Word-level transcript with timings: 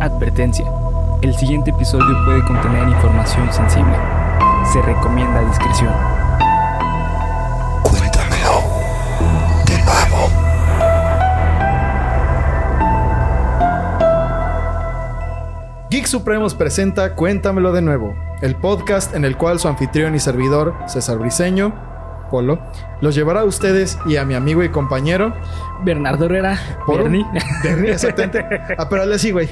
Advertencia. 0.00 0.64
El 1.22 1.34
siguiente 1.34 1.70
episodio 1.70 2.24
puede 2.24 2.44
contener 2.44 2.86
información 2.88 3.52
sensible. 3.52 3.96
Se 4.72 4.80
recomienda 4.82 5.40
discreción. 5.48 5.92
Cuéntamelo 7.82 8.62
de 9.66 9.78
nuevo. 9.84 10.30
Geek 15.90 16.06
Supremos 16.06 16.54
presenta 16.54 17.16
Cuéntamelo 17.16 17.72
de 17.72 17.82
nuevo, 17.82 18.14
el 18.40 18.54
podcast 18.54 19.16
en 19.16 19.24
el 19.24 19.36
cual 19.36 19.58
su 19.58 19.66
anfitrión 19.66 20.14
y 20.14 20.20
servidor, 20.20 20.76
César 20.86 21.18
Briseño, 21.18 21.87
Polo, 22.28 22.58
los 23.00 23.14
llevará 23.14 23.40
a 23.40 23.44
ustedes 23.44 23.98
y 24.06 24.16
a 24.16 24.24
mi 24.24 24.34
amigo 24.34 24.62
y 24.62 24.68
compañero 24.68 25.34
Bernardo 25.84 26.26
Herrera. 26.26 26.58
por 26.86 27.02
Bernie. 27.02 27.22
un... 27.24 27.38
Bernie, 27.62 27.92
exactamente. 27.92 28.44
Ah, 28.76 28.88
pero 28.88 29.02
así, 29.02 29.30
güey. 29.30 29.48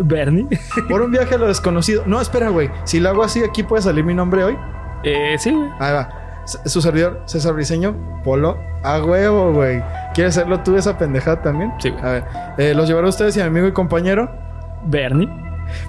Bernie. 0.00 0.46
Por 0.88 1.02
un 1.02 1.10
viaje 1.10 1.34
a 1.34 1.38
lo 1.38 1.48
desconocido. 1.48 2.02
No, 2.06 2.20
espera, 2.20 2.48
güey. 2.48 2.70
Si 2.84 3.00
lo 3.00 3.08
hago 3.08 3.22
así, 3.22 3.42
aquí 3.42 3.62
puede 3.62 3.82
salir 3.82 4.04
mi 4.04 4.14
nombre 4.14 4.44
hoy. 4.44 4.58
Eh, 5.04 5.36
sí, 5.38 5.50
güey. 5.50 5.68
Ahí 5.78 5.92
va. 5.92 6.08
Su 6.44 6.80
servidor, 6.82 7.22
César 7.26 7.54
Briseño, 7.54 7.94
Polo, 8.24 8.58
a 8.82 9.00
huevo, 9.02 9.52
güey. 9.52 9.82
¿Quieres 10.12 10.36
hacerlo 10.36 10.60
tú 10.60 10.76
esa 10.76 10.98
pendejada 10.98 11.40
también? 11.40 11.72
Sí, 11.78 11.90
güey. 11.90 12.04
A 12.04 12.10
ver, 12.10 12.24
eh, 12.58 12.74
los 12.74 12.88
llevaré 12.88 13.06
a 13.06 13.10
ustedes 13.10 13.36
y 13.36 13.40
a 13.40 13.44
mi 13.44 13.50
amigo 13.50 13.68
y 13.68 13.72
compañero 13.72 14.28
Bernie. 14.84 15.28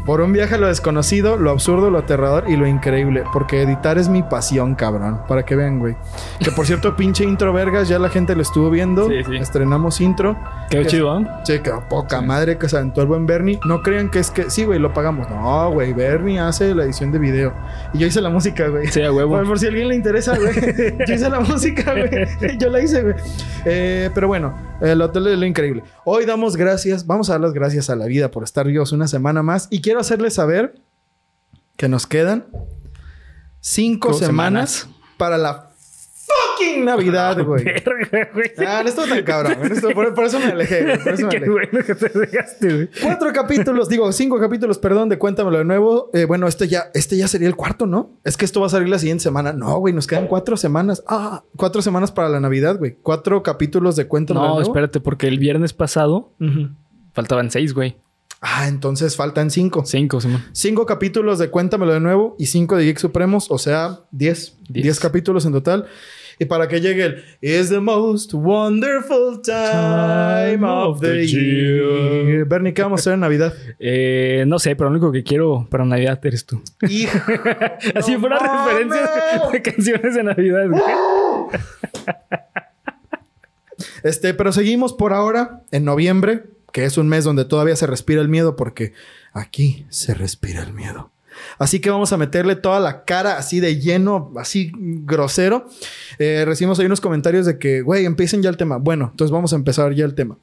Por 0.05 0.21
un 0.21 0.33
viaje 0.33 0.55
a 0.55 0.57
lo 0.57 0.67
desconocido, 0.67 1.37
lo 1.37 1.51
absurdo, 1.51 1.89
lo 1.89 1.99
aterrador 1.99 2.45
y 2.47 2.55
lo 2.55 2.67
increíble. 2.67 3.23
Porque 3.33 3.61
editar 3.61 3.97
es 3.97 4.09
mi 4.09 4.23
pasión, 4.23 4.75
cabrón. 4.75 5.21
Para 5.27 5.43
que 5.45 5.55
vean, 5.55 5.79
güey. 5.79 5.95
Que 6.39 6.51
por 6.51 6.65
cierto, 6.65 6.95
pinche 6.97 7.23
intro 7.23 7.53
vergas, 7.53 7.87
ya 7.87 7.99
la 7.99 8.09
gente 8.09 8.35
lo 8.35 8.41
estuvo 8.41 8.69
viendo. 8.69 9.07
Sí, 9.07 9.23
sí. 9.25 9.35
Estrenamos 9.37 10.01
intro. 10.01 10.37
Que- 10.69 10.85
chido, 10.85 11.19
¿eh? 11.19 11.27
Che, 11.43 11.61
que 11.61 11.71
poca 11.89 12.21
madre 12.21 12.57
que 12.57 12.67
se 12.67 12.77
aventó 12.77 13.01
el 13.01 13.07
buen 13.07 13.25
Bernie. 13.25 13.59
No 13.65 13.81
crean 13.81 14.09
que 14.09 14.19
es 14.19 14.31
que 14.31 14.49
sí, 14.49 14.65
güey, 14.65 14.79
lo 14.79 14.93
pagamos. 14.93 15.29
No, 15.29 15.71
güey, 15.71 15.93
Bernie 15.93 16.39
hace 16.39 16.73
la 16.75 16.83
edición 16.83 17.11
de 17.11 17.19
video. 17.19 17.53
Y 17.93 17.99
yo 17.99 18.07
hice 18.07 18.21
la 18.21 18.29
música, 18.29 18.67
güey. 18.67 18.87
Sí, 18.87 19.01
a 19.01 19.11
huevo. 19.11 19.35
Por, 19.37 19.47
por 19.47 19.59
si 19.59 19.65
a 19.65 19.69
alguien 19.69 19.87
le 19.89 19.95
interesa, 19.95 20.35
güey. 20.37 20.53
Yo 21.07 21.13
hice 21.13 21.29
la 21.29 21.39
música, 21.39 21.91
güey. 21.93 22.57
Yo 22.57 22.69
la 22.69 22.81
hice, 22.81 23.01
güey. 23.03 23.15
Eh, 23.65 24.09
pero 24.13 24.27
bueno, 24.27 24.53
el 24.81 25.01
hotel 25.01 25.27
es 25.27 25.37
lo 25.39 25.45
increíble. 25.45 25.83
Hoy 26.03 26.25
damos 26.25 26.55
gracias, 26.57 27.05
vamos 27.05 27.29
a 27.29 27.33
dar 27.33 27.41
las 27.41 27.53
gracias 27.53 27.89
a 27.89 27.95
la 27.95 28.05
vida 28.05 28.29
por 28.31 28.43
estar 28.43 28.65
vivos 28.67 28.91
una 28.91 29.07
semana 29.07 29.43
más. 29.43 29.62
Y 29.71 29.81
quiero 29.81 29.99
hacerles 29.99 30.33
saber 30.35 30.75
que 31.77 31.87
nos 31.87 32.07
quedan 32.07 32.45
cinco 33.59 34.13
semanas, 34.13 34.71
semanas. 34.71 34.99
para 35.17 35.37
la 35.37 35.69
fucking 36.25 36.85
Navidad, 36.85 37.43
güey. 37.43 37.63
Verga, 37.63 38.29
güey. 38.33 38.51
Ah, 38.67 38.81
no 38.83 38.89
estuvo 38.89 39.05
tan 39.07 39.23
cabrón. 39.23 39.57
No 39.59 39.73
estuvo- 39.75 39.93
por, 39.93 40.13
por 40.13 40.25
eso 40.25 40.39
me 40.39 40.45
alejé, 40.47 40.83
güey. 40.83 41.03
Por 41.03 41.13
eso 41.13 41.23
me 41.25 41.29
Qué 41.31 41.37
alejé. 41.37 41.51
bueno 41.51 41.85
que 41.85 41.95
te 41.95 42.09
dejaste, 42.19 42.73
güey. 42.73 42.89
Cuatro 43.01 43.31
capítulos, 43.33 43.89
digo, 43.89 44.11
cinco 44.11 44.39
capítulos, 44.39 44.77
perdón, 44.77 45.09
de 45.09 45.17
Cuéntamelo 45.17 45.57
de 45.59 45.65
nuevo. 45.65 46.09
Eh, 46.13 46.25
bueno, 46.25 46.47
este 46.47 46.67
ya, 46.67 46.85
este 46.93 47.17
ya 47.17 47.27
sería 47.27 47.47
el 47.47 47.55
cuarto, 47.55 47.85
¿no? 47.85 48.11
Es 48.23 48.37
que 48.37 48.45
esto 48.45 48.61
va 48.61 48.67
a 48.67 48.69
salir 48.69 48.89
la 48.89 48.99
siguiente 48.99 49.23
semana. 49.23 49.53
No, 49.53 49.77
güey, 49.79 49.93
nos 49.93 50.07
quedan 50.07 50.27
cuatro 50.27 50.57
semanas. 50.57 51.03
Ah, 51.07 51.43
cuatro 51.57 51.81
semanas 51.81 52.11
para 52.11 52.29
la 52.29 52.39
Navidad, 52.39 52.77
güey. 52.77 52.97
Cuatro 53.01 53.43
capítulos 53.43 53.95
de 53.95 54.07
Cuéntamelo 54.07 54.43
de 54.43 54.49
No, 54.49 54.55
nuevo. 54.55 54.69
espérate, 54.71 54.99
porque 54.99 55.27
el 55.27 55.37
viernes 55.39 55.73
pasado 55.73 56.33
Ujú. 56.39 56.69
faltaban 57.13 57.51
seis, 57.51 57.73
güey. 57.73 57.97
Ah, 58.45 58.67
entonces 58.67 59.15
faltan 59.15 59.49
cinco. 59.49 59.85
Cinco, 59.85 60.19
Simón. 60.19 60.43
Cinco 60.51 60.85
capítulos 60.85 61.39
de 61.39 61.49
Cuéntamelo 61.49 61.93
de 61.93 62.01
nuevo 62.01 62.35
y 62.37 62.47
cinco 62.47 62.75
de 62.75 62.83
Geek 62.83 62.97
Supremos, 62.97 63.49
o 63.49 63.57
sea, 63.57 64.01
diez. 64.11 64.57
Diez. 64.67 64.83
Diez 64.83 64.99
capítulos 64.99 65.45
en 65.45 65.53
total. 65.53 65.85
Y 66.39 66.45
para 66.45 66.67
que 66.67 66.81
llegue 66.81 67.05
el 67.05 67.23
Is 67.39 67.69
the 67.69 67.79
most 67.79 68.33
wonderful 68.33 69.41
time 69.41 70.67
of 70.67 70.99
the 70.99 71.25
year. 71.25 72.43
Bernie, 72.45 72.73
¿qué 72.73 72.81
vamos 72.81 72.99
a 72.99 73.01
hacer 73.01 73.13
en 73.13 73.21
Navidad? 73.21 73.53
Eh, 73.79 74.43
no 74.45 74.59
sé, 74.59 74.75
pero 74.75 74.89
lo 74.89 74.97
único 74.97 75.13
que 75.13 75.23
quiero 75.23 75.65
para 75.69 75.85
Navidad 75.85 76.19
eres 76.25 76.45
tú. 76.45 76.61
Hijo. 76.89 77.17
Así 77.95 78.11
No 78.11 78.19
fuera 78.19 78.39
referencia 78.39 79.49
de 79.53 79.61
canciones 79.61 80.15
de 80.15 80.23
Navidad. 80.23 80.65
Este, 84.03 84.33
pero 84.33 84.51
seguimos 84.51 84.91
por 84.91 85.13
ahora 85.13 85.61
en 85.71 85.85
noviembre, 85.85 86.43
que 86.73 86.83
es 86.83 86.97
un 86.97 87.07
mes 87.07 87.23
donde 87.23 87.45
todavía 87.45 87.77
se 87.77 87.87
respira 87.87 88.21
el 88.21 88.27
miedo, 88.27 88.57
porque 88.57 88.91
aquí 89.31 89.85
se 89.89 90.13
respira 90.13 90.61
el 90.63 90.73
miedo. 90.73 91.11
Así 91.57 91.79
que 91.79 91.89
vamos 91.89 92.13
a 92.13 92.17
meterle 92.17 92.55
toda 92.55 92.79
la 92.79 93.05
cara 93.05 93.37
así 93.37 93.59
de 93.59 93.79
lleno, 93.79 94.31
así 94.37 94.71
grosero. 94.75 95.65
Eh, 96.19 96.43
recibimos 96.45 96.77
ahí 96.79 96.85
unos 96.85 97.01
comentarios 97.01 97.47
de 97.47 97.57
que, 97.57 97.81
güey, 97.81 98.05
empiecen 98.05 98.43
ya 98.43 98.49
el 98.51 98.57
tema. 98.57 98.77
Bueno, 98.77 99.07
entonces 99.11 99.31
vamos 99.31 99.51
a 99.51 99.55
empezar 99.55 99.93
ya 99.95 100.05
el 100.05 100.13
tema. 100.13 100.37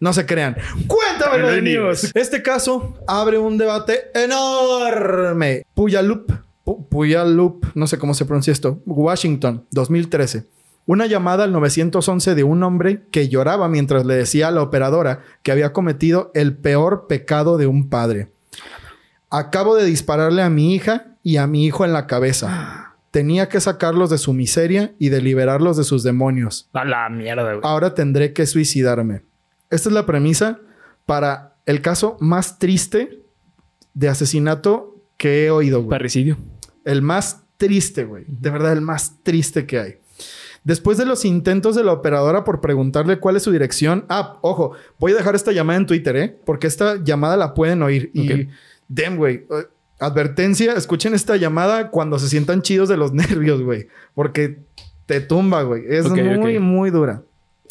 No 0.00 0.12
se 0.12 0.26
crean. 0.26 0.54
Cuéntamelo 0.86 1.48
de 1.48 1.62
news. 1.62 2.10
Este 2.14 2.42
caso 2.42 2.98
abre 3.06 3.38
un 3.38 3.56
debate 3.56 4.10
enorme. 4.14 5.64
Puyallup, 5.74 6.30
Pu- 6.64 6.88
Puyallup, 6.88 7.64
no 7.74 7.86
sé 7.86 7.98
cómo 7.98 8.12
se 8.14 8.24
pronuncia 8.26 8.52
esto, 8.52 8.82
Washington, 8.86 9.64
2013. 9.70 10.44
Una 10.86 11.06
llamada 11.06 11.44
al 11.44 11.52
911 11.52 12.34
de 12.34 12.44
un 12.44 12.62
hombre 12.62 13.02
que 13.10 13.28
lloraba 13.28 13.68
mientras 13.68 14.04
le 14.04 14.14
decía 14.14 14.48
a 14.48 14.50
la 14.50 14.62
operadora 14.62 15.22
que 15.42 15.50
había 15.50 15.72
cometido 15.72 16.30
el 16.34 16.56
peor 16.56 17.06
pecado 17.06 17.56
de 17.56 17.66
un 17.66 17.88
padre. 17.88 18.28
Acabo 19.30 19.76
de 19.76 19.86
dispararle 19.86 20.42
a 20.42 20.50
mi 20.50 20.74
hija 20.74 21.16
y 21.22 21.38
a 21.38 21.46
mi 21.46 21.64
hijo 21.64 21.86
en 21.86 21.94
la 21.94 22.06
cabeza. 22.06 22.96
Tenía 23.10 23.48
que 23.48 23.60
sacarlos 23.60 24.10
de 24.10 24.18
su 24.18 24.34
miseria 24.34 24.94
y 24.98 25.08
de 25.08 25.22
liberarlos 25.22 25.76
de 25.76 25.84
sus 25.84 26.02
demonios. 26.02 26.68
A 26.74 26.84
la 26.84 27.08
mierda, 27.08 27.54
güey. 27.54 27.60
Ahora 27.62 27.94
tendré 27.94 28.32
que 28.34 28.44
suicidarme. 28.44 29.22
Esta 29.70 29.88
es 29.88 29.94
la 29.94 30.04
premisa 30.04 30.60
para 31.06 31.56
el 31.64 31.80
caso 31.80 32.18
más 32.20 32.58
triste 32.58 33.22
de 33.94 34.08
asesinato 34.08 34.96
que 35.16 35.46
he 35.46 35.50
oído, 35.50 35.78
güey. 35.78 35.90
Parricidio. 35.90 36.36
El 36.84 37.00
más 37.00 37.44
triste, 37.56 38.04
güey. 38.04 38.24
De 38.28 38.50
verdad, 38.50 38.72
el 38.72 38.82
más 38.82 39.22
triste 39.22 39.64
que 39.64 39.80
hay. 39.80 40.03
Después 40.64 40.96
de 40.98 41.04
los 41.04 41.24
intentos 41.26 41.76
de 41.76 41.84
la 41.84 41.92
operadora 41.92 42.42
por 42.42 42.60
preguntarle 42.62 43.18
cuál 43.20 43.36
es 43.36 43.42
su 43.42 43.52
dirección. 43.52 44.06
Ah, 44.08 44.38
ojo, 44.40 44.72
voy 44.98 45.12
a 45.12 45.16
dejar 45.16 45.34
esta 45.34 45.52
llamada 45.52 45.78
en 45.78 45.86
Twitter, 45.86 46.16
¿eh? 46.16 46.38
Porque 46.46 46.66
esta 46.66 46.96
llamada 47.04 47.36
la 47.36 47.52
pueden 47.54 47.82
oír. 47.82 48.10
Y, 48.14 48.32
Ok. 48.32 48.48
damn, 48.88 49.16
güey. 49.16 49.46
eh, 49.50 49.66
advertencia, 50.00 50.72
escuchen 50.74 51.14
esta 51.14 51.36
llamada 51.36 51.90
cuando 51.90 52.18
se 52.18 52.28
sientan 52.28 52.62
chidos 52.62 52.88
de 52.88 52.96
los 52.96 53.12
nervios, 53.14 53.62
güey. 53.62 53.88
Porque 54.14 54.58
te 55.06 55.20
tumba, 55.20 55.62
güey. 55.62 55.84
Es 55.88 56.08
muy, 56.10 56.58
muy 56.58 56.90
dura. 56.90 57.22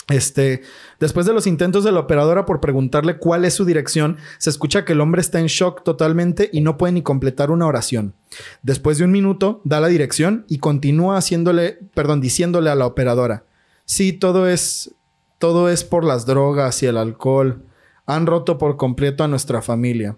Este, 0.09 0.61
después 0.99 1.25
de 1.25 1.33
los 1.33 1.47
intentos 1.47 1.83
de 1.85 1.91
la 1.93 2.01
operadora 2.01 2.45
por 2.45 2.59
preguntarle 2.59 3.17
cuál 3.17 3.45
es 3.45 3.53
su 3.53 3.63
dirección, 3.65 4.17
se 4.37 4.49
escucha 4.49 4.83
que 4.83 4.93
el 4.93 5.01
hombre 5.01 5.21
está 5.21 5.39
en 5.39 5.47
shock 5.47 5.83
totalmente 5.83 6.49
y 6.51 6.59
no 6.61 6.77
puede 6.77 6.93
ni 6.93 7.01
completar 7.01 7.51
una 7.51 7.65
oración. 7.67 8.13
Después 8.61 8.97
de 8.97 9.05
un 9.05 9.11
minuto, 9.11 9.61
da 9.63 9.79
la 9.79 9.87
dirección 9.87 10.45
y 10.47 10.59
continúa 10.59 11.17
haciéndole, 11.17 11.79
perdón, 11.93 12.21
diciéndole 12.21 12.69
a 12.69 12.75
la 12.75 12.85
operadora: 12.85 13.45
Sí, 13.85 14.13
todo 14.13 14.47
es, 14.47 14.95
todo 15.39 15.69
es 15.69 15.83
por 15.83 16.03
las 16.03 16.25
drogas 16.25 16.81
y 16.83 16.87
el 16.87 16.97
alcohol. 16.97 17.65
Han 18.05 18.25
roto 18.25 18.57
por 18.57 18.77
completo 18.77 19.23
a 19.23 19.27
nuestra 19.27 19.61
familia. 19.61 20.17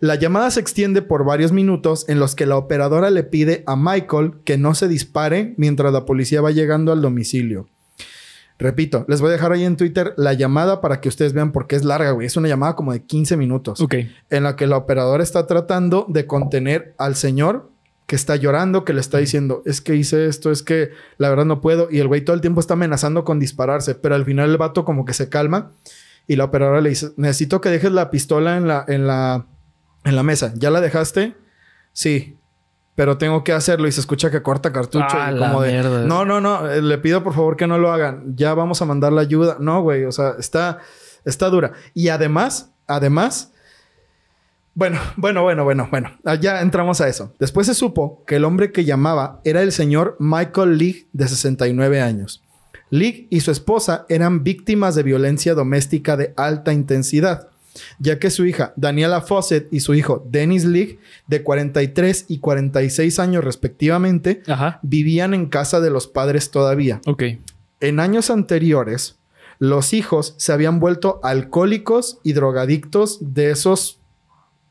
La 0.00 0.14
llamada 0.14 0.50
se 0.50 0.60
extiende 0.60 1.02
por 1.02 1.26
varios 1.26 1.52
minutos 1.52 2.08
en 2.08 2.18
los 2.18 2.34
que 2.34 2.46
la 2.46 2.56
operadora 2.56 3.10
le 3.10 3.22
pide 3.22 3.62
a 3.66 3.76
Michael 3.76 4.40
que 4.44 4.56
no 4.56 4.74
se 4.74 4.88
dispare 4.88 5.54
mientras 5.58 5.92
la 5.92 6.06
policía 6.06 6.40
va 6.40 6.50
llegando 6.50 6.90
al 6.90 7.02
domicilio. 7.02 7.68
Repito, 8.60 9.04
les 9.08 9.20
voy 9.20 9.30
a 9.30 9.32
dejar 9.32 9.52
ahí 9.52 9.64
en 9.64 9.76
Twitter 9.76 10.12
la 10.16 10.34
llamada 10.34 10.80
para 10.80 11.00
que 11.00 11.08
ustedes 11.08 11.32
vean 11.32 11.50
por 11.50 11.66
qué 11.66 11.76
es 11.76 11.84
larga, 11.84 12.10
güey. 12.12 12.26
Es 12.26 12.36
una 12.36 12.46
llamada 12.46 12.76
como 12.76 12.92
de 12.92 13.02
15 13.04 13.36
minutos 13.36 13.80
Ok. 13.80 13.94
en 14.28 14.42
la 14.42 14.54
que 14.54 14.66
la 14.66 14.76
operadora 14.76 15.22
está 15.22 15.46
tratando 15.46 16.06
de 16.08 16.26
contener 16.26 16.94
al 16.98 17.16
señor 17.16 17.70
que 18.06 18.16
está 18.16 18.36
llorando, 18.36 18.84
que 18.84 18.92
le 18.92 19.00
está 19.00 19.18
diciendo, 19.18 19.62
es 19.66 19.80
que 19.80 19.94
hice 19.94 20.26
esto, 20.26 20.50
es 20.50 20.62
que 20.64 20.90
la 21.16 21.30
verdad 21.30 21.44
no 21.44 21.60
puedo. 21.60 21.88
Y 21.90 22.00
el 22.00 22.08
güey 22.08 22.22
todo 22.24 22.34
el 22.34 22.40
tiempo 22.40 22.60
está 22.60 22.74
amenazando 22.74 23.24
con 23.24 23.38
dispararse, 23.38 23.94
pero 23.94 24.14
al 24.16 24.24
final 24.24 24.50
el 24.50 24.56
vato 24.58 24.84
como 24.84 25.04
que 25.04 25.14
se 25.14 25.28
calma 25.28 25.72
y 26.26 26.36
la 26.36 26.44
operadora 26.44 26.80
le 26.80 26.88
dice, 26.90 27.12
necesito 27.16 27.60
que 27.60 27.68
dejes 27.70 27.92
la 27.92 28.10
pistola 28.10 28.56
en 28.56 28.66
la, 28.66 28.84
en 28.88 29.06
la, 29.06 29.46
en 30.04 30.16
la 30.16 30.22
mesa. 30.24 30.52
¿Ya 30.56 30.70
la 30.70 30.80
dejaste? 30.80 31.34
Sí. 31.92 32.36
Pero 33.00 33.16
tengo 33.16 33.42
que 33.44 33.54
hacerlo 33.54 33.88
y 33.88 33.92
se 33.92 34.00
escucha 34.00 34.30
que 34.30 34.42
corta 34.42 34.74
cartucho 34.74 35.06
Ah, 35.08 35.30
y 35.32 35.38
la 35.38 35.48
como 35.48 35.62
de 35.62 35.72
mierda. 35.72 36.04
no, 36.04 36.26
no, 36.26 36.38
no, 36.42 36.70
eh, 36.70 36.82
le 36.82 36.98
pido 36.98 37.22
por 37.24 37.32
favor 37.32 37.56
que 37.56 37.66
no 37.66 37.78
lo 37.78 37.90
hagan. 37.90 38.36
Ya 38.36 38.52
vamos 38.52 38.82
a 38.82 38.84
mandar 38.84 39.10
la 39.10 39.22
ayuda. 39.22 39.56
No, 39.58 39.80
güey, 39.80 40.04
o 40.04 40.12
sea, 40.12 40.34
está 40.38 40.80
está 41.24 41.48
dura. 41.48 41.72
Y 41.94 42.10
además, 42.10 42.72
además 42.86 43.52
bueno, 44.74 45.00
bueno, 45.16 45.42
bueno, 45.42 45.64
bueno, 45.64 45.88
bueno. 45.90 46.10
Ya 46.42 46.60
entramos 46.60 47.00
a 47.00 47.08
eso. 47.08 47.32
Después 47.38 47.68
se 47.68 47.74
supo 47.74 48.22
que 48.26 48.36
el 48.36 48.44
hombre 48.44 48.70
que 48.70 48.84
llamaba 48.84 49.40
era 49.44 49.62
el 49.62 49.72
señor 49.72 50.16
Michael 50.18 50.76
League, 50.76 51.06
de 51.14 51.26
69 51.26 52.02
años. 52.02 52.42
League 52.90 53.28
y 53.30 53.40
su 53.40 53.50
esposa 53.50 54.04
eran 54.10 54.44
víctimas 54.44 54.94
de 54.94 55.04
violencia 55.04 55.54
doméstica 55.54 56.18
de 56.18 56.34
alta 56.36 56.74
intensidad, 56.74 57.48
ya 57.98 58.18
que 58.18 58.30
su 58.30 58.46
hija 58.46 58.72
Daniela 58.76 59.20
Fawcett 59.20 59.72
y 59.72 59.80
su 59.80 59.94
hijo 59.94 60.24
Dennis 60.28 60.64
League, 60.64 60.98
de 61.26 61.42
43 61.42 62.26
y 62.28 62.38
46 62.38 63.18
años 63.18 63.44
respectivamente, 63.44 64.42
Ajá. 64.46 64.78
vivían 64.82 65.34
en 65.34 65.46
casa 65.46 65.80
de 65.80 65.90
los 65.90 66.06
padres 66.06 66.50
todavía. 66.50 67.00
Ok. 67.06 67.22
En 67.80 68.00
años 68.00 68.30
anteriores, 68.30 69.18
los 69.58 69.92
hijos 69.92 70.34
se 70.38 70.52
habían 70.52 70.80
vuelto 70.80 71.20
alcohólicos 71.22 72.18
y 72.22 72.32
drogadictos 72.32 73.18
de 73.20 73.50
esos 73.50 73.98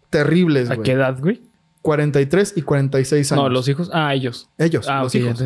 terribles, 0.09 0.69
¿A 0.69 0.77
qué 0.77 0.93
edad, 0.93 1.17
güey? 1.19 1.41
43 1.81 2.53
y 2.57 2.61
46 2.63 3.31
años. 3.31 3.43
No, 3.43 3.49
los 3.49 3.67
hijos. 3.67 3.89
Ah, 3.93 4.13
ellos. 4.13 4.49
Ellos, 4.57 4.85
Ah, 4.89 5.03
los 5.03 5.15
hijos. 5.15 5.41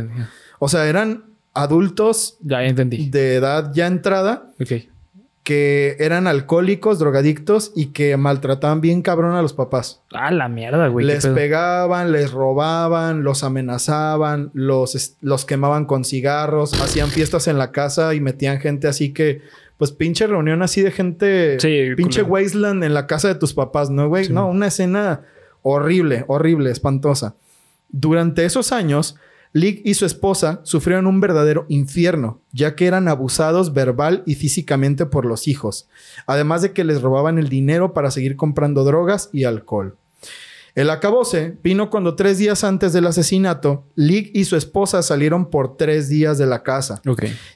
O 0.59 0.67
sea, 0.69 0.87
eran 0.87 1.25
adultos 1.53 2.37
Ya 2.41 2.63
entendí. 2.63 3.09
de 3.09 3.35
edad 3.35 3.71
ya 3.73 3.85
entrada 3.87 4.49
Ok. 4.59 4.71
Que 5.43 5.97
eran 5.99 6.25
alcohólicos, 6.27 6.99
drogadictos 6.99 7.73
y 7.75 7.87
que 7.87 8.15
maltrataban 8.15 8.79
bien 8.79 9.01
cabrón 9.01 9.35
a 9.35 9.41
los 9.41 9.51
papás. 9.53 10.01
Ah, 10.13 10.31
la 10.31 10.47
mierda, 10.47 10.87
güey. 10.87 11.05
les 11.05 11.27
pegaban, 11.27 12.13
les 12.13 12.31
robaban, 12.31 13.23
los 13.23 13.43
amenazaban, 13.43 14.51
los, 14.53 15.17
los 15.21 15.43
quemaban 15.45 15.85
con 15.85 16.05
cigarros, 16.05 16.73
hacían 16.81 17.09
fiestas 17.09 17.47
en 17.47 17.57
la 17.57 17.71
casa 17.71 18.13
y 18.13 18.21
metían 18.21 18.61
gente 18.61 18.87
así 18.87 19.11
que, 19.11 19.41
pues 19.77 19.91
pinche 19.91 20.27
reunión 20.27 20.61
así 20.61 20.81
de 20.81 20.91
gente, 20.91 21.59
Sí, 21.59 21.89
pinche 21.97 22.21
culero. 22.23 22.33
wasteland 22.45 22.83
en 22.85 22.93
la 22.93 23.05
casa 23.05 23.27
de 23.27 23.35
tus 23.35 23.53
papás, 23.53 23.89
¿no, 23.89 24.07
güey? 24.07 24.25
Sí. 24.25 24.33
No, 24.33 24.47
una 24.49 24.67
escena 24.67 25.21
horrible, 25.61 26.23
horrible, 26.27 26.71
espantosa. 26.71 27.35
Durante 27.89 28.45
esos 28.45 28.71
años, 28.71 29.17
Lig 29.55 29.83
y 29.85 29.93
su 29.93 30.07
esposa 30.07 30.61
sufrieron 30.63 31.05
un 31.05 31.21
verdadero 31.21 31.67
infierno, 31.69 32.41
ya 32.51 32.75
que 32.75 32.87
eran 32.87 33.07
abusados 33.07 33.71
verbal 33.71 34.23
y 34.25 34.33
físicamente 34.33 35.05
por 35.05 35.25
los 35.27 35.47
hijos, 35.47 35.87
además 36.25 36.63
de 36.63 36.73
que 36.73 36.83
les 36.83 37.03
robaban 37.03 37.37
el 37.37 37.49
dinero 37.49 37.93
para 37.93 38.09
seguir 38.09 38.35
comprando 38.35 38.83
drogas 38.83 39.29
y 39.31 39.43
alcohol. 39.43 39.95
El 40.75 40.89
acabose 40.89 41.55
vino 41.61 41.91
cuando 41.91 42.15
tres 42.15 42.39
días 42.39 42.63
antes 42.63 42.93
del 42.93 43.05
asesinato, 43.05 43.85
Lig 43.95 44.31
y 44.33 44.45
su 44.45 44.55
esposa 44.55 45.03
salieron 45.03 45.51
por 45.51 45.77
tres 45.77 46.09
días 46.09 46.39
de 46.39 46.47
la 46.47 46.63
casa 46.63 46.99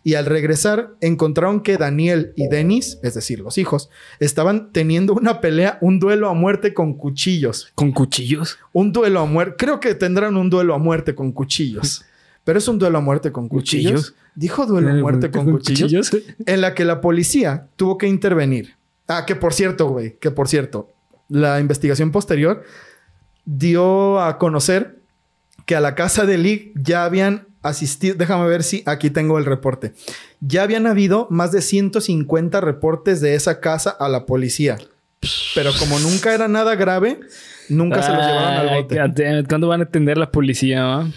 y 0.03 0.13
al 0.13 0.27
regresar 0.27 0.93
encontraron 1.01 1.61
que 1.61 1.77
Daniel 1.77 2.33
y 2.35 2.47
Denis, 2.47 2.99
es 3.01 3.15
decir, 3.15 3.39
los 3.39 3.57
hijos, 3.57 3.89
estaban 4.19 4.71
teniendo 4.71 5.13
una 5.13 5.41
pelea, 5.41 5.79
un 5.81 5.99
duelo 5.99 6.29
a 6.29 6.35
muerte 6.35 6.75
con 6.75 6.93
cuchillos. 6.93 7.71
¿Con 7.73 7.91
cuchillos? 7.91 8.59
Un 8.71 8.93
duelo 8.93 9.21
a 9.21 9.25
muerte. 9.25 9.55
Creo 9.57 9.79
que 9.79 9.95
tendrán 9.95 10.37
un 10.37 10.51
duelo 10.51 10.75
a 10.75 10.77
muerte 10.77 11.15
con 11.15 11.31
cuchillos. 11.31 12.05
Pero 12.43 12.59
es 12.59 12.67
un 12.67 12.77
duelo 12.77 12.99
a 12.99 13.01
muerte 13.01 13.31
con 13.31 13.49
cuchillos. 13.49 13.93
¿Cuchillos? 13.93 14.15
Dijo 14.35 14.67
duelo 14.67 14.91
a 14.91 14.93
muerte 14.93 15.31
con 15.31 15.51
cuchillos. 15.51 16.11
En 16.45 16.61
la 16.61 16.75
que 16.75 16.85
la 16.85 17.01
policía 17.01 17.67
tuvo 17.77 17.97
que 17.97 18.07
intervenir. 18.07 18.75
Ah, 19.07 19.25
que 19.25 19.35
por 19.35 19.53
cierto, 19.53 19.87
güey, 19.87 20.17
que 20.19 20.29
por 20.29 20.47
cierto, 20.47 20.93
la 21.29 21.59
investigación 21.59 22.11
posterior 22.11 22.63
dio 23.47 24.19
a 24.19 24.37
conocer 24.37 24.99
que 25.65 25.75
a 25.75 25.81
la 25.81 25.95
casa 25.95 26.25
de 26.25 26.37
Lig 26.37 26.71
ya 26.75 27.03
habían 27.05 27.47
asistido. 27.63 28.15
Déjame 28.15 28.47
ver 28.47 28.61
si 28.63 28.83
aquí 28.85 29.09
tengo 29.09 29.37
el 29.39 29.45
reporte. 29.45 29.93
Ya 30.41 30.63
habían 30.63 30.85
habido 30.85 31.27
más 31.31 31.51
de 31.51 31.61
150 31.61 32.61
reportes 32.61 33.21
de 33.21 33.33
esa 33.35 33.59
casa 33.59 33.89
a 33.89 34.07
la 34.09 34.25
policía. 34.25 34.77
Pero 35.55 35.71
como 35.79 35.97
nunca 35.99 36.33
era 36.33 36.47
nada 36.47 36.75
grave, 36.75 37.19
nunca 37.69 38.03
se 38.03 38.11
los 38.13 38.19
llevaron 38.25 38.53
al 38.69 38.69
bote. 38.83 39.43
¿Cuándo 39.47 39.67
van 39.69 39.81
a 39.81 39.85
atender 39.85 40.17
la 40.17 40.29
policía? 40.29 40.83
va? 40.85 41.07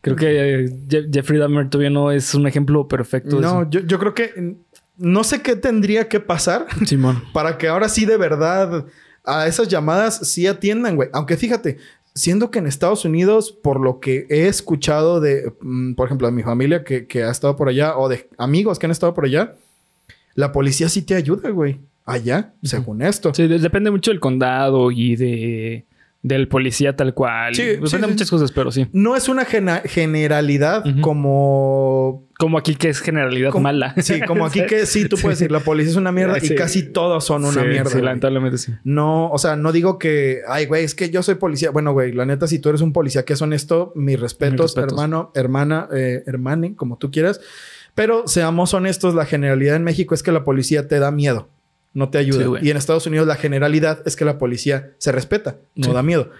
Creo 0.00 0.16
que 0.16 0.26
eh, 0.64 0.68
Je- 0.88 1.08
Jeffrey 1.12 1.38
Dahmer 1.38 1.68
todavía 1.68 1.90
no 1.90 2.10
es 2.10 2.34
un 2.34 2.46
ejemplo 2.46 2.88
perfecto 2.88 3.36
de 3.36 3.42
No, 3.42 3.68
yo, 3.70 3.80
yo 3.80 3.98
creo 3.98 4.14
que 4.14 4.56
no 4.96 5.22
sé 5.22 5.42
qué 5.42 5.54
tendría 5.54 6.08
que 6.08 6.18
pasar. 6.18 6.66
Simón. 6.86 7.22
para 7.32 7.58
que 7.58 7.68
ahora 7.68 7.88
sí 7.88 8.04
de 8.04 8.16
verdad 8.16 8.86
a 9.24 9.46
esas 9.46 9.68
llamadas 9.68 10.28
sí 10.28 10.46
atiendan, 10.46 10.96
güey. 10.96 11.08
Aunque 11.12 11.36
fíjate, 11.36 11.78
siendo 12.14 12.50
que 12.50 12.58
en 12.58 12.66
Estados 12.66 13.04
Unidos, 13.04 13.52
por 13.52 13.80
lo 13.80 14.00
que 14.00 14.26
he 14.28 14.46
escuchado 14.48 15.20
de, 15.20 15.52
mm, 15.60 15.94
por 15.94 16.06
ejemplo, 16.08 16.26
de 16.26 16.32
mi 16.32 16.42
familia 16.42 16.84
que, 16.84 17.06
que 17.06 17.22
ha 17.22 17.30
estado 17.30 17.56
por 17.56 17.68
allá 17.68 17.96
o 17.96 18.08
de 18.08 18.28
amigos 18.38 18.78
que 18.78 18.86
han 18.86 18.92
estado 18.92 19.14
por 19.14 19.24
allá, 19.24 19.54
la 20.34 20.52
policía 20.52 20.88
sí 20.88 21.02
te 21.02 21.14
ayuda, 21.14 21.50
güey. 21.50 21.80
Allá, 22.04 22.52
según 22.64 23.00
esto. 23.02 23.32
Sí, 23.32 23.46
de- 23.46 23.58
depende 23.60 23.90
mucho 23.90 24.10
del 24.10 24.18
condado 24.20 24.90
y 24.90 25.14
de 25.14 25.84
del 26.22 26.46
policía 26.46 26.94
tal 26.94 27.14
cual. 27.14 27.54
Sí, 27.54 27.62
depende 27.64 27.88
sí, 27.90 27.96
de 27.96 28.02
sí. 28.04 28.08
muchas 28.10 28.30
cosas, 28.30 28.52
pero 28.52 28.70
sí. 28.70 28.86
No 28.92 29.16
es 29.16 29.28
una 29.28 29.44
generalidad 29.44 30.84
como 31.00 32.28
Como 32.38 32.58
aquí 32.58 32.74
que 32.76 32.88
es 32.88 33.00
generalidad 33.00 33.50
como- 33.50 33.64
mala. 33.64 33.94
Sí, 34.02 34.20
como 34.20 34.46
aquí 34.46 34.64
que 34.68 34.86
sí, 34.86 35.08
tú 35.08 35.16
puedes 35.16 35.38
decir, 35.38 35.50
la 35.52 35.60
policía 35.60 35.90
es 35.90 35.96
una 35.96 36.12
mierda 36.12 36.38
y 36.40 36.54
casi 36.54 36.82
todos 36.92 37.24
son 37.24 37.44
una 37.44 37.64
mierda. 37.64 37.90
Sí, 37.90 38.00
lamentablemente 38.00 38.58
sí. 38.58 38.72
No, 38.84 39.30
o 39.30 39.38
sea, 39.38 39.56
no 39.56 39.72
digo 39.72 39.98
que, 39.98 40.40
ay, 40.48 40.66
güey, 40.66 40.84
es 40.84 40.94
que 40.94 41.10
yo 41.10 41.22
soy 41.22 41.34
policía. 41.36 41.70
Bueno, 41.70 41.92
güey, 41.92 42.12
la 42.12 42.24
neta, 42.24 42.46
si 42.46 42.58
tú 42.58 42.68
eres 42.68 42.80
un 42.80 42.92
policía 42.92 43.24
que 43.24 43.32
es 43.32 43.42
honesto, 43.42 43.92
mis 43.96 44.18
respetos, 44.18 44.74
respetos. 44.74 44.92
hermano, 44.92 45.30
hermana, 45.34 45.88
eh, 45.94 46.22
hermane, 46.26 46.74
como 46.76 46.98
tú 46.98 47.10
quieras. 47.10 47.40
Pero 47.94 48.26
seamos 48.26 48.72
honestos, 48.74 49.14
la 49.14 49.26
generalidad 49.26 49.76
en 49.76 49.84
México 49.84 50.14
es 50.14 50.22
que 50.22 50.32
la 50.32 50.44
policía 50.44 50.88
te 50.88 50.98
da 50.98 51.10
miedo, 51.10 51.48
no 51.94 52.08
te 52.10 52.18
ayuda. 52.18 52.58
Sí, 52.60 52.66
y 52.66 52.70
en 52.70 52.76
Estados 52.76 53.06
Unidos 53.06 53.26
la 53.26 53.36
generalidad 53.36 54.02
es 54.06 54.16
que 54.16 54.24
la 54.24 54.38
policía 54.38 54.92
se 54.98 55.12
respeta, 55.12 55.56
no 55.74 55.88
Sí. 55.88 55.92
da 55.92 56.02
miedo, 56.02 56.30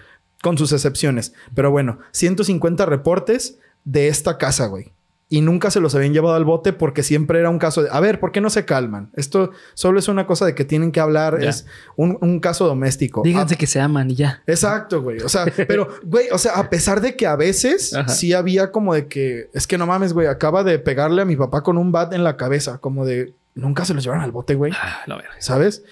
con 0.41 0.57
sus 0.57 0.71
excepciones. 0.73 1.33
Pero 1.55 1.71
bueno, 1.71 1.99
150 2.11 2.85
reportes 2.85 3.59
de 3.85 4.07
esta 4.07 4.37
casa, 4.37 4.65
güey. 4.67 4.91
Y 5.29 5.41
nunca 5.41 5.71
se 5.71 5.79
los 5.79 5.95
habían 5.95 6.13
llevado 6.13 6.35
al 6.35 6.45
bote 6.45 6.73
porque 6.73 7.01
siempre 7.01 7.39
era 7.39 7.49
un 7.49 7.57
caso 7.57 7.81
de, 7.81 7.89
a 7.91 7.99
ver, 7.99 8.19
¿por 8.19 8.31
qué 8.31 8.39
no 8.39 8.51
se 8.51 8.65
calman? 8.65 9.09
Esto 9.15 9.49
solo 9.73 9.97
es 9.97 10.07
una 10.07 10.27
cosa 10.27 10.45
de 10.45 10.53
que 10.53 10.63
tienen 10.63 10.91
que 10.91 10.99
hablar, 10.99 11.39
Ya. 11.41 11.49
es 11.49 11.65
un, 11.95 12.19
un 12.21 12.39
caso 12.39 12.67
doméstico. 12.67 13.23
Díganse 13.23 13.55
que 13.55 13.65
se 13.65 13.79
aman 13.79 14.11
y 14.11 14.15
ya. 14.15 14.41
Ah, 14.41 14.43
exacto, 14.45 15.01
güey. 15.01 15.21
O 15.21 15.29
sea, 15.29 15.45
pero, 15.67 15.87
güey, 16.03 16.27
o 16.31 16.37
sea, 16.37 16.53
a 16.59 16.69
pesar 16.69 17.01
de 17.01 17.15
que 17.15 17.25
a 17.25 17.35
veces 17.35 17.95
Ajá. 17.95 18.09
sí 18.09 18.33
había 18.33 18.71
como 18.71 18.93
de 18.93 19.07
que, 19.07 19.49
es 19.53 19.65
que 19.65 19.77
no 19.79 19.87
mames, 19.87 20.13
güey, 20.13 20.27
acaba 20.27 20.63
de 20.63 20.77
pegarle 20.77 21.23
a 21.23 21.25
mi 21.25 21.35
papá 21.35 21.63
con 21.63 21.77
un 21.79 21.91
bat 21.91 22.13
en 22.13 22.23
la 22.23 22.37
cabeza, 22.37 22.77
como 22.77 23.03
de, 23.03 23.33
nunca 23.55 23.85
se 23.85 23.93
los 23.93 24.03
llevaron 24.03 24.23
al 24.23 24.31
bote, 24.31 24.55
güey. 24.55 24.71
Ah. 24.75 25.03
¿Sabes? 25.39 25.83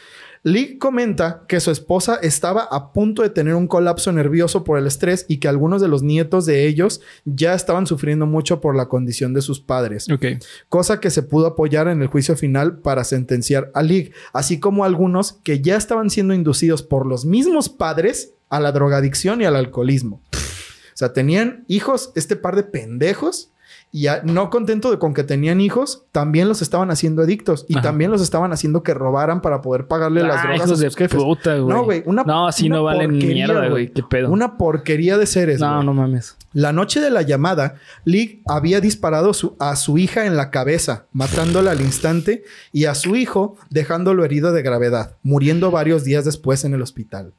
Lee 0.43 0.79
comenta 0.79 1.43
que 1.47 1.59
su 1.59 1.69
esposa 1.69 2.15
estaba 2.15 2.63
a 2.63 2.93
punto 2.93 3.21
de 3.21 3.29
tener 3.29 3.53
un 3.53 3.67
colapso 3.67 4.11
nervioso 4.11 4.63
por 4.63 4.79
el 4.79 4.87
estrés 4.87 5.25
y 5.27 5.37
que 5.37 5.47
algunos 5.47 5.83
de 5.83 5.87
los 5.87 6.01
nietos 6.01 6.47
de 6.47 6.65
ellos 6.65 7.01
ya 7.25 7.53
estaban 7.53 7.85
sufriendo 7.85 8.25
mucho 8.25 8.59
por 8.59 8.75
la 8.75 8.87
condición 8.87 9.35
de 9.35 9.43
sus 9.43 9.59
padres, 9.59 10.09
Ok. 10.09 10.25
cosa 10.67 10.99
que 10.99 11.11
se 11.11 11.21
pudo 11.21 11.45
apoyar 11.45 11.87
en 11.87 12.01
el 12.01 12.07
juicio 12.07 12.35
final 12.35 12.79
para 12.79 13.03
sentenciar 13.03 13.69
a 13.75 13.83
Lee, 13.83 14.13
así 14.33 14.59
como 14.59 14.83
algunos 14.83 15.33
que 15.43 15.61
ya 15.61 15.77
estaban 15.77 16.09
siendo 16.09 16.33
inducidos 16.33 16.81
por 16.81 17.05
los 17.05 17.23
mismos 17.23 17.69
padres 17.69 18.33
a 18.49 18.59
la 18.59 18.71
drogadicción 18.71 19.41
y 19.41 19.45
al 19.45 19.55
alcoholismo. 19.55 20.21
O 20.33 20.97
sea, 21.01 21.13
tenían 21.13 21.65
hijos, 21.67 22.11
este 22.15 22.35
par 22.35 22.55
de 22.55 22.63
pendejos, 22.63 23.51
y 23.93 24.03
ya 24.03 24.21
no 24.23 24.49
contento 24.49 24.89
de 24.89 24.99
con 24.99 25.13
que 25.13 25.23
tenían 25.23 25.59
hijos, 25.59 26.05
también 26.13 26.47
los 26.47 26.61
estaban 26.61 26.91
haciendo 26.91 27.23
adictos 27.23 27.65
y 27.67 27.73
Ajá. 27.75 27.81
también 27.83 28.09
los 28.09 28.21
estaban 28.21 28.53
haciendo 28.53 28.83
que 28.83 28.93
robaran 28.93 29.41
para 29.41 29.61
poder 29.61 29.87
pagarle 29.87 30.23
las 30.23 30.37
Ah, 30.37 30.41
drogas 30.43 30.57
hijos 30.57 30.79
a 30.79 30.83
de 30.83 30.89
sus 30.89 30.95
jefes. 30.97 31.21
puta, 31.21 31.57
güey. 31.57 31.75
No, 31.75 31.83
güey, 31.83 32.03
una- 32.05 32.23
No, 32.23 32.47
así 32.47 32.67
una 32.67 32.77
no 32.77 32.83
valen 32.85 33.09
porquería, 33.11 33.33
mierda, 33.47 33.59
güey. 33.59 33.69
güey. 33.69 33.91
Qué 33.93 34.03
pedo. 34.03 34.29
Una 34.31 34.57
porquería 34.57 35.17
de 35.17 35.25
seres. 35.25 35.59
No, 35.59 35.73
güey. 35.75 35.85
no 35.85 35.93
mames. 35.93 36.37
La 36.53 36.71
noche 36.73 36.99
de 37.01 37.09
la 37.09 37.21
llamada, 37.21 37.75
Lee 38.05 38.41
había 38.47 38.81
disparado 38.81 39.33
su- 39.33 39.55
a 39.59 39.75
su 39.75 39.97
hija 39.97 40.25
en 40.25 40.35
la 40.37 40.51
cabeza, 40.51 41.05
matándola 41.11 41.71
al 41.71 41.81
instante, 41.81 42.43
y 42.71 42.85
a 42.85 42.95
su 42.95 43.15
hijo 43.15 43.55
dejándolo 43.69 44.23
herido 44.25 44.51
de 44.53 44.61
gravedad, 44.61 45.15
muriendo 45.23 45.69
varios 45.71 46.03
días 46.03 46.23
después 46.25 46.63
en 46.65 46.73
el 46.73 46.81
hospital. 46.81 47.33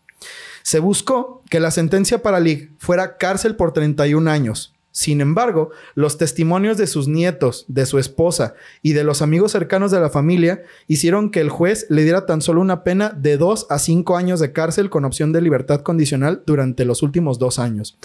Se 0.62 0.78
buscó 0.78 1.42
que 1.50 1.60
la 1.60 1.70
sentencia 1.70 2.22
para 2.22 2.40
Lee 2.40 2.70
fuera 2.78 3.16
cárcel 3.16 3.56
por 3.56 3.72
31 3.72 4.28
años. 4.28 4.74
Sin 4.94 5.22
embargo, 5.22 5.70
los 5.94 6.18
testimonios 6.18 6.76
de 6.76 6.86
sus 6.86 7.08
nietos, 7.08 7.64
de 7.66 7.86
su 7.86 7.98
esposa 7.98 8.54
y 8.82 8.92
de 8.92 9.04
los 9.04 9.22
amigos 9.22 9.52
cercanos 9.52 9.90
de 9.90 9.98
la 10.00 10.10
familia 10.10 10.62
hicieron 10.86 11.30
que 11.30 11.40
el 11.40 11.48
juez 11.48 11.86
le 11.88 12.02
diera 12.04 12.26
tan 12.26 12.42
solo 12.42 12.60
una 12.60 12.84
pena 12.84 13.10
de 13.10 13.38
2 13.38 13.68
a 13.70 13.78
5 13.78 14.16
años 14.18 14.38
de 14.38 14.52
cárcel 14.52 14.90
con 14.90 15.04
opción 15.06 15.32
de 15.32 15.40
libertad 15.40 15.80
condicional 15.80 16.42
durante 16.46 16.84
los 16.84 17.02
últimos 17.02 17.38
dos 17.38 17.58
años. 17.58 17.96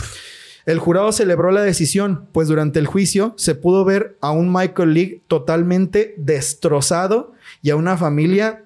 El 0.66 0.80
jurado 0.80 1.12
celebró 1.12 1.52
la 1.52 1.62
decisión, 1.62 2.26
pues 2.32 2.48
durante 2.48 2.80
el 2.80 2.88
juicio 2.88 3.34
se 3.38 3.56
pudo 3.56 3.86
ver 3.86 4.18
a 4.22 4.32
un 4.32 4.52
Michael 4.52 4.94
League 4.94 5.24
totalmente 5.28 6.14
destrozado 6.18 7.34
y 7.62 7.70
a 7.70 7.76
una 7.76 7.98
familia 7.98 8.64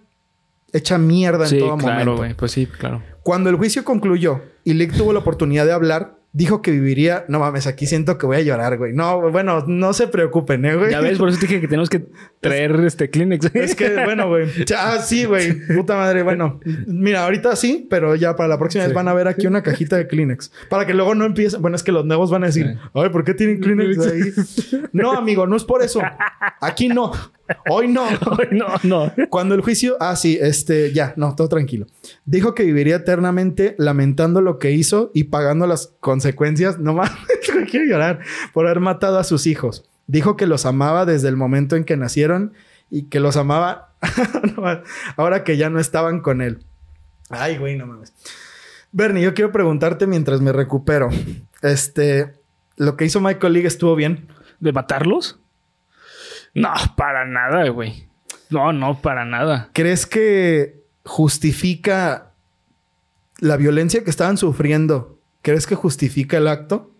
hecha 0.73 0.97
mierda 0.97 1.45
en 1.45 1.49
Sí, 1.49 1.59
todo 1.59 1.77
claro, 1.77 1.93
momento. 2.11 2.17
güey. 2.17 2.33
Pues 2.35 2.51
sí, 2.51 2.65
claro. 2.67 3.03
Cuando 3.23 3.49
el 3.49 3.55
juicio 3.55 3.83
concluyó 3.83 4.41
y 4.63 4.73
Lick 4.73 4.93
tuvo 4.95 5.11
la 5.13 5.19
oportunidad 5.19 5.65
de 5.65 5.73
hablar, 5.73 6.15
dijo 6.33 6.61
que 6.61 6.71
viviría. 6.71 7.25
No 7.27 7.39
mames, 7.39 7.67
aquí 7.67 7.85
siento 7.85 8.17
que 8.17 8.25
voy 8.25 8.37
a 8.37 8.41
llorar, 8.41 8.77
güey. 8.77 8.93
No, 8.93 9.31
bueno, 9.31 9.63
no 9.67 9.93
se 9.93 10.07
preocupen, 10.07 10.65
¿eh, 10.65 10.75
güey? 10.75 10.91
Ya 10.91 11.01
ves, 11.01 11.17
por 11.17 11.29
eso 11.29 11.39
te 11.39 11.47
dije 11.47 11.61
que 11.61 11.67
tenemos 11.67 11.89
que 11.89 12.05
traer 12.39 12.75
este 12.85 13.09
Kleenex. 13.09 13.53
Es 13.53 13.75
que, 13.75 14.03
bueno, 14.05 14.27
güey. 14.27 14.47
Ah, 14.77 14.99
sí, 14.99 15.25
güey. 15.25 15.53
Puta 15.75 15.95
madre. 15.95 16.23
Bueno, 16.23 16.59
mira, 16.87 17.23
ahorita 17.25 17.55
sí, 17.55 17.87
pero 17.89 18.15
ya 18.15 18.35
para 18.35 18.49
la 18.49 18.57
próxima 18.57 18.85
vez 18.85 18.93
van 18.93 19.07
a 19.07 19.13
ver 19.13 19.27
aquí 19.27 19.47
una 19.47 19.63
cajita 19.63 19.97
de 19.97 20.07
Kleenex. 20.07 20.51
Para 20.69 20.85
que 20.85 20.93
luego 20.93 21.15
no 21.15 21.25
empiecen. 21.25 21.61
Bueno, 21.61 21.75
es 21.75 21.83
que 21.83 21.91
los 21.91 22.05
nuevos 22.05 22.31
van 22.31 22.43
a 22.43 22.47
decir, 22.47 22.77
ay, 22.93 23.09
¿por 23.09 23.23
qué 23.23 23.33
tienen 23.33 23.59
Kleenex 23.59 23.99
ahí? 24.07 24.21
No, 24.93 25.13
amigo, 25.13 25.47
no 25.47 25.55
es 25.55 25.63
por 25.63 25.81
eso. 25.81 26.01
Aquí 26.59 26.89
no. 26.89 27.11
Hoy 27.69 27.87
no. 27.87 28.05
Ay, 28.39 28.47
no, 28.51 28.67
no. 28.83 29.11
Cuando 29.29 29.55
el 29.55 29.61
juicio, 29.61 29.97
ah, 29.99 30.15
sí, 30.15 30.37
este, 30.41 30.93
ya, 30.93 31.13
no, 31.17 31.35
todo 31.35 31.49
tranquilo. 31.49 31.87
Dijo 32.25 32.53
que 32.53 32.63
viviría 32.63 32.97
eternamente 32.97 33.75
lamentando 33.77 34.41
lo 34.41 34.59
que 34.59 34.71
hizo 34.71 35.11
y 35.13 35.25
pagando 35.25 35.67
las 35.67 35.93
consecuencias, 35.99 36.79
no 36.79 36.93
güey, 36.93 37.09
quiero 37.69 37.85
llorar, 37.85 38.19
por 38.53 38.65
haber 38.65 38.79
matado 38.79 39.19
a 39.19 39.23
sus 39.23 39.47
hijos. 39.47 39.89
Dijo 40.07 40.35
que 40.35 40.47
los 40.47 40.65
amaba 40.65 41.05
desde 41.05 41.29
el 41.29 41.37
momento 41.37 41.75
en 41.75 41.83
que 41.83 41.97
nacieron 41.97 42.53
y 42.89 43.03
que 43.03 43.19
los 43.19 43.37
amaba 43.37 43.93
ahora 45.15 45.43
que 45.43 45.57
ya 45.57 45.69
no 45.69 45.79
estaban 45.79 46.21
con 46.21 46.41
él. 46.41 46.65
Ay, 47.29 47.57
güey, 47.57 47.77
no 47.77 47.87
mames. 47.87 48.13
Bernie, 48.91 49.23
yo 49.23 49.33
quiero 49.33 49.51
preguntarte 49.51 50.05
mientras 50.05 50.41
me 50.41 50.51
recupero. 50.51 51.09
Este, 51.61 52.33
lo 52.75 52.97
que 52.97 53.05
hizo 53.05 53.21
Michael 53.21 53.53
League 53.53 53.67
estuvo 53.67 53.95
bien. 53.95 54.27
¿De 54.59 54.73
matarlos? 54.73 55.40
No, 56.53 56.73
para 56.95 57.25
nada, 57.25 57.69
güey. 57.69 58.07
No, 58.49 58.73
no, 58.73 59.01
para 59.01 59.25
nada. 59.25 59.69
¿Crees 59.73 60.05
que 60.05 60.81
justifica 61.05 62.31
la 63.39 63.57
violencia 63.57 64.03
que 64.03 64.09
estaban 64.09 64.37
sufriendo? 64.37 65.19
¿Crees 65.41 65.65
que 65.65 65.75
justifica 65.75 66.37
el 66.37 66.47
acto? 66.47 66.91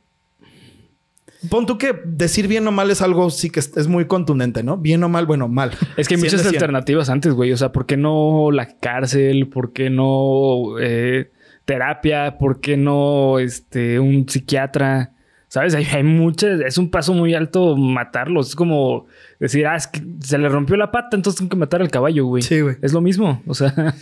Pon 1.50 1.66
tú 1.66 1.78
que 1.78 2.00
decir 2.06 2.48
bien 2.48 2.68
o 2.68 2.72
mal 2.72 2.92
es 2.92 3.02
algo 3.02 3.30
sí 3.32 3.50
que 3.50 3.60
es, 3.60 3.88
muy 3.88 4.06
contundente, 4.06 4.62
¿no? 4.64 4.78
Bien 4.78 5.04
o 5.04 5.10
mal, 5.10 5.26
bueno, 5.26 5.48
mal. 5.48 5.72
Es 5.98 6.08
que 6.08 6.14
hay 6.14 6.20
100 6.20 6.22
de 6.22 6.28
muchas 6.28 6.42
100. 6.42 6.56
alternativas 6.56 7.10
antes, 7.10 7.34
güey. 7.34 7.52
O 7.52 7.58
sea, 7.58 7.72
¿por 7.72 7.86
qué 7.88 7.98
no 7.98 8.52
la 8.52 8.78
cárcel? 8.78 9.50
¿Por 9.50 9.74
qué 9.74 9.90
no 9.90 10.80
eh, 10.80 11.32
terapia? 11.66 12.38
¿Por 12.38 12.62
qué 12.62 12.78
no 12.78 13.40
este, 13.40 14.00
un 14.00 14.30
psiquiatra? 14.30 15.14
¿Sabes? 15.54 15.76
Hay, 15.76 15.84
hay 15.84 16.04
muchas. 16.04 16.62
Es 16.62 16.78
un 16.78 16.90
paso 16.90 17.14
muy 17.14 17.34
alto 17.34 17.76
matarlos. 17.76 18.48
Es 18.50 18.56
como 18.56 19.08
decir, 19.38 19.68
ah, 19.68 19.76
es 19.76 19.86
que 19.86 20.02
se 20.22 20.38
le 20.38 20.48
rompió 20.48 20.78
la 20.78 20.92
pata, 20.92 21.18
entonces 21.18 21.40
tengo 21.40 21.50
que 21.50 21.58
matar 21.58 21.82
al 21.82 21.92
caballo, 21.92 22.26
güey. 22.26 22.42
Sí, 22.42 22.62
güey. 22.62 22.78
Es 22.82 22.94
lo 22.94 23.02
mismo. 23.02 23.44
O 23.46 23.54
sea, 23.54 23.94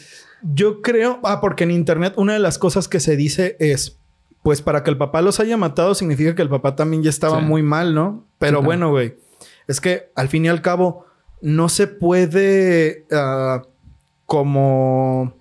Yo 0.44 0.84
creo, 0.84 1.20
ah, 1.24 1.41
porque 1.41 1.63
en 1.63 1.72
internet 1.72 2.13
una 2.18 2.34
de 2.34 2.39
las 2.39 2.60
cosas 2.60 2.88
que 2.88 3.00
se 3.00 3.15
dice 3.15 3.58
es, 3.60 3.98
pues 4.44 4.62
para 4.62 4.84
que 4.84 4.91
el 4.91 4.98
papá 5.00 5.24
los 5.24 5.39
haya 5.39 5.58
matado 5.58 5.96
significa 5.96 6.36
que 6.36 6.44
el 6.44 6.50
papá 6.50 6.75
también 6.75 7.01
ya 7.01 7.10
estaba 7.10 7.39
Sí. 7.39 7.46
muy 7.46 7.63
mal, 7.63 7.96
¿no? 7.96 8.25
Pero 8.38 8.62
bueno, 8.62 8.91
güey, 8.91 9.15
es 9.68 9.82
que 9.82 10.12
al 10.15 10.29
fin 10.29 10.46
y 10.46 10.50
al 10.50 10.62
cabo 10.62 11.08
no 11.41 11.68
se 11.68 11.88
puede 11.88 13.06
ah, 13.12 13.63
como... 14.27 15.34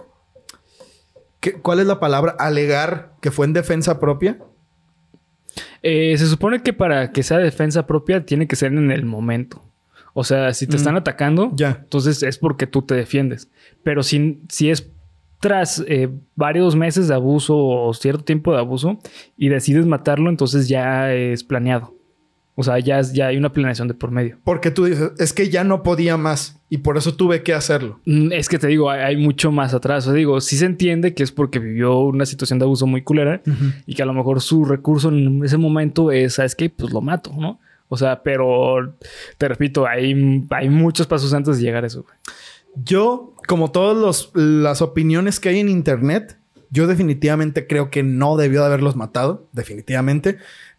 ¿Qué- 1.41 1.53
¿Cuál 1.61 1.81
es 1.81 1.87
la 1.87 2.01
palabra? 2.01 2.35
Alegar 2.39 3.13
que 3.21 3.31
fue 3.31 3.45
en 3.47 3.53
defensa 3.53 4.01
propia. 4.01 4.39
Eh, 5.83 6.17
se 6.19 6.27
supone 6.27 6.63
que 6.63 6.73
para 6.73 7.11
que 7.13 7.23
sea 7.23 7.39
defensa 7.39 7.87
propia 7.87 8.25
tiene 8.25 8.47
que 8.47 8.57
ser 8.57 8.73
en 8.73 8.91
el 8.91 9.05
momento. 9.05 9.63
O 10.15 10.25
sea, 10.25 10.53
si 10.55 10.67
te 10.67 10.77
están 10.77 10.97
atacando, 10.97 11.53
Ya. 11.55 11.79
entonces 11.85 12.23
es 12.23 12.39
porque 12.39 12.67
tú 12.67 12.83
te 12.83 12.95
defiendes. 12.95 13.49
Pero 13.85 14.03
si, 14.03 14.41
si 14.49 14.71
es 14.71 14.91
tras 15.41 15.85
eh, 15.87 16.09
varios 16.35 16.75
meses 16.75 17.07
de 17.07 17.15
abuso 17.15 17.57
o 17.57 17.95
cierto 17.95 18.25
tiempo 18.25 18.53
de 18.53 18.59
abuso 18.59 18.99
y 19.37 19.49
decides 19.49 19.87
matarlo, 19.87 20.29
entonces 20.31 20.67
ya 20.69 21.13
es 21.15 21.45
planeado. 21.45 21.95
O 22.61 22.65
sea, 22.65 22.81
ya, 22.81 22.99
es- 22.99 23.13
ya 23.13 23.29
hay 23.29 23.37
una 23.37 23.53
planeación 23.53 23.87
de 23.87 23.95
por 23.95 24.11
medio. 24.11 24.37
Porque 24.43 24.73
tú 24.73 24.87
dices, 24.87 25.13
es 25.19 25.33
que 25.33 25.49
ya 25.49 25.63
no 25.63 25.85
podía 25.85 26.17
más 26.17 26.59
y 26.69 26.79
por 26.79 26.97
eso 26.97 27.15
tuve 27.15 27.45
que 27.45 27.55
hacerlo. 27.55 28.01
Mm, 28.05 28.33
Es 28.33 28.49
que 28.49 28.59
te 28.59 28.67
digo, 28.67 28.91
hay, 28.91 29.01
hay 29.01 29.17
mucho 29.17 29.53
más 29.53 29.75
atrás. 29.75 30.05
O 30.07 30.11
sea, 30.11 30.15
digo, 30.15 30.41
sí 30.41 30.57
se 30.57 30.67
entiende 30.67 31.15
que 31.15 31.23
es 31.23 31.31
porque 31.31 31.61
vivió 31.61 31.99
una 32.01 32.27
situación 32.27 32.59
de 32.59 32.65
abuso 32.65 32.87
muy 32.89 33.03
culera 33.03 33.41
y 33.87 33.95
que 33.95 34.03
a 34.03 34.07
lo 34.07 34.13
mejor 34.13 34.41
su 34.41 34.65
recurso 34.65 35.09
en 35.11 35.45
ese 35.45 35.57
momento 35.57 36.11
es, 36.11 36.35
¿sabes 36.35 36.57
qué? 36.57 36.69
Pues 36.69 36.93
lo 36.93 37.01
mato, 37.01 37.33
¿no? 37.39 37.61
O 37.89 37.97
sea, 37.97 38.23
pero 38.25 38.93
te 39.39 39.47
repito, 39.49 39.87
hay, 39.87 40.45
hay 40.51 40.69
muchos 40.69 41.07
pasos 41.07 41.33
antes 41.33 41.59
de 41.59 41.63
llegar 41.63 41.85
a 41.85 41.87
eso. 41.87 42.03
güey. 42.03 42.15
Yo, 42.85 43.35
como 43.47 43.71
todas 43.71 44.31
las 44.35 44.83
opiniones 44.83 45.41
que 45.41 45.49
hay 45.51 45.61
en 45.61 45.69
internet, 45.69 46.37
yo 46.71 46.87
definitivamente 46.87 47.67
creo 47.67 47.89
que 47.91 48.03
no 48.03 48.37
debió 48.37 48.61
de 48.61 48.67
haberlos 48.67 48.95
matado, 48.97 49.47
definitivamente. 49.53 50.37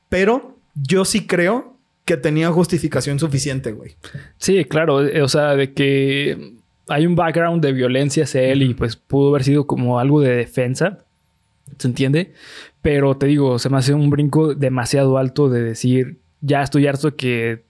Pero 0.08 0.59
yo 0.76 1.06
sí 1.06 1.26
creo 1.28 1.78
que 2.06 2.18
tenía 2.18 2.52
justificación 2.52 3.20
suficiente, 3.20 3.72
güey. 3.72 3.96
Sí, 4.38 4.66
claro. 4.66 5.06
eh, 5.06 5.22
O 5.22 5.28
sea, 5.28 5.56
de 5.56 5.74
que 5.74 6.56
hay 6.88 7.06
un 7.06 7.16
background 7.16 7.64
de 7.64 7.72
violencia 7.72 8.24
hacia 8.24 8.42
él 8.42 8.64
y 8.64 8.74
pues 8.74 8.96
pudo 8.96 9.30
haber 9.30 9.44
sido 9.44 9.68
como 9.68 10.00
algo 10.00 10.22
de 10.22 10.36
defensa. 10.36 11.00
¿Se 11.78 11.88
entiende? 11.88 12.34
Pero 12.82 13.16
te 13.16 13.28
digo, 13.28 13.60
se 13.60 13.70
me 13.70 13.78
hace 13.78 13.94
un 13.94 14.10
brinco 14.10 14.56
demasiado 14.56 15.18
alto 15.20 15.50
de 15.50 15.62
decir, 15.62 16.20
ya 16.42 16.64
estoy 16.64 16.88
harto 16.88 17.16
que 17.16 17.64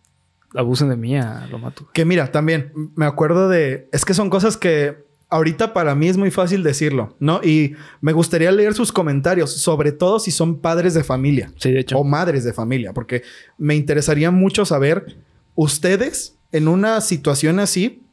abusen 0.56 0.90
de 0.90 0.96
mí, 0.96 1.18
ah, 1.18 1.48
lo 1.52 1.60
mato. 1.60 1.90
Que 1.94 2.06
mira, 2.06 2.32
también 2.32 2.72
me 2.96 3.06
acuerdo 3.06 3.50
de... 3.50 3.90
Es 3.92 4.06
que 4.06 4.14
son 4.14 4.30
cosas 4.30 4.56
que 4.56 5.04
ahorita 5.30 5.74
para 5.74 5.94
mí 5.96 6.08
es 6.08 6.18
muy 6.18 6.32
fácil 6.32 6.64
decirlo, 6.64 7.16
¿no? 7.20 7.42
Y 7.44 7.76
me 8.02 8.14
gustaría 8.14 8.52
leer 8.52 8.74
sus 8.74 8.92
comentarios, 8.92 9.54
sobre 9.54 9.92
todo 9.92 10.20
si 10.20 10.32
son 10.32 10.60
padres 10.60 10.94
de 10.94 11.04
familia. 11.04 11.52
Sí, 11.58 11.72
de 11.72 11.82
hecho. 11.82 11.98
o 11.98 12.04
madres 12.04 12.44
de 12.44 12.54
familia, 12.54 12.94
porque 12.94 13.22
me 13.58 13.76
interesaría 13.76 14.32
mucho 14.32 14.66
saber 14.66 15.18
ustedes 15.56 16.36
en 16.52 16.68
una 16.68 17.02
situación 17.02 17.60
así, 17.60 18.04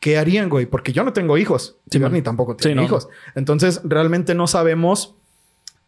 ¿qué 0.00 0.18
harían, 0.18 0.48
güey? 0.48 0.66
Porque 0.66 0.92
yo 0.92 1.02
no 1.04 1.12
tengo 1.12 1.38
hijos, 1.38 1.76
Sí, 1.90 1.98
ni 1.98 2.22
tampoco 2.22 2.56
Sí, 2.58 2.74
no. 2.74 2.82
hijos. 2.82 3.08
Entonces, 3.34 3.80
realmente 3.84 4.34
no 4.34 4.46
sabemos 4.46 5.14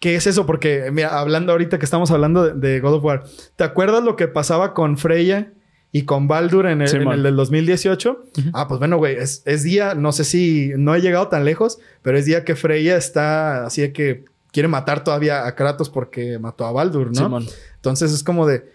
qué 0.01 0.15
es 0.15 0.27
eso, 0.27 0.47
porque 0.47 0.91
mira, 0.93 1.19
hablando 1.19 1.53
ahorita 1.53 1.79
que 1.79 1.85
estamos 1.85 2.11
hablando 2.11 2.45
de, 2.45 2.55
de 2.69 2.81
God 2.81 2.95
of 2.95 3.05
War, 3.05 3.25
¿te 3.57 3.65
acuerdas 3.65 4.03
lo 4.05 4.17
que 4.17 4.29
pasaba 4.29 4.73
con 4.73 4.97
Freya? 4.97 5.53
Y 5.91 6.03
con 6.03 6.29
Baldur 6.29 6.67
en 6.67 6.83
el, 6.83 6.89
Sí, 6.89 6.97
en 6.97 7.05
man. 7.05 7.15
el 7.15 7.23
del 7.23 7.37
2018. 7.37 8.25
Ah, 8.53 8.69
pues 8.69 8.79
bueno, 8.79 8.99
güey, 8.99 9.17
es, 9.17 9.43
es 9.47 9.63
día, 9.63 9.95
no 9.95 10.13
sé 10.13 10.25
si 10.25 10.73
no 10.77 10.95
he 10.95 11.01
llegado 11.01 11.29
tan 11.29 11.45
lejos, 11.47 11.79
pero 12.03 12.19
es 12.19 12.27
día 12.27 12.45
que 12.45 12.55
Freya 12.57 12.97
está 12.97 13.65
así 13.65 13.81
de 13.81 13.93
que 13.95 14.25
quiere 14.53 14.69
matar 14.69 15.03
todavía 15.03 15.47
a 15.47 15.55
Kratos 15.55 15.89
porque 15.89 16.39
mató 16.39 16.67
a 16.67 16.73
Baldur, 16.73 17.07
¿no? 17.07 17.39
Entonces 17.77 18.13
es 18.13 18.23
como 18.23 18.47
de. 18.47 18.71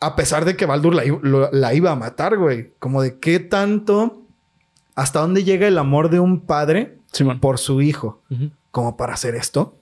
A 0.00 0.16
pesar 0.16 0.44
de 0.44 0.56
que 0.56 0.66
Baldur 0.66 0.94
la, 0.94 1.04
lo- 1.22 1.50
la 1.52 1.72
iba 1.72 1.90
a 1.92 1.96
matar, 1.96 2.36
güey. 2.36 2.72
Como 2.78 3.00
de 3.00 3.18
qué 3.20 3.38
tanto. 3.40 4.20
¿Hasta 4.96 5.20
dónde 5.20 5.44
llega 5.44 5.66
el 5.66 5.78
amor 5.78 6.10
de 6.10 6.20
un 6.20 6.40
padre 6.40 6.98
Simón. 7.12 7.40
por 7.40 7.58
su 7.58 7.80
hijo? 7.80 8.22
Como 8.70 8.96
para 8.96 9.14
hacer 9.14 9.34
esto. 9.34 9.76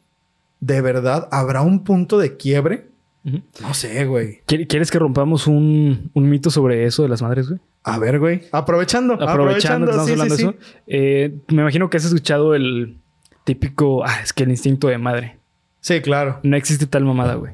¿De 0.60 0.80
verdad 0.80 1.28
habrá 1.32 1.62
un 1.62 1.82
punto 1.82 2.18
de 2.18 2.36
quiebre? 2.36 2.88
No 3.24 3.72
sé, 3.74 4.04
güey. 4.06 4.40
¿Quiere- 4.46 4.66
¿Quieres 4.66 4.90
que 4.90 4.98
rompamos 4.98 5.46
un, 5.46 6.10
un 6.12 6.28
mito 6.28 6.50
sobre 6.50 6.84
eso 6.86 7.02
de 7.04 7.08
las 7.08 7.22
madres, 7.22 7.48
güey? 7.48 7.60
A 7.84 7.98
ver, 7.98 8.18
güey. 8.18 8.42
Aprovechando. 8.52 9.14
Aprovechando 9.14 9.86
estamos 9.86 10.06
sí, 10.06 10.12
hablando 10.12 10.36
sí, 10.36 10.44
de 10.44 10.50
sí. 10.50 10.56
eso. 10.58 10.72
eh, 10.88 11.34
me 11.48 11.62
imagino 11.62 11.88
que 11.90 11.96
has 11.98 12.04
escuchado 12.04 12.54
el 12.54 12.96
típico, 13.44 14.04
ah, 14.04 14.20
es 14.22 14.32
que 14.32 14.42
el 14.44 14.50
instinto 14.50 14.88
de 14.88 14.98
madre. 14.98 15.38
Sí, 15.80 16.00
claro. 16.00 16.38
No 16.42 16.56
existe 16.56 16.86
tal 16.86 17.04
mamada, 17.04 17.34
güey. 17.34 17.52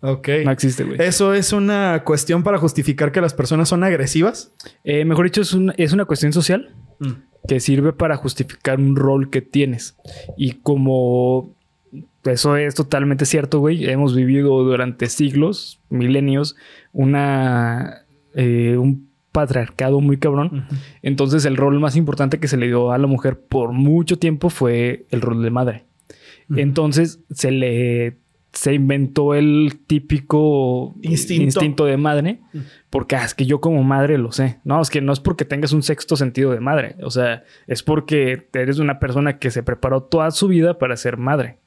Ok. 0.00 0.28
No 0.44 0.50
existe, 0.52 0.84
güey. 0.84 1.00
¿Eso 1.00 1.34
es 1.34 1.52
una 1.52 2.02
cuestión 2.04 2.42
para 2.44 2.58
justificar 2.58 3.10
que 3.12 3.20
las 3.20 3.34
personas 3.34 3.68
son 3.68 3.82
agresivas? 3.84 4.52
Eh, 4.84 5.04
mejor 5.04 5.24
dicho, 5.26 5.40
es, 5.42 5.52
un- 5.52 5.72
es 5.76 5.92
una 5.92 6.04
cuestión 6.04 6.32
social 6.32 6.74
que 7.48 7.60
sirve 7.60 7.92
para 7.92 8.16
justificar 8.16 8.78
un 8.78 8.94
rol 8.96 9.30
que 9.30 9.42
tienes. 9.42 9.96
Y 10.36 10.54
como 10.54 11.54
eso 12.30 12.56
es 12.56 12.74
totalmente 12.74 13.26
cierto, 13.26 13.60
güey, 13.60 13.88
hemos 13.88 14.14
vivido 14.14 14.62
durante 14.64 15.08
siglos, 15.08 15.80
milenios, 15.90 16.56
una 16.92 18.04
eh, 18.34 18.76
un 18.76 19.08
patriarcado 19.32 20.00
muy 20.00 20.18
cabrón. 20.18 20.66
Entonces 21.02 21.44
el 21.44 21.56
rol 21.56 21.78
más 21.80 21.96
importante 21.96 22.40
que 22.40 22.48
se 22.48 22.56
le 22.56 22.66
dio 22.66 22.92
a 22.92 22.98
la 22.98 23.06
mujer 23.06 23.38
por 23.38 23.72
mucho 23.72 24.18
tiempo 24.18 24.50
fue 24.50 25.06
el 25.10 25.20
rol 25.20 25.42
de 25.42 25.50
madre. 25.50 25.84
Entonces 26.50 27.20
se 27.30 27.50
le 27.50 28.16
se 28.52 28.72
inventó 28.72 29.34
el 29.34 29.80
típico 29.86 30.94
Instinto. 31.02 31.84
de 31.84 31.96
madre, 31.96 32.40
porque 32.90 33.14
ah, 33.14 33.24
es 33.24 33.34
que 33.34 33.46
yo 33.46 33.60
como 33.60 33.84
madre 33.84 34.18
lo 34.18 34.32
sé. 34.32 34.58
No, 34.64 34.80
es 34.80 34.90
que 34.90 35.00
no 35.00 35.12
es 35.12 35.20
porque 35.20 35.44
tengas 35.44 35.72
un 35.72 35.82
sexto 35.82 36.16
sentido 36.16 36.50
de 36.52 36.60
madre, 36.60 36.96
o 37.02 37.10
sea, 37.10 37.44
es 37.66 37.82
porque 37.82 38.48
eres 38.54 38.78
una 38.78 38.98
persona 38.98 39.38
que 39.38 39.50
se 39.50 39.62
preparó 39.62 40.02
toda 40.02 40.30
su 40.30 40.48
vida 40.48 40.78
para 40.78 40.96
ser 40.96 41.18
madre. 41.18 41.58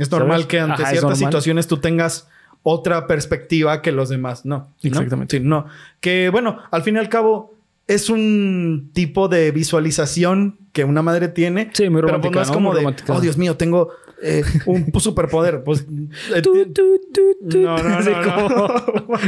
Es 0.00 0.10
normal 0.10 0.38
¿Sabes? 0.38 0.46
que 0.46 0.60
ante 0.60 0.82
Ajá, 0.82 0.90
ciertas 0.92 1.18
situaciones 1.18 1.66
tú 1.66 1.76
tengas 1.76 2.28
otra 2.62 3.06
perspectiva 3.06 3.82
que 3.82 3.92
los 3.92 4.08
demás. 4.08 4.44
No. 4.44 4.58
¿no? 4.82 4.88
Exactamente. 4.88 5.38
Sí, 5.38 5.44
no. 5.44 5.66
Que 6.00 6.28
bueno, 6.30 6.58
al 6.70 6.82
fin 6.82 6.96
y 6.96 6.98
al 6.98 7.08
cabo 7.08 7.54
es 7.86 8.08
un 8.08 8.90
tipo 8.92 9.28
de 9.28 9.50
visualización 9.50 10.58
que 10.72 10.84
una 10.84 11.02
madre 11.02 11.28
tiene. 11.28 11.70
Sí, 11.72 11.88
muy 11.88 12.02
Pero 12.02 12.20
pues 12.20 12.32
romántica, 12.32 12.34
no 12.36 12.42
es 12.42 12.48
¿no? 12.48 12.54
como 12.54 12.74
de, 12.74 12.94
oh 13.08 13.20
Dios 13.20 13.36
mío, 13.36 13.56
tengo 13.56 13.90
eh, 14.22 14.42
un 14.66 14.92
superpoder. 15.00 15.62
Pues 15.64 15.86
eh, 16.34 16.42
no, 17.42 17.78
no, 17.82 17.96
Así 17.96 18.10
no, 18.10 18.48
no. 18.48 18.84
como- 18.94 19.18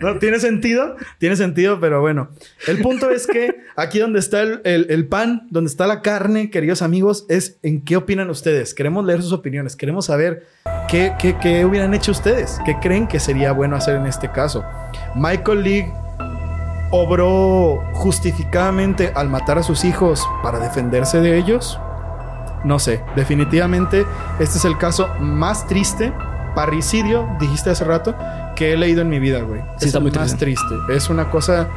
No, 0.00 0.18
tiene 0.18 0.38
sentido, 0.40 0.96
tiene 1.18 1.36
sentido, 1.36 1.78
pero 1.80 2.00
bueno. 2.00 2.28
El 2.66 2.80
punto 2.80 3.10
es 3.10 3.26
que 3.26 3.54
aquí 3.76 3.98
donde 3.98 4.18
está 4.18 4.40
el, 4.42 4.60
el- 4.64 4.86
el 4.90 5.06
pan, 5.08 5.46
donde 5.50 5.68
está 5.70 5.86
la 5.86 6.02
carne, 6.02 6.50
queridos 6.50 6.82
amigos, 6.82 7.26
es 7.28 7.58
en 7.62 7.82
qué 7.84 7.96
opinan 7.96 8.30
ustedes. 8.30 8.74
Queremos 8.74 9.04
leer 9.04 9.22
sus 9.22 9.32
opiniones, 9.32 9.76
queremos 9.76 10.06
saber 10.06 10.46
qué, 10.88 11.12
qué, 11.18 11.36
qué 11.40 11.64
hubieran 11.64 11.92
hecho 11.94 12.12
ustedes, 12.12 12.58
qué 12.64 12.76
creen 12.80 13.06
que 13.08 13.20
sería 13.20 13.52
bueno 13.52 13.76
hacer 13.76 13.96
en 13.96 14.06
este 14.06 14.30
caso. 14.30 14.64
Michael 15.16 15.62
League 15.62 15.92
obró 16.92 17.82
justificadamente 17.92 19.12
al 19.14 19.28
matar 19.28 19.58
a 19.58 19.62
sus 19.62 19.84
hijos 19.84 20.26
para 20.42 20.58
defenderse 20.58 21.20
de 21.20 21.38
ellos. 21.38 21.78
No 22.64 22.78
sé, 22.78 23.02
definitivamente 23.16 24.06
este 24.38 24.58
es 24.58 24.64
el 24.64 24.76
caso 24.76 25.08
más 25.18 25.66
triste, 25.66 26.12
parricidio, 26.54 27.28
dijiste 27.40 27.70
hace 27.70 27.84
rato, 27.84 28.14
que 28.54 28.72
he 28.72 28.76
leído 28.76 29.00
en 29.00 29.08
mi 29.08 29.18
vida, 29.18 29.40
güey. 29.40 29.62
Sí, 29.78 29.86
está 29.86 29.98
el 29.98 30.04
muy 30.04 30.12
más 30.12 30.36
triste. 30.36 30.74
Es 30.90 31.08
una 31.08 31.30
cosa 31.30 31.68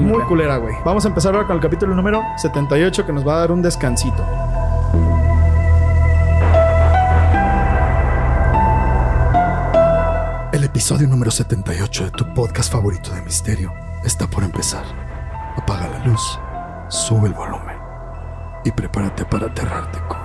muy 0.00 0.22
culera, 0.22 0.56
güey. 0.58 0.74
Vamos 0.84 1.04
a 1.04 1.08
empezar 1.08 1.34
ahora 1.34 1.46
con 1.46 1.56
el 1.56 1.62
capítulo 1.62 1.94
número 1.94 2.22
78 2.36 3.06
que 3.06 3.12
nos 3.12 3.26
va 3.26 3.36
a 3.36 3.38
dar 3.40 3.52
un 3.52 3.62
descansito. 3.62 4.24
El 10.52 10.62
episodio 10.62 11.08
número 11.08 11.30
78 11.30 12.04
de 12.04 12.10
tu 12.12 12.32
podcast 12.32 12.72
favorito 12.72 13.12
de 13.12 13.22
misterio 13.22 13.72
está 14.04 14.26
por 14.28 14.44
empezar. 14.44 14.84
Apaga 15.56 15.88
la 15.88 16.04
luz, 16.06 16.38
sube 16.88 17.28
el 17.28 17.34
volumen 17.34 17.73
y 18.64 18.72
prepárate 18.72 19.24
para 19.24 19.46
aterrarte 19.46 19.98
con... 20.08 20.18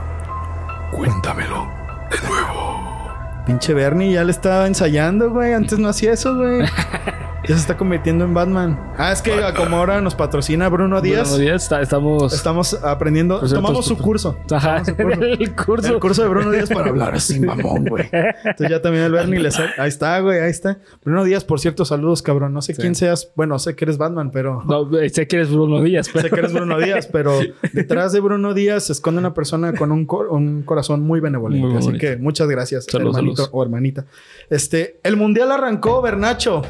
Cuéntamelo 0.91 1.67
de 2.09 2.27
nuevo. 2.27 3.43
Pinche 3.45 3.73
Bernie 3.73 4.13
ya 4.13 4.23
le 4.23 4.31
estaba 4.31 4.67
ensayando, 4.67 5.29
güey. 5.29 5.53
Antes 5.53 5.79
no 5.79 5.89
hacía 5.89 6.13
eso, 6.13 6.35
güey. 6.35 6.65
Ya 7.49 7.55
se 7.55 7.61
está 7.61 7.75
convirtiendo 7.77 8.25
en 8.25 8.33
Batman. 8.35 8.79
Ah, 8.95 9.11
es 9.11 9.23
que 9.23 9.31
como 9.57 9.77
ahora 9.77 9.99
nos 10.01 10.13
patrocina 10.13 10.69
Bruno 10.69 11.01
Díaz. 11.01 11.29
Bruno 11.29 11.43
Díaz, 11.43 11.63
está- 11.63 11.81
estamos... 11.81 12.31
Estamos 12.31 12.75
aprendiendo. 12.75 13.39
Cierto, 13.39 13.55
tomamos 13.55 13.85
su 13.87 13.95
tu- 13.95 14.03
curso. 14.03 14.37
Ajá, 14.51 14.83
el 14.97 15.55
curso. 15.55 15.93
El 15.95 15.99
curso 15.99 16.21
de 16.21 16.27
Bruno 16.29 16.51
Díaz 16.51 16.69
para 16.69 16.89
hablar 16.89 17.15
así, 17.15 17.39
mamón, 17.39 17.85
güey. 17.85 18.07
Entonces 18.11 18.69
ya 18.69 18.81
también 18.83 19.03
el 19.05 19.11
Bernie 19.11 19.39
le 19.39 19.49
sa- 19.49 19.69
Ahí 19.79 19.89
está, 19.89 20.19
güey, 20.19 20.39
ahí 20.39 20.51
está. 20.51 20.77
Bruno 21.03 21.23
Díaz, 21.23 21.43
por 21.43 21.59
cierto, 21.59 21.85
saludos, 21.85 22.21
cabrón. 22.21 22.53
No 22.53 22.61
sé 22.61 22.75
quién 22.75 22.93
seas. 22.93 23.31
Bueno, 23.35 23.57
sé 23.57 23.75
que 23.75 23.83
eres 23.85 23.97
Batman, 23.97 24.29
pero. 24.29 24.63
No, 24.65 24.87
sé 25.11 25.27
que 25.27 25.37
eres 25.37 25.49
Bruno 25.51 25.81
Díaz, 25.81 26.07
pero... 26.13 26.27
Sé 26.27 26.29
que 26.29 26.39
eres 26.39 26.53
Bruno 26.53 26.77
Díaz, 26.77 27.07
pero 27.11 27.39
detrás 27.73 28.13
de 28.13 28.19
Bruno 28.19 28.53
Díaz 28.53 28.83
se 28.83 28.93
esconde 28.93 29.17
una 29.21 29.33
persona 29.33 29.73
con 29.73 29.91
un, 29.91 30.05
cor- 30.05 30.27
un 30.27 30.61
corazón 30.61 31.01
muy 31.01 31.19
benevolente. 31.19 31.67
Muy 31.67 31.77
Así 31.77 31.97
que 31.97 32.15
muchas 32.15 32.47
gracias, 32.47 32.85
hermanito 32.93 33.49
o 33.51 33.63
hermanita. 33.63 34.05
Este, 34.51 34.99
el 35.03 35.17
mundial 35.17 35.51
arrancó, 35.51 35.99
Bernacho. 36.03 36.61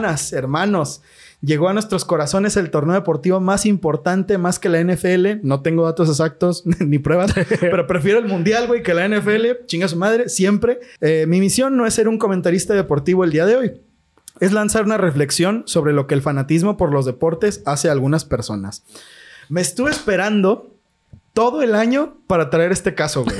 Hermanas, 0.00 0.32
hermanos. 0.32 1.02
Llegó 1.42 1.68
a 1.68 1.72
nuestros 1.72 2.04
corazones 2.04 2.56
el 2.56 2.70
torneo 2.70 2.94
deportivo 2.94 3.40
más 3.40 3.64
importante, 3.64 4.36
más 4.38 4.58
que 4.58 4.68
la 4.68 4.82
NFL. 4.82 5.40
No 5.42 5.62
tengo 5.62 5.84
datos 5.84 6.08
exactos 6.08 6.64
ni 6.80 6.98
pruebas, 6.98 7.32
pero 7.60 7.86
prefiero 7.86 8.18
el 8.18 8.26
mundial, 8.26 8.66
güey, 8.66 8.82
que 8.82 8.94
la 8.94 9.08
NFL. 9.08 9.64
Chinga 9.66 9.88
su 9.88 9.96
madre, 9.96 10.28
siempre. 10.28 10.80
Eh, 11.00 11.24
mi 11.26 11.40
misión 11.40 11.76
no 11.76 11.86
es 11.86 11.94
ser 11.94 12.08
un 12.08 12.18
comentarista 12.18 12.74
deportivo 12.74 13.24
el 13.24 13.30
día 13.30 13.46
de 13.46 13.56
hoy 13.56 13.72
es 14.38 14.52
lanzar 14.52 14.84
una 14.84 14.96
reflexión 14.96 15.64
sobre 15.66 15.92
lo 15.92 16.06
que 16.06 16.14
el 16.14 16.22
fanatismo 16.22 16.78
por 16.78 16.92
los 16.92 17.04
deportes 17.04 17.62
hace 17.66 17.90
a 17.90 17.92
algunas 17.92 18.24
personas. 18.24 18.84
Me 19.50 19.60
estuve 19.60 19.90
esperando 19.90 20.74
todo 21.34 21.62
el 21.62 21.74
año 21.74 22.16
para 22.26 22.50
traer 22.50 22.72
este 22.72 22.94
caso, 22.94 23.24
güey. 23.24 23.36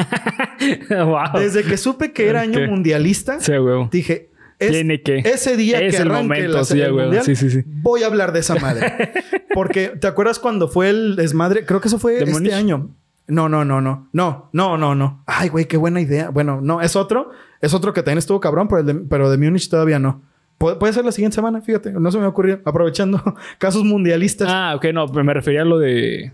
wow. 0.91 1.39
Desde 1.39 1.63
que 1.63 1.77
supe 1.77 2.13
que 2.13 2.29
era 2.29 2.43
año 2.43 2.67
mundialista, 2.67 3.41
Sí, 3.41 3.53
dije, 3.91 4.30
es- 4.61 4.71
Tiene 4.71 5.03
que. 5.03 5.19
ese 5.19 5.57
día 5.57 5.81
Es 5.81 5.97
que 5.97 6.03
el 6.03 6.11
arranque 6.11 6.29
momento, 6.29 6.59
la 6.59 6.65
serie 6.65 6.93
mundial, 6.93 7.25
Sí, 7.25 7.35
sí, 7.35 7.51
sí. 7.51 7.63
voy 7.67 8.03
a 8.05 8.07
hablar 8.07 8.33
de 8.33 8.41
esa 8.41 8.55
madre. 8.57 9.11
Porque, 9.55 9.89
¿te 9.89 10.07
acuerdas 10.07 10.39
cuando 10.39 10.69
fue 10.69 10.91
el 10.91 11.17
desmadre? 11.17 11.65
Creo 11.67 11.81
que 11.81 11.89
eso 11.89 11.99
fue 11.99 12.13
¿De 12.25 12.31
este 12.31 12.55
año. 12.55 12.95
No, 13.27 13.49
no, 13.49 13.65
no, 13.65 13.81
no. 13.81 14.09
No, 14.13 14.49
no, 14.53 14.77
no, 14.79 14.95
no. 14.95 15.23
Ay, 15.27 15.49
güey, 15.49 15.67
qué 15.67 15.77
buena 15.77 16.01
idea. 16.01 16.31
Bueno, 16.31 16.61
no, 16.63 16.81
es 16.81 16.95
otro. 16.97 17.31
Es 17.61 17.75
otro 17.75 17.93
que 17.93 18.03
también 18.03 18.19
estuvo 18.19 18.41
cabrón, 18.41 18.69
pero, 18.69 18.81
el 18.81 18.87
de, 18.87 18.95
pero 18.95 19.31
de 19.31 19.39
Múnich 19.39 19.69
todavía 19.69 19.99
no. 19.99 20.23
Pu- 20.59 20.79
puede 20.79 20.93
ser 20.93 21.05
la 21.05 21.13
siguiente 21.13 21.37
semana, 21.37 21.61
fíjate. 21.61 21.93
No 21.93 22.11
se 22.11 22.19
me 22.19 22.27
ocurrió. 22.27 22.61
Aprovechando 22.65 23.23
casos 23.59 23.85
mundialistas. 23.85 24.49
Ah, 24.51 24.75
ok, 24.77 24.87
no, 24.93 25.07
me 25.09 25.33
refería 25.35 25.63
a 25.63 25.65
lo 25.65 25.79
de. 25.79 26.33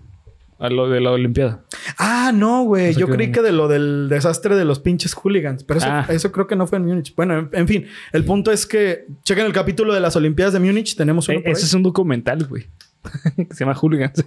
A 0.59 0.71
lo 0.71 0.89
de 0.89 1.01
la 1.01 1.11
Olimpiada. 1.11 1.65
Ah, 1.99 2.33
no, 2.35 2.65
güey. 2.65 2.95
Yo 2.95 3.09
creí 3.09 3.31
que 3.31 3.43
de 3.43 3.53
lo 3.53 3.69
del 3.69 4.09
desastre 4.09 4.57
de 4.57 4.65
los 4.65 4.81
pinches 4.81 5.13
hooligans. 5.15 5.65
Pero 5.65 5.79
eso, 5.79 5.89
Ah. 5.91 6.07
eso 6.09 6.33
creo 6.33 6.47
que 6.47 6.57
no 6.57 6.67
fue 6.67 6.79
en 6.79 6.87
Múnich. 6.87 7.15
Bueno, 7.15 7.39
en, 7.39 7.49
en 7.53 7.69
fin. 7.69 7.87
El 8.13 8.25
punto 8.25 8.51
es 8.51 8.65
que... 8.67 9.07
Chequen 9.25 9.45
el 9.47 9.53
capítulo 9.53 9.93
de 9.93 10.01
las 10.01 10.17
Olimpiadas 10.17 10.55
de 10.55 10.61
Múnich. 10.61 10.97
Tenemos 10.97 11.29
uno 11.29 11.39
Eh, 11.39 11.43
por 11.43 11.53
ese 11.53 11.61
ahí. 11.63 11.67
es 11.67 11.75
un 11.75 11.83
documental, 11.83 12.47
güey. 12.47 12.67
que 13.37 13.47
se 13.55 13.61
llama 13.65 13.75
Hooligans. 13.75 14.25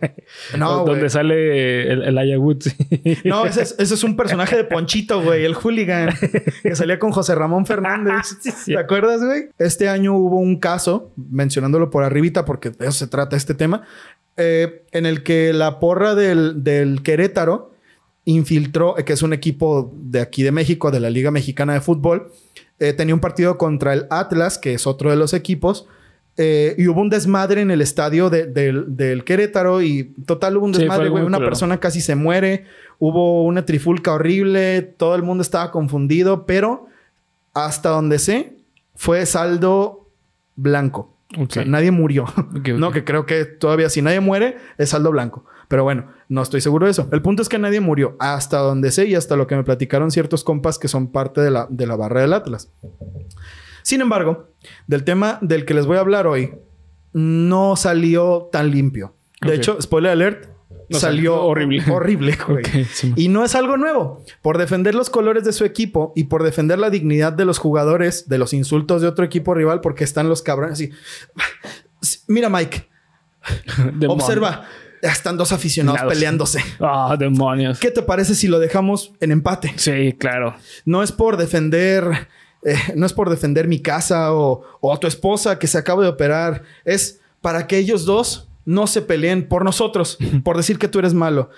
No, 0.58 0.86
Donde 0.86 1.10
sale 1.10 1.92
el, 1.92 2.04
el 2.04 2.18
Aya 2.18 2.40
Woods. 2.40 2.76
No, 3.26 3.46
ese 3.46 3.64
es, 3.64 3.76
ese 3.78 3.94
es 3.96 4.04
un 4.04 4.16
personaje 4.16 4.56
de 4.56 4.64
Ponchito, 4.64 5.22
güey. 5.22 5.44
El 5.44 5.54
hooligan. 5.56 6.14
Que 6.64 6.76
salía 6.76 6.98
con 7.00 7.12
José 7.12 7.34
Ramón 7.36 7.66
Fernández. 7.66 8.38
Sí, 8.42 8.52
sí. 8.52 8.74
¿Te 8.74 8.80
acuerdas, 8.80 9.22
güey? 9.24 9.50
Este 9.58 9.90
año 9.90 10.14
hubo 10.16 10.38
un 10.38 10.60
caso, 10.60 11.12
mencionándolo 11.18 11.90
por 11.90 12.04
arribita 12.04 12.46
porque 12.46 12.70
de 12.70 12.86
eso 12.86 12.92
se 12.94 13.08
trata 13.08 13.36
este 13.36 13.54
tema, 13.54 13.82
eh, 14.38 14.84
en 14.92 15.06
el 15.06 15.24
que 15.24 15.52
la 15.54 15.80
porra 15.80 16.16
del, 16.16 16.64
del 16.64 17.02
Querétaro 17.04 17.72
infiltró, 18.26 18.98
eh, 18.98 19.04
que 19.06 19.14
es 19.14 19.22
un 19.24 19.34
equipo 19.34 19.92
de 19.96 20.22
aquí 20.22 20.44
de 20.44 20.52
México, 20.52 20.92
de 20.92 21.00
la 21.00 21.10
Liga 21.10 21.32
Mexicana 21.32 21.74
de 21.74 21.82
Fútbol, 21.82 22.32
eh, 22.80 22.94
tenía 22.94 23.14
un 23.14 23.20
partido 23.22 23.58
contra 23.58 23.94
el 23.94 24.06
Atlas, 24.10 24.58
que 24.58 24.74
es 24.74 24.88
otro 24.88 25.10
de 25.10 25.16
los 25.16 25.34
equipos, 25.34 25.88
eh, 26.38 26.76
y 26.78 26.88
hubo 26.88 27.02
un 27.02 27.10
desmadre 27.10 27.60
en 27.62 27.70
el 27.72 27.82
estadio 27.82 28.30
de- 28.30 28.46
del- 28.46 28.96
del 28.96 29.26
Querétaro 29.26 29.82
y 29.82 30.14
total 30.26 30.56
hubo 30.58 30.66
un 30.68 30.72
desmadre, 30.80 31.10
güey. 31.10 31.24
Una 31.26 31.38
persona 31.50 31.80
casi 31.82 32.00
se 32.00 32.16
muere, 32.16 32.64
hubo 32.98 33.44
una 33.44 33.66
trifulca 33.66 34.14
horrible, 34.14 34.82
todo 34.84 35.16
el 35.16 35.24
mundo 35.24 35.42
estaba 35.42 35.72
confundido, 35.72 36.46
pero 36.46 36.88
hasta 37.54 37.90
donde 37.90 38.20
sé, 38.20 38.54
fue 38.96 39.26
saldo 39.26 40.08
blanco. 40.56 41.14
Ok. 41.38 41.50
O 41.50 41.54
sea, 41.54 41.66
nadie 41.66 41.92
murió. 41.92 42.26
No, 42.78 42.92
que 42.92 43.04
creo 43.04 43.26
que 43.26 43.46
todavía 43.46 43.90
si 43.90 44.02
nadie 44.02 44.20
muere 44.20 44.58
es 44.78 44.90
saldo 44.90 45.12
blanco. 45.12 45.46
Pero 45.68 45.84
bueno, 45.84 46.08
no 46.30 46.42
estoy 46.42 46.62
seguro 46.62 46.86
de 46.86 46.92
eso. 46.92 47.08
El 47.12 47.22
punto 47.22 47.42
es 47.42 47.50
que 47.50 47.60
nadie 47.60 47.80
murió. 47.80 48.16
Hasta 48.20 48.58
donde 48.58 48.92
sé 48.92 49.06
y 49.06 49.16
hasta 49.16 49.36
lo 49.36 49.46
que 49.46 49.56
me 49.56 49.64
platicaron 49.64 50.10
ciertos 50.12 50.44
compas 50.44 50.80
que 50.80 50.88
son 50.88 51.12
parte 51.12 51.42
de 51.42 51.52
la, 51.52 51.68
de 51.70 51.86
la 51.86 51.96
barra 51.96 52.22
del 52.22 52.34
Atlas. 52.34 52.72
Sin 53.84 54.02
embargo, 54.02 54.50
del 54.88 55.04
tema 55.04 55.38
del 55.42 55.66
que 55.66 55.74
les 55.74 55.86
voy 55.86 55.98
a 55.98 56.02
hablar 56.02 56.28
hoy, 56.28 56.56
no 57.14 57.76
salió 57.76 58.50
tan 58.52 58.72
limpio. 58.72 59.16
De 59.42 59.56
hecho, 59.56 59.82
spoiler 59.82 60.12
alert, 60.12 60.50
salió 60.98 61.34
salió 61.36 61.42
horrible. 61.44 61.84
Horrible, 61.92 62.38
güey. 62.48 62.64
Sí. 62.92 63.14
Y 63.16 63.28
no 63.28 63.44
es 63.46 63.54
algo 63.56 63.78
nuevo. 63.78 64.24
Por 64.42 64.58
defender 64.58 64.96
los 64.96 65.10
colores 65.10 65.44
de 65.44 65.54
su 65.54 65.66
equipo 65.66 66.14
y 66.16 66.26
por 66.26 66.44
defender 66.44 66.80
la 66.80 66.90
dignidad 66.90 67.34
de 67.34 67.46
los 67.46 67.58
jugadores 67.60 68.28
de 68.30 68.38
los 68.38 68.54
insultos 68.54 69.02
de 69.02 69.08
otro 69.08 69.24
equipo 69.26 69.54
rival, 69.54 69.82
porque 69.82 70.04
están 70.04 70.30
los 70.30 70.42
cabrones 70.42 70.74
así. 70.74 70.92
Mira, 72.28 72.50
Mike, 72.50 72.88
observa. 74.08 74.66
Ya 75.02 75.12
están 75.12 75.38
dos 75.38 75.54
aficionados 75.54 76.02
Lados. 76.02 76.14
peleándose. 76.14 76.60
Ah, 76.82 77.16
demonios. 77.18 77.80
¿Qué 77.80 77.90
te 77.90 78.02
parece 78.02 78.36
si 78.36 78.50
lo 78.50 78.60
dejamos 78.60 79.14
en 79.22 79.32
empate? 79.32 79.74
Sí, 79.78 80.14
claro. 80.20 80.56
No 80.84 81.04
es 81.04 81.14
por 81.14 81.38
defender. 81.38 82.28
eh, 82.66 82.76
no 82.96 83.06
es 83.06 83.14
por 83.14 83.30
defender 83.30 83.70
mi 83.70 83.80
casa 83.82 84.34
o, 84.34 84.62
o 84.82 84.94
a 84.94 85.00
tu 85.00 85.08
esposa 85.08 85.58
que 85.58 85.68
se 85.68 85.78
acaba 85.78 86.04
de 86.04 86.10
operar. 86.10 86.64
Es 86.84 87.22
para 87.40 87.66
que 87.66 87.78
ellos 87.78 88.04
dos 88.04 88.49
no 88.70 88.86
se 88.86 89.02
peleen 89.02 89.48
por 89.48 89.66
nosotros, 89.66 90.20
por 90.44 90.56
decir 90.56 90.78
que 90.78 90.88
tú 90.88 91.00
eres 91.00 91.16
malo. 91.16 91.50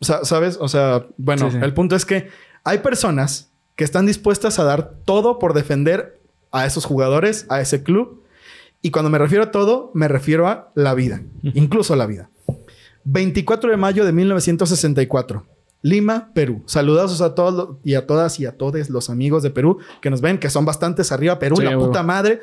O 0.00 0.04
sea, 0.04 0.24
¿sabes? 0.24 0.56
O 0.60 0.68
sea, 0.68 1.06
bueno, 1.16 1.50
Sí, 1.50 1.56
sí. 1.58 1.64
el 1.64 1.74
punto 1.74 1.96
es 1.96 2.04
que 2.06 2.28
hay 2.62 2.78
personas 2.78 3.50
que 3.74 3.82
están 3.82 4.06
dispuestas 4.06 4.58
a 4.60 4.64
dar 4.64 4.94
todo 5.04 5.40
por 5.40 5.54
defender 5.54 6.20
a 6.52 6.66
esos 6.66 6.84
jugadores, 6.84 7.46
a 7.48 7.60
ese 7.60 7.82
club. 7.82 8.22
Y 8.80 8.90
cuando 8.92 9.10
me 9.10 9.18
refiero 9.18 9.42
a 9.44 9.50
todo, 9.50 9.90
me 9.94 10.06
refiero 10.06 10.46
a 10.46 10.70
la 10.76 10.94
vida, 10.94 11.22
incluso 11.42 11.96
la 11.96 12.06
vida. 12.06 12.30
24 13.04 13.70
de 13.70 13.76
mayo 13.76 14.04
de 14.04 14.12
1964. 14.12 15.44
Lima, 15.82 16.30
Perú. 16.32 16.62
Saludos 16.66 17.20
a 17.20 17.34
todos 17.34 17.78
y 17.82 17.94
a 17.94 18.06
todas 18.06 18.38
y 18.38 18.46
a 18.46 18.52
todos 18.56 18.88
los 18.88 19.10
amigos 19.10 19.42
de 19.42 19.50
Perú 19.50 19.78
que 20.00 20.10
nos 20.10 20.20
ven, 20.20 20.38
que 20.38 20.48
son 20.48 20.64
bastantes 20.64 21.10
arriba. 21.10 21.40
Perú, 21.40 21.56
Sí, 21.56 21.64
la 21.64 21.76
puta 21.76 22.04
madre. 22.04 22.40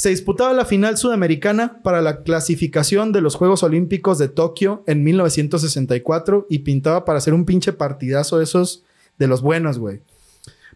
Se 0.00 0.08
disputaba 0.08 0.54
la 0.54 0.64
final 0.64 0.96
sudamericana 0.96 1.82
para 1.82 2.00
la 2.00 2.22
clasificación 2.22 3.12
de 3.12 3.20
los 3.20 3.34
Juegos 3.34 3.62
Olímpicos 3.62 4.16
de 4.16 4.30
Tokio 4.30 4.82
en 4.86 5.04
1964 5.04 6.46
y 6.48 6.60
pintaba 6.60 7.04
para 7.04 7.18
hacer 7.18 7.34
un 7.34 7.44
pinche 7.44 7.74
partidazo 7.74 8.38
de 8.38 8.44
esos 8.44 8.82
de 9.18 9.26
los 9.26 9.42
buenos, 9.42 9.78
güey. 9.78 10.00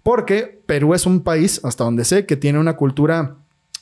Porque 0.02 0.60
Perú 0.66 0.92
es 0.92 1.06
un 1.06 1.22
país, 1.22 1.58
hasta 1.64 1.84
donde 1.84 2.04
sé, 2.04 2.26
que 2.26 2.36
tiene 2.36 2.58
una 2.58 2.76
cultura 2.76 3.36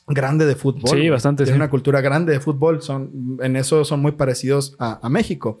grande 0.07 0.45
de 0.45 0.55
fútbol. 0.55 0.97
Sí, 0.97 1.09
bastante, 1.09 1.43
Tiene 1.43 1.57
sí. 1.57 1.61
una 1.61 1.69
cultura 1.69 1.99
grande 1.99 2.31
de 2.31 2.39
fútbol. 2.39 2.81
Son, 2.81 3.37
en 3.41 3.57
eso 3.57 3.83
son 3.83 3.99
muy 3.99 4.13
parecidos 4.13 4.77
a, 4.79 5.05
a 5.05 5.09
México. 5.09 5.59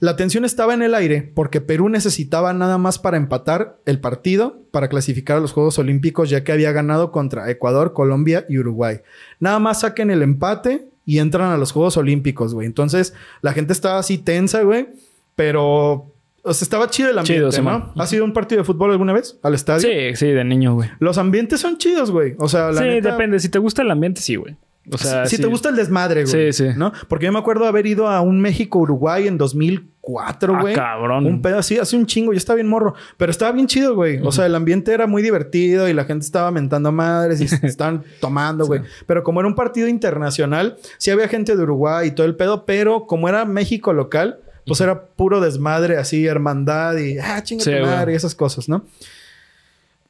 La 0.00 0.16
tensión 0.16 0.44
estaba 0.44 0.74
en 0.74 0.82
el 0.82 0.94
aire 0.94 1.30
porque 1.34 1.60
Perú 1.60 1.88
necesitaba 1.88 2.52
nada 2.52 2.78
más 2.78 2.98
para 2.98 3.16
empatar 3.16 3.78
el 3.86 4.00
partido 4.00 4.62
para 4.70 4.88
clasificar 4.88 5.36
a 5.38 5.40
los 5.40 5.52
Juegos 5.52 5.78
Olímpicos, 5.78 6.30
ya 6.30 6.44
que 6.44 6.52
había 6.52 6.72
ganado 6.72 7.10
contra 7.10 7.50
Ecuador, 7.50 7.92
Colombia 7.92 8.46
y 8.48 8.58
Uruguay. 8.58 9.00
Nada 9.40 9.58
más 9.58 9.80
saquen 9.80 10.10
el 10.10 10.22
empate 10.22 10.88
y 11.04 11.18
entran 11.18 11.50
a 11.50 11.56
los 11.56 11.72
Juegos 11.72 11.96
Olímpicos, 11.96 12.54
güey. 12.54 12.66
Entonces 12.66 13.14
la 13.40 13.52
gente 13.52 13.72
estaba 13.72 13.98
así 13.98 14.18
tensa, 14.18 14.62
güey, 14.62 14.88
pero 15.34 16.12
o 16.42 16.54
sea, 16.54 16.64
estaba 16.64 16.88
chido 16.88 17.10
el 17.10 17.18
ambiente, 17.18 17.40
Chido, 17.40 17.52
sí, 17.52 17.60
¿no? 17.62 17.92
¿Has 17.96 18.12
ido 18.12 18.22
a 18.22 18.26
un 18.26 18.32
partido 18.32 18.60
de 18.60 18.64
fútbol 18.64 18.90
alguna 18.92 19.12
vez 19.12 19.38
al 19.42 19.54
estadio? 19.54 19.80
Sí, 19.88 20.14
sí, 20.16 20.26
de 20.26 20.44
niño, 20.44 20.74
güey. 20.74 20.88
Los 20.98 21.18
ambientes 21.18 21.60
son 21.60 21.76
chidos, 21.78 22.10
güey. 22.10 22.34
O 22.38 22.48
sea, 22.48 22.70
la 22.72 22.80
Sí, 22.80 22.86
neta- 22.86 23.10
depende. 23.12 23.38
Si 23.40 23.48
te 23.48 23.58
gusta 23.58 23.82
el 23.82 23.90
ambiente, 23.90 24.20
sí, 24.20 24.36
güey. 24.36 24.56
O 24.92 24.98
sea, 24.98 25.26
si 25.26 25.36
sí. 25.36 25.42
te 25.42 25.48
gusta 25.48 25.68
el 25.68 25.76
desmadre, 25.76 26.24
güey. 26.24 26.52
Sí, 26.52 26.64
sí. 26.64 26.70
¿No? 26.76 26.92
Porque 27.08 27.26
yo 27.26 27.32
me 27.32 27.38
acuerdo 27.38 27.66
haber 27.66 27.86
ido 27.86 28.08
a 28.08 28.20
un 28.20 28.40
México-Uruguay 28.40 29.26
en 29.28 29.36
2004, 29.38 30.54
Ah, 30.56 30.60
güey. 30.60 30.74
cabrón. 30.74 31.26
Un 31.26 31.42
pedo 31.42 31.58
así, 31.58 31.78
hace 31.78 31.96
un 31.96 32.06
chingo. 32.06 32.32
Yo 32.32 32.38
estaba 32.38 32.56
bien 32.56 32.68
morro. 32.68 32.94
Pero 33.16 33.30
estaba 33.30 33.52
bien 33.52 33.66
chido, 33.66 33.94
güey. 33.94 34.20
O 34.22 34.32
sea, 34.32 34.46
el 34.46 34.54
ambiente 34.54 34.92
era 34.92 35.06
muy 35.06 35.20
divertido 35.22 35.88
y 35.88 35.92
la 35.92 36.04
gente 36.04 36.24
estaba 36.24 36.50
mentando 36.50 36.90
madres 36.92 37.40
y 37.40 37.44
estaban 37.66 38.04
tomando, 38.20 38.66
güey. 38.66 38.80
Pero 39.06 39.22
como 39.22 39.40
era 39.40 39.48
un 39.48 39.54
partido 39.54 39.88
internacional, 39.88 40.76
sí 40.98 41.10
había 41.10 41.28
gente 41.28 41.56
de 41.56 41.62
Uruguay 41.62 42.08
y 42.08 42.10
todo 42.12 42.26
el 42.26 42.36
pedo. 42.36 42.64
Pero 42.64 43.06
como 43.06 43.28
era 43.28 43.44
México 43.44 43.92
local, 43.92 44.38
pues 44.66 44.80
era 44.80 45.02
puro 45.06 45.40
desmadre, 45.40 45.96
así, 45.96 46.26
hermandad 46.26 46.96
y... 46.98 47.18
Ah, 47.18 47.42
chinga 47.42 47.64
Sí, 47.64 47.70
madre 47.82 48.12
y 48.12 48.16
esas 48.16 48.34
cosas, 48.34 48.68
¿no? 48.68 48.84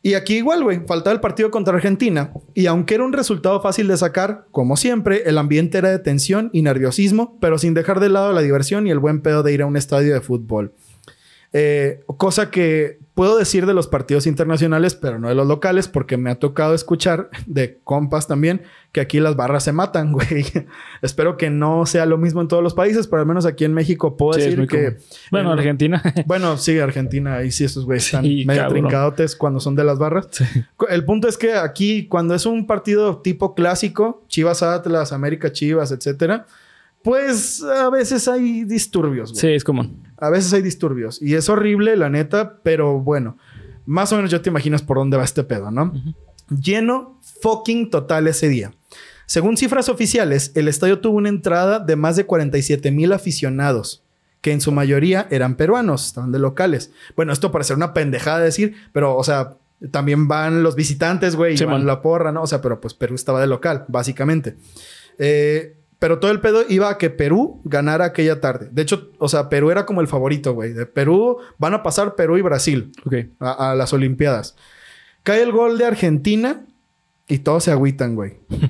Y 0.00 0.14
aquí 0.14 0.36
igual, 0.36 0.62
güey, 0.62 0.80
faltaba 0.86 1.12
el 1.12 1.20
partido 1.20 1.50
contra 1.50 1.74
Argentina. 1.74 2.32
Y 2.54 2.66
aunque 2.66 2.94
era 2.94 3.04
un 3.04 3.12
resultado 3.12 3.60
fácil 3.60 3.88
de 3.88 3.96
sacar, 3.96 4.46
como 4.52 4.76
siempre, 4.76 5.22
el 5.26 5.38
ambiente 5.38 5.78
era 5.78 5.90
de 5.90 5.98
tensión 5.98 6.50
y 6.52 6.62
nerviosismo, 6.62 7.36
pero 7.40 7.58
sin 7.58 7.74
dejar 7.74 7.98
de 7.98 8.08
lado 8.08 8.32
la 8.32 8.40
diversión 8.40 8.86
y 8.86 8.90
el 8.90 9.00
buen 9.00 9.22
pedo 9.22 9.42
de 9.42 9.52
ir 9.52 9.62
a 9.62 9.66
un 9.66 9.76
estadio 9.76 10.14
de 10.14 10.20
fútbol. 10.20 10.72
Eh, 11.52 12.00
cosa 12.16 12.50
que 12.50 12.98
puedo 13.18 13.36
decir 13.36 13.66
de 13.66 13.74
los 13.74 13.88
partidos 13.88 14.28
internacionales, 14.28 14.94
pero 14.94 15.18
no 15.18 15.28
de 15.28 15.34
los 15.34 15.48
locales, 15.48 15.88
porque 15.88 16.16
me 16.16 16.30
ha 16.30 16.36
tocado 16.36 16.72
escuchar 16.72 17.30
de 17.46 17.80
compas 17.82 18.28
también 18.28 18.62
que 18.92 19.00
aquí 19.00 19.18
las 19.18 19.34
barras 19.34 19.64
se 19.64 19.72
matan, 19.72 20.12
güey. 20.12 20.46
Espero 21.02 21.36
que 21.36 21.50
no 21.50 21.84
sea 21.84 22.06
lo 22.06 22.16
mismo 22.16 22.42
en 22.42 22.46
todos 22.46 22.62
los 22.62 22.74
países, 22.74 23.08
pero 23.08 23.22
al 23.22 23.26
menos 23.26 23.44
aquí 23.44 23.64
en 23.64 23.74
México 23.74 24.16
puedo 24.16 24.38
decir 24.38 24.64
que. 24.68 24.98
Bueno, 25.32 25.50
Argentina. 25.50 26.00
bueno, 26.26 26.56
sí, 26.58 26.78
Argentina, 26.78 27.42
y 27.42 27.50
sí, 27.50 27.64
esos 27.64 27.86
güeyes 27.86 28.04
están 28.04 28.22
medio 28.22 28.68
trincadotes 28.68 29.34
cuando 29.34 29.58
son 29.58 29.74
de 29.74 29.82
las 29.82 29.98
barras. 29.98 30.28
El 30.88 31.04
punto 31.04 31.26
es 31.26 31.36
que 31.36 31.54
aquí, 31.54 32.06
cuando 32.06 32.36
es 32.36 32.46
un 32.46 32.68
partido 32.68 33.18
tipo 33.18 33.56
clásico, 33.56 34.22
Chivas 34.28 34.62
Atlas, 34.62 35.12
América 35.12 35.50
Chivas, 35.50 35.90
etcétera 35.90 36.46
pues 37.08 37.62
a 37.62 37.88
veces 37.88 38.28
hay 38.28 38.64
disturbios. 38.64 39.32
Sí, 39.34 39.48
es 39.48 39.64
común. 39.64 40.02
A 40.18 40.28
veces 40.28 40.52
hay 40.52 40.60
disturbios. 40.60 41.22
Y 41.22 41.36
es 41.36 41.48
horrible, 41.48 41.96
la 41.96 42.10
neta, 42.10 42.58
pero 42.62 43.00
bueno, 43.00 43.38
más 43.86 44.12
o 44.12 44.16
menos 44.16 44.30
ya 44.30 44.42
te 44.42 44.50
imaginas 44.50 44.82
por 44.82 44.98
dónde 44.98 45.16
va 45.16 45.24
este 45.24 45.42
pedo, 45.42 45.70
¿no? 45.70 45.94
Lleno 46.50 47.18
fucking 47.40 47.88
total 47.88 48.26
ese 48.26 48.50
día. 48.50 48.74
Según 49.24 49.56
cifras 49.56 49.88
oficiales, 49.88 50.52
el 50.54 50.68
estadio 50.68 51.00
tuvo 51.00 51.16
una 51.16 51.30
entrada 51.30 51.78
de 51.78 51.96
más 51.96 52.14
de 52.16 52.26
47 52.26 52.90
mil 52.90 53.14
aficionados, 53.14 54.02
que 54.42 54.52
en 54.52 54.60
su 54.60 54.70
mayoría 54.70 55.28
eran 55.30 55.56
peruanos, 55.56 56.08
estaban 56.08 56.30
de 56.30 56.38
locales. 56.40 56.90
Bueno, 57.16 57.32
esto 57.32 57.50
parece 57.50 57.72
una 57.72 57.94
pendejada 57.94 58.40
decir, 58.40 58.74
pero, 58.92 59.16
o 59.16 59.24
sea, 59.24 59.56
también 59.90 60.28
van 60.28 60.62
los 60.62 60.74
visitantes, 60.74 61.36
güey, 61.36 61.58
y 61.58 61.64
van 61.64 61.86
la 61.86 62.02
porra, 62.02 62.32
¿no? 62.32 62.42
O 62.42 62.46
sea, 62.46 62.60
pero 62.60 62.82
pues 62.82 62.92
Perú 62.92 63.14
estaba 63.14 63.40
de 63.40 63.46
local, 63.46 63.86
básicamente. 63.88 64.56
Eh, 65.18 65.77
pero 65.98 66.20
todo 66.20 66.30
el 66.30 66.40
pedo 66.40 66.62
iba 66.68 66.88
a 66.88 66.98
que 66.98 67.10
Perú 67.10 67.60
ganara 67.64 68.06
aquella 68.06 68.40
tarde. 68.40 68.68
De 68.70 68.82
hecho, 68.82 69.10
o 69.18 69.28
sea, 69.28 69.48
Perú 69.48 69.70
era 69.70 69.84
como 69.84 70.00
el 70.00 70.06
favorito, 70.06 70.54
güey. 70.54 70.72
De 70.72 70.86
Perú 70.86 71.38
van 71.58 71.74
a 71.74 71.82
pasar 71.82 72.14
Perú 72.14 72.38
y 72.38 72.42
Brasil 72.42 72.92
a, 73.40 73.74
las 73.74 73.92
Olimpiadas. 73.92 74.56
Cae 75.24 75.42
el 75.42 75.50
gol 75.50 75.76
de 75.76 75.86
Argentina 75.86 76.64
y 77.26 77.38
todos 77.38 77.64
se 77.64 77.72
agüitan, 77.72 78.14
güey. 78.14 78.36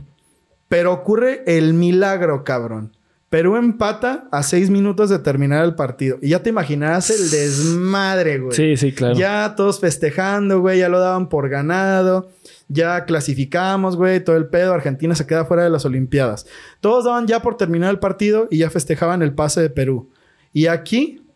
Pero 0.69 0.93
ocurre 0.93 1.43
el 1.47 1.75
milagro, 1.75 2.45
cabrón. 2.45 2.97
Perú 3.31 3.57
empata 3.57 4.29
a 4.33 4.43
seis 4.43 4.71
minutos 4.71 5.11
de 5.11 5.19
terminar 5.19 5.65
el 5.65 5.75
partido. 5.75 6.19
Y 6.23 6.31
ya 6.31 6.43
te 6.43 6.51
imaginarás 6.51 7.11
el 7.11 7.31
desmadre, 7.31 8.39
güey. 8.39 8.57
Sí, 8.57 8.77
sí, 8.77 8.93
claro. 8.93 9.15
Ya 9.15 9.55
todos 9.57 9.81
festejando, 9.81 10.61
güey. 10.61 10.79
Ya 10.79 10.89
lo 10.89 10.99
daban 10.99 11.29
por 11.29 11.49
ganado 11.49 12.31
ya 12.69 13.07
clasificamos, 13.07 13.97
güey, 13.97 14.23
todo 14.23 14.37
el 14.37 14.47
pedo, 14.49 14.75
Argentina 14.75 15.15
se 15.15 15.27
queda 15.27 15.47
fuera 15.47 15.65
de 15.65 15.71
las 15.71 15.85
Olimpiadas. 15.87 16.47
Todos 16.81 17.07
daban 17.07 17.27
ya 17.27 17.41
por 17.41 17.57
terminar 17.57 17.91
el 17.91 17.99
partido 17.99 18.47
y 18.51 18.59
ya 18.59 18.71
festejaban 18.71 19.23
el 19.23 19.35
pase 19.35 19.63
de 19.63 19.71
Perú. 19.71 20.11
Y 20.53 20.67
aquí, 20.67 21.27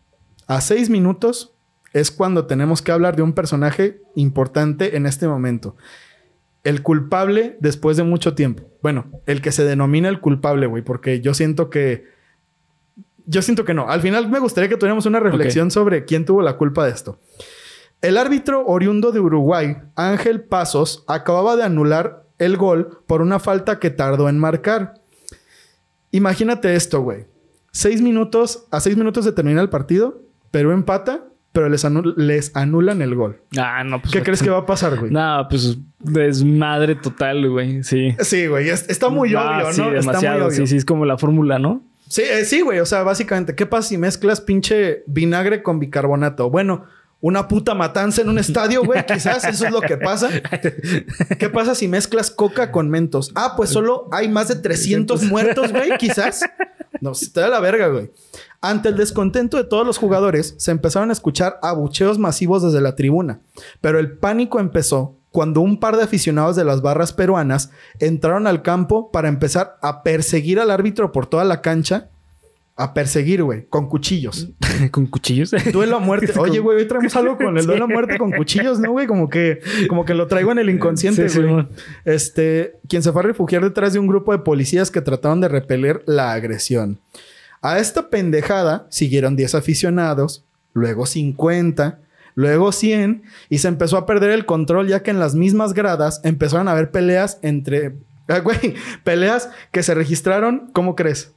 a 0.47 0.61
seis 0.61 0.89
minutos, 0.89 1.53
es 1.91 2.11
cuando 2.11 2.45
tenemos 2.45 2.81
que 2.81 2.91
hablar 2.91 3.15
de 3.15 3.23
un 3.23 3.33
personaje 3.33 4.01
importante 4.15 4.95
en 4.95 5.05
este 5.05 5.27
momento. 5.27 5.75
El 6.63 6.81
culpable 6.81 7.57
después 7.59 7.97
de 7.97 8.03
mucho 8.03 8.35
tiempo. 8.35 8.63
Bueno, 8.81 9.05
el 9.25 9.41
que 9.41 9.51
se 9.51 9.65
denomina 9.65 10.09
el 10.09 10.19
culpable, 10.19 10.67
güey, 10.67 10.83
porque 10.83 11.21
yo 11.21 11.33
siento 11.33 11.69
que... 11.69 12.05
Yo 13.25 13.41
siento 13.41 13.63
que 13.63 13.73
no. 13.73 13.89
Al 13.89 14.01
final 14.01 14.29
me 14.29 14.39
gustaría 14.39 14.69
que 14.69 14.75
tuviéramos 14.75 15.05
una 15.05 15.19
reflexión 15.19 15.71
sobre 15.71 16.03
quién 16.05 16.25
tuvo 16.25 16.41
la 16.41 16.57
culpa 16.57 16.85
de 16.85 16.91
esto. 16.91 17.19
El 18.01 18.17
árbitro 18.17 18.65
oriundo 18.65 19.13
de 19.13 19.21
Uruguay, 19.21 19.77
Ángel 19.95 20.41
Pasos, 20.41 21.05
acababa 21.07 21.55
de 21.55 21.63
anular 21.63 22.25
el 22.37 22.57
gol 22.57 23.01
por 23.07 23.21
una 23.21 23.39
falta 23.39 23.79
que 23.79 23.89
tardó 23.89 24.27
en 24.27 24.37
marcar. 24.37 24.95
Imagínate 26.11 26.75
esto, 26.75 27.01
güey. 27.01 27.27
Seis 27.71 28.01
minutos, 28.01 28.65
a 28.71 28.81
seis 28.81 28.97
minutos 28.97 29.23
de 29.25 29.31
terminar 29.31 29.63
el 29.63 29.69
partido, 29.69 30.21
Perú 30.51 30.71
empata, 30.71 31.23
pero 31.53 31.69
les, 31.69 32.51
anulan 32.55 33.01
el 33.03 33.15
gol. 33.15 33.39
Ah, 33.57 33.83
no, 33.83 34.01
pues. 34.01 34.11
¿Qué 34.11 34.23
crees 34.23 34.41
que 34.41 34.49
va 34.49 34.59
a 34.59 34.65
pasar, 34.65 34.97
güey? 34.99 35.11
No, 35.11 35.45
pues 35.47 35.77
desmadre 35.99 36.95
total, 36.95 37.47
güey. 37.47 37.83
Sí. 37.83 38.15
Sí, 38.19 38.47
güey. 38.47 38.69
está 38.69 39.09
muy 39.09 39.35
obvio, 39.35 39.67
¿no? 39.67 39.73
Sí, 39.73 39.83
demasiado. 39.83 40.49
Sí, 40.49 40.65
sí, 40.65 40.77
es 40.77 40.85
como 40.85 41.05
la 41.05 41.17
fórmula, 41.17 41.59
¿no? 41.59 41.83
Sí, 42.09 42.23
eh, 42.23 42.43
sí, 42.43 42.61
güey. 42.61 42.79
O 42.79 42.85
sea, 42.87 43.03
básicamente, 43.03 43.53
¿qué 43.53 43.67
pasa 43.67 43.89
si 43.89 43.97
mezclas 43.99 44.41
pinche 44.41 45.03
vinagre 45.05 45.61
con 45.61 45.77
bicarbonato? 45.79 46.49
Bueno, 46.49 46.85
una 47.21 47.47
puta 47.47 47.75
matanza 47.75 48.23
en 48.23 48.29
un 48.29 48.39
estadio, 48.39 48.83
güey. 48.83 49.05
Quizás 49.07 49.45
eso 49.45 49.67
es 49.67 49.71
lo 49.71 49.81
que 49.81 49.97
pasa. 49.97 50.29
¿Qué 51.39 51.49
pasa 51.49 51.75
si 51.75 51.87
mezclas 51.87 52.31
coca 52.31 52.71
con 52.71 52.89
mentos? 52.89 53.31
Ah, 53.35 53.53
pues 53.55 53.69
solo 53.69 54.09
hay 54.11 54.27
más 54.27 54.47
de 54.47 54.55
300 54.55 55.23
muertos, 55.23 55.71
güey. 55.71 55.97
Quizás. 55.99 56.43
No, 57.03 57.11
te 57.11 57.41
da 57.41 57.49
la 57.49 57.59
verga, 57.59 57.89
güey. 57.89 58.11
Ante 58.61 58.87
el 58.87 58.95
descontento 58.95 59.57
de 59.57 59.65
todos 59.65 59.85
los 59.85 59.97
jugadores, 59.97 60.55
se 60.57 60.71
empezaron 60.71 61.09
a 61.09 61.13
escuchar 61.13 61.59
abucheos 61.61 62.17
masivos 62.17 62.63
desde 62.63 62.79
la 62.79 62.95
tribuna. 62.95 63.41
Pero 63.81 63.99
el 63.99 64.17
pánico 64.17 64.61
empezó 64.61 65.17
cuando 65.29 65.59
un 65.59 65.81
par 65.81 65.97
de 65.97 66.03
aficionados 66.03 66.55
de 66.55 66.63
las 66.63 66.81
barras 66.81 67.11
peruanas 67.11 67.71
entraron 67.99 68.47
al 68.47 68.61
campo 68.61 69.11
para 69.11 69.27
empezar 69.27 69.75
a 69.81 70.01
perseguir 70.01 70.61
al 70.61 70.71
árbitro 70.71 71.11
por 71.11 71.25
toda 71.25 71.43
la 71.43 71.59
cancha 71.59 72.09
a 72.75 72.93
perseguir, 72.93 73.43
güey, 73.43 73.67
con 73.67 73.87
cuchillos. 73.87 74.49
¿Con 74.91 75.05
cuchillos? 75.05 75.53
Duelo 75.71 75.97
a 75.97 75.99
muerte. 75.99 76.33
Oye, 76.39 76.59
güey, 76.59 76.79
hoy 76.79 76.87
traemos 76.87 77.15
algo 77.15 77.37
con 77.37 77.57
el 77.57 77.65
duelo 77.67 77.85
a 77.85 77.87
muerte 77.87 78.17
con 78.17 78.31
cuchillos, 78.31 78.79
¿no, 78.79 78.91
güey? 78.91 79.05
Como 79.05 79.29
que, 79.29 79.59
como 79.87 80.05
que 80.05 80.13
lo 80.13 80.27
traigo 80.27 80.51
en 80.51 80.59
el 80.59 80.69
inconsciente, 80.69 81.27
güey. 81.27 81.67
este, 82.05 82.79
quien 82.89 83.03
se 83.03 83.11
fue 83.11 83.21
a 83.21 83.25
refugiar 83.25 83.63
detrás 83.63 83.93
de 83.93 83.99
un 83.99 84.07
grupo 84.07 84.31
de 84.31 84.39
policías 84.39 84.89
que 84.89 85.01
trataron 85.01 85.41
de 85.41 85.49
repeler 85.49 86.03
la 86.07 86.33
agresión. 86.33 86.99
A 87.61 87.79
esta 87.79 88.09
pendejada 88.09 88.87
siguieron 88.89 89.35
10 89.35 89.55
aficionados, 89.55 90.43
luego 90.73 91.05
50, 91.05 91.99
luego 92.35 92.71
100, 92.71 93.23
y 93.49 93.59
se 93.59 93.67
empezó 93.67 93.97
a 93.97 94.05
perder 94.05 94.31
el 94.31 94.45
control 94.45 94.87
ya 94.87 95.03
que 95.03 95.11
en 95.11 95.19
las 95.19 95.35
mismas 95.35 95.73
gradas 95.73 96.21
empezaron 96.23 96.67
a 96.67 96.71
haber 96.71 96.91
peleas 96.91 97.37
entre... 97.41 97.95
Ah, 98.27 98.39
güey, 98.39 98.75
peleas 99.03 99.49
que 99.71 99.83
se 99.83 99.93
registraron, 99.93 100.71
¿cómo 100.73 100.95
crees? 100.95 101.33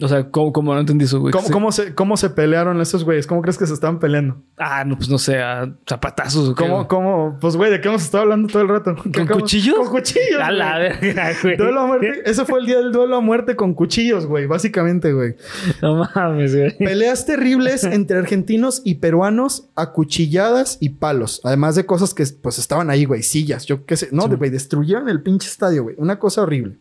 O 0.00 0.06
sea, 0.06 0.30
¿cómo, 0.30 0.74
no 0.74 0.78
entendí 0.78 1.06
eso, 1.06 1.18
güey? 1.18 1.32
¿Cómo, 1.32 1.72
se, 1.72 1.92
¿Cómo 1.92 2.16
se 2.16 2.30
pelearon 2.30 2.80
esos 2.80 3.02
güeyes? 3.02 3.26
¿Cómo 3.26 3.42
crees 3.42 3.58
que 3.58 3.66
se 3.66 3.74
estaban 3.74 3.98
peleando? 3.98 4.40
Ah, 4.56 4.84
no, 4.84 4.96
pues 4.96 5.08
no 5.08 5.18
sé, 5.18 5.40
a 5.40 5.74
zapatazos. 5.88 6.54
¿Cómo, 6.54 6.86
cómo? 6.86 7.36
Pues, 7.40 7.56
güey, 7.56 7.72
¿de 7.72 7.80
qué 7.80 7.88
hemos 7.88 8.02
estado 8.02 8.22
hablando 8.22 8.46
todo 8.46 8.62
el 8.62 8.68
rato? 8.68 8.94
¿Con 8.94 9.26
cuchillos? 9.26 9.76
Con 9.76 9.88
cuchillos. 9.88 10.40
A 10.40 10.52
la 10.52 10.78
verga, 10.78 11.30
güey. 11.42 11.56
Duelo 11.56 11.80
a 11.80 11.86
muerte. 11.86 12.22
Ese 12.24 12.44
fue 12.44 12.60
el 12.60 12.66
día 12.66 12.76
del 12.76 12.92
duelo 12.92 13.16
a 13.16 13.20
muerte 13.20 13.56
con 13.56 13.74
cuchillos, 13.74 14.26
güey. 14.26 14.46
Básicamente, 14.46 15.12
güey. 15.12 15.34
No 15.82 16.08
mames, 16.14 16.54
güey. 16.54 16.78
Peleas 16.78 17.26
terribles 17.26 17.82
entre 17.84 18.18
argentinos 18.18 18.82
y 18.84 18.96
peruanos, 18.96 19.68
acuchilladas 19.74 20.78
y 20.80 20.90
palos. 20.90 21.40
Además 21.42 21.74
de 21.74 21.86
cosas 21.86 22.14
que, 22.14 22.24
pues, 22.40 22.60
estaban 22.60 22.88
ahí, 22.90 23.04
güey. 23.04 23.24
Sillas, 23.24 23.66
yo 23.66 23.84
qué 23.84 23.96
sé. 23.96 24.10
No, 24.12 24.28
güey, 24.28 24.50
destruyeron 24.50 25.08
el 25.08 25.22
pinche 25.22 25.48
estadio, 25.48 25.82
güey. 25.82 25.96
Una 25.98 26.20
cosa 26.20 26.42
horrible. 26.42 26.78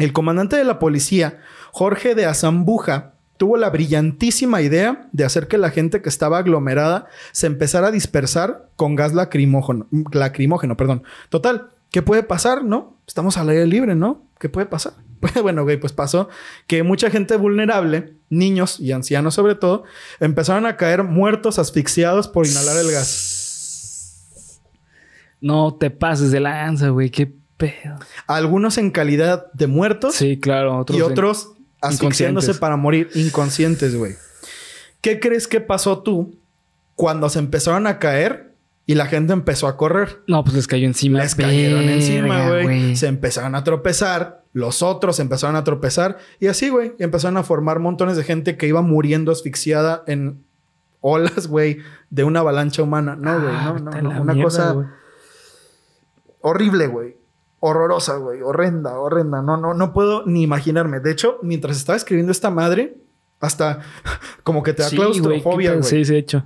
El 0.00 0.12
comandante 0.12 0.56
de 0.56 0.64
la 0.64 0.78
policía, 0.78 1.40
Jorge 1.72 2.14
de 2.14 2.26
Azambuja, 2.26 3.14
tuvo 3.40 3.56
la 3.56 3.70
brillantísima 3.70 4.60
idea 4.60 5.08
de 5.12 5.24
hacer 5.24 5.48
que 5.48 5.56
la 5.56 5.70
gente 5.70 6.02
que 6.02 6.10
estaba 6.10 6.36
aglomerada 6.36 7.06
se 7.32 7.46
empezara 7.46 7.88
a 7.88 7.90
dispersar 7.90 8.68
con 8.76 8.96
gas 8.96 9.14
lacrimógeno, 9.14 9.86
lacrimógeno, 10.12 10.76
perdón. 10.76 11.04
Total, 11.30 11.70
¿qué 11.90 12.02
puede 12.02 12.22
pasar, 12.22 12.64
no? 12.64 12.98
Estamos 13.06 13.38
al 13.38 13.48
aire 13.48 13.66
libre, 13.66 13.94
¿no? 13.94 14.22
¿Qué 14.38 14.50
puede 14.50 14.66
pasar? 14.66 14.92
bueno, 15.42 15.62
güey, 15.64 15.78
pues 15.78 15.94
pasó 15.94 16.28
que 16.66 16.82
mucha 16.82 17.08
gente 17.08 17.36
vulnerable, 17.36 18.14
niños 18.28 18.78
y 18.78 18.92
ancianos 18.92 19.34
sobre 19.34 19.54
todo, 19.54 19.84
empezaron 20.18 20.66
a 20.66 20.76
caer 20.76 21.04
muertos 21.04 21.58
asfixiados 21.58 22.28
por 22.28 22.46
inhalar 22.46 22.76
el 22.76 22.90
gas. 22.90 24.60
No 25.40 25.74
te 25.74 25.90
pases 25.90 26.30
de 26.30 26.40
lanza, 26.40 26.90
güey, 26.90 27.08
qué 27.08 27.32
pedo. 27.56 27.96
Algunos 28.26 28.76
en 28.76 28.90
calidad 28.90 29.50
de 29.52 29.66
muertos. 29.66 30.14
Sí, 30.14 30.38
claro. 30.38 30.84
y 30.88 31.00
otros 31.00 31.54
asfixiándose 31.80 32.54
para 32.54 32.76
morir 32.76 33.10
inconscientes, 33.14 33.96
güey. 33.96 34.16
¿Qué 35.00 35.20
crees 35.20 35.48
que 35.48 35.60
pasó 35.60 36.02
tú 36.02 36.38
cuando 36.94 37.28
se 37.30 37.38
empezaron 37.38 37.86
a 37.86 37.98
caer 37.98 38.54
y 38.86 38.94
la 38.94 39.06
gente 39.06 39.32
empezó 39.32 39.66
a 39.66 39.76
correr? 39.76 40.20
No, 40.26 40.42
pues 40.44 40.54
les 40.54 40.66
cayó 40.66 40.86
encima. 40.86 41.20
Les 41.22 41.34
cayeron 41.34 41.88
encima, 41.88 42.48
güey. 42.48 42.96
Se 42.96 43.06
empezaron 43.06 43.54
a 43.54 43.64
tropezar. 43.64 44.44
Los 44.52 44.82
otros 44.82 45.20
empezaron 45.20 45.56
a 45.56 45.64
tropezar. 45.64 46.18
Y 46.38 46.48
así, 46.48 46.68
güey. 46.68 46.92
Empezaron 46.98 47.36
a 47.36 47.42
formar 47.42 47.78
montones 47.78 48.16
de 48.16 48.24
gente 48.24 48.56
que 48.56 48.66
iba 48.66 48.82
muriendo 48.82 49.32
asfixiada 49.32 50.02
en 50.06 50.44
olas, 51.00 51.46
güey, 51.46 51.78
de 52.10 52.24
una 52.24 52.40
avalancha 52.40 52.82
humana. 52.82 53.16
No, 53.16 53.40
güey. 53.40 53.52
no, 53.52 53.78
no, 53.78 54.02
no. 54.02 54.22
Una 54.22 54.42
cosa 54.42 54.96
horrible, 56.42 56.88
güey 56.88 57.19
horrorosa, 57.60 58.16
güey, 58.16 58.42
horrenda, 58.42 58.98
horrenda. 58.98 59.42
No, 59.42 59.56
no, 59.56 59.74
no 59.74 59.92
puedo 59.92 60.24
ni 60.26 60.42
imaginarme. 60.42 61.00
De 61.00 61.12
hecho, 61.12 61.38
mientras 61.42 61.76
estaba 61.76 61.96
escribiendo 61.96 62.32
esta 62.32 62.50
madre, 62.50 62.96
hasta 63.40 63.80
como 64.42 64.62
que 64.62 64.72
te 64.72 64.82
da 64.82 64.90
claustrofobia, 64.90 65.72
güey. 65.72 65.82
Sí, 65.84 66.04
sí, 66.04 66.12
de 66.12 66.18
hecho. 66.18 66.44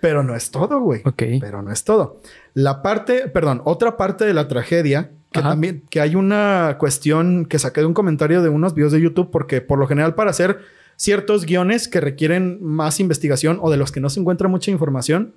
Pero 0.00 0.22
no 0.24 0.34
es 0.34 0.50
todo, 0.50 0.80
güey. 0.80 1.00
Ok. 1.04 1.22
Pero 1.40 1.62
no 1.62 1.70
es 1.70 1.84
todo. 1.84 2.20
La 2.54 2.82
parte, 2.82 3.28
perdón, 3.28 3.62
otra 3.64 3.96
parte 3.96 4.24
de 4.24 4.34
la 4.34 4.48
tragedia, 4.48 5.12
que 5.30 5.38
Ajá. 5.40 5.50
también, 5.50 5.84
que 5.90 6.00
hay 6.00 6.14
una 6.16 6.76
cuestión 6.78 7.46
que 7.46 7.58
saqué 7.60 7.80
de 7.80 7.86
un 7.86 7.94
comentario 7.94 8.42
de 8.42 8.48
unos 8.48 8.74
videos 8.74 8.92
de 8.92 9.00
YouTube, 9.00 9.30
porque 9.30 9.60
por 9.60 9.78
lo 9.78 9.86
general 9.86 10.14
para 10.14 10.30
hacer 10.30 10.58
ciertos 10.96 11.46
guiones 11.46 11.88
que 11.88 12.00
requieren 12.00 12.58
más 12.62 13.00
investigación 13.00 13.58
o 13.62 13.70
de 13.70 13.76
los 13.76 13.92
que 13.92 14.00
no 14.00 14.10
se 14.10 14.20
encuentra 14.20 14.48
mucha 14.48 14.70
información, 14.70 15.36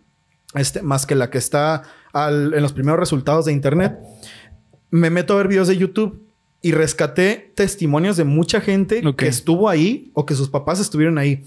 este, 0.55 0.81
más 0.81 1.05
que 1.05 1.15
la 1.15 1.29
que 1.29 1.37
está 1.37 1.83
al- 2.11 2.53
en 2.53 2.61
los 2.61 2.73
primeros 2.73 2.99
resultados 2.99 3.45
de 3.45 3.53
internet, 3.53 3.97
me 4.95 5.09
meto 5.09 5.33
a 5.33 5.37
ver 5.37 5.47
videos 5.47 5.67
de 5.67 5.77
YouTube 5.77 6.21
y 6.61 6.71
rescaté 6.71 7.51
testimonios 7.55 8.17
de 8.17 8.23
mucha 8.23 8.61
gente 8.61 9.01
que 9.17 9.27
estuvo 9.27 9.69
ahí 9.69 10.09
o 10.13 10.25
que 10.25 10.35
sus 10.35 10.49
papás 10.49 10.79
estuvieron 10.79 11.17
ahí. 11.17 11.43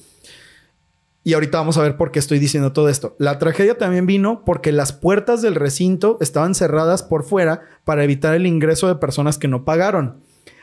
Y 1.24 1.34
ahorita 1.34 1.58
vamos 1.58 1.76
a 1.76 1.82
ver 1.82 1.96
por 1.96 2.11
qué 2.11 2.18
estoy 2.18 2.38
diciendo 2.38 2.72
todo 2.72 2.88
esto. 2.88 3.16
La 3.18 3.38
tragedia 3.38 3.76
también 3.76 4.06
vino 4.06 4.44
porque 4.44 4.70
las 4.70 4.92
puertas 4.92 5.42
del 5.42 5.56
recinto 5.56 6.18
estaban 6.20 6.54
cerradas 6.54 7.02
por 7.02 7.24
fuera 7.24 7.62
para 7.84 8.04
evitar 8.04 8.34
el 8.34 8.46
ingreso 8.46 8.87
de 8.87 8.94
personas 8.94 9.38
que 9.38 9.48
no 9.48 9.64
pagaron. 9.64 10.18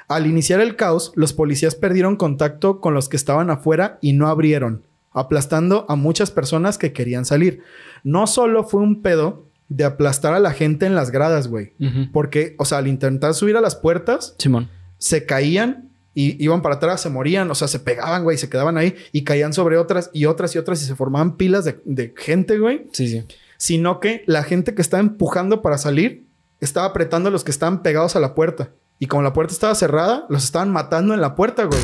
Al 0.08 0.28
iniciar 0.28 0.62
el 0.62 0.76
caos, 0.76 1.12
los 1.15 1.34
policías 1.34 1.76
perdieron 1.76 2.15
contacto 2.15 2.80
con 2.80 2.93
los 2.93 3.10
que 3.10 3.17
estaban 3.17 3.50
afuera 3.50 3.98
y 4.02 4.13
no 4.13 4.28
abrieron, 4.28 4.84
aplastando 5.12 5.86
a 5.89 5.95
muchas 5.95 6.32
personas 6.32 6.78
que 6.78 6.93
querían 6.93 7.26
salir. 7.26 7.62
No 8.04 8.28
solo 8.28 8.63
fue 8.63 8.82
un 8.82 9.02
pedo 9.02 9.45
de 9.69 9.84
aplastar 9.84 10.34
a 10.34 10.39
la 10.39 10.51
gente 10.51 10.86
en 10.86 10.95
las 10.95 11.12
gradas, 11.12 11.47
güey. 11.47 11.73
Porque, 12.13 12.56
o 12.60 12.65
sea, 12.65 12.80
al 12.80 12.88
intentar 12.88 13.34
subir 13.34 13.58
a 13.58 13.62
las 13.62 13.75
puertas, 13.75 14.36
Simón. 14.38 14.69
se 14.97 15.25
caían 15.25 15.89
y 16.13 16.41
iban 16.43 16.62
para 16.62 16.75
atrás, 16.75 17.01
se 17.01 17.10
morían, 17.10 17.49
o 17.51 17.56
sea, 17.56 17.67
se 17.67 17.80
pegaban, 17.80 18.23
güey, 18.23 18.38
se 18.38 18.49
quedaban 18.49 18.78
ahí 18.78 18.95
y 19.12 19.23
caían 19.23 19.54
sobre 19.54 19.78
otras 19.78 20.12
y 20.13 20.25
otras 20.25 20.56
y 20.56 20.60
otras 20.60 20.82
y 20.82 20.86
se 20.86 20.95
formaban 20.95 21.36
pilas 21.36 21.65
de, 21.65 21.82
de 21.84 22.13
gente, 22.15 22.58
güey. 22.58 22.88
Sí, 22.93 23.08
sí. 23.08 23.25
Sino 23.58 23.99
que 23.99 24.23
la 24.28 24.43
gente 24.43 24.75
que 24.75 24.82
estaba 24.82 25.01
empujando 25.01 25.62
para 25.62 25.78
salir 25.78 26.25
estaba 26.62 26.88
apretando 26.88 27.30
a 27.30 27.32
los 27.32 27.43
que 27.43 27.51
estaban 27.51 27.84
pegados 27.84 28.15
a 28.15 28.19
la 28.19 28.34
puerta. 28.34 28.69
Y 28.97 29.08
como 29.08 29.23
la 29.23 29.34
puerta 29.34 29.54
estaba 29.54 29.75
cerrada, 29.75 30.25
los 30.30 30.45
estaban 30.45 30.71
matando 30.71 31.13
en 31.13 31.21
la 31.21 31.36
puerta, 31.36 31.65
güey. 31.65 31.82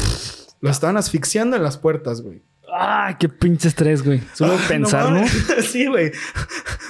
Los 0.62 0.72
estaban 0.72 0.96
asfixiando 0.96 1.58
en 1.58 1.64
las 1.64 1.78
puertas, 1.78 2.22
güey. 2.22 2.42
Ah, 2.84 3.18
qué 3.20 3.30
pinche 3.30 3.68
estrés, 3.68 4.04
güey. 4.04 4.22
Solo 4.34 4.54
Ay, 4.54 4.66
pensar, 4.68 5.12
¿no? 5.12 5.24
sí, 5.62 5.88
güey. 5.88 6.12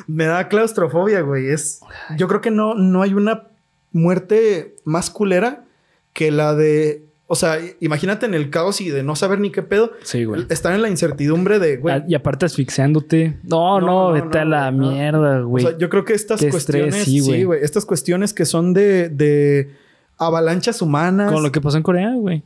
Me 0.08 0.26
da 0.26 0.48
claustrofobia, 0.48 1.22
güey. 1.22 1.48
Es. 1.50 1.82
Yo 2.18 2.28
creo 2.28 2.42
que 2.42 2.52
no, 2.52 2.74
no 2.76 3.02
hay 3.02 3.14
una 3.14 3.48
muerte 3.92 4.76
más 4.86 5.10
culera 5.10 5.66
que 6.14 6.32
la 6.32 6.56
de. 6.56 7.06
O 7.28 7.36
sea, 7.36 7.58
imagínate 7.80 8.26
en 8.26 8.34
el 8.34 8.50
caos 8.50 8.82
y 8.82 8.90
de 8.90 9.04
no 9.04 9.16
saber 9.16 9.40
ni 9.40 9.52
qué 9.52 9.62
pedo. 9.64 9.94
Sí, 10.04 10.26
güey. 10.26 10.46
Estar 10.50 10.74
en 10.74 10.82
la 10.82 10.90
incertidumbre 10.90 11.60
de, 11.60 11.78
güey. 11.78 11.96
Ah, 11.96 12.04
Y 12.06 12.14
aparte 12.14 12.46
asfixiándote. 12.46 13.38
No, 13.44 13.80
No, 13.80 13.88
no, 13.88 14.12
vete 14.12 14.40
a 14.40 14.46
la 14.46 14.70
güey, 14.70 14.90
mierda, 14.90 15.42
O 15.42 15.48
güey. 15.48 15.64
sea, 15.64 15.78
yo 15.78 15.90
creo 15.90 16.04
que 16.04 16.14
estas 16.14 16.42
Qué 16.42 16.50
cuestiones. 16.50 16.96
sí, 17.06 17.22
sí, 17.22 17.26
güey. 17.26 17.44
güey. 17.46 17.64
Estas 17.64 17.86
cuestiones 17.86 18.34
que 18.34 18.46
son 18.46 18.74
de, 18.74 19.08
de 19.08 19.72
avalanchas 20.18 20.82
humanas. 20.82 21.32
Con 21.32 21.42
lo 21.42 21.54
que 21.54 21.62
pasó 21.62 21.78
en 21.78 21.84
Corea, 21.84 22.12
güey. 22.16 22.44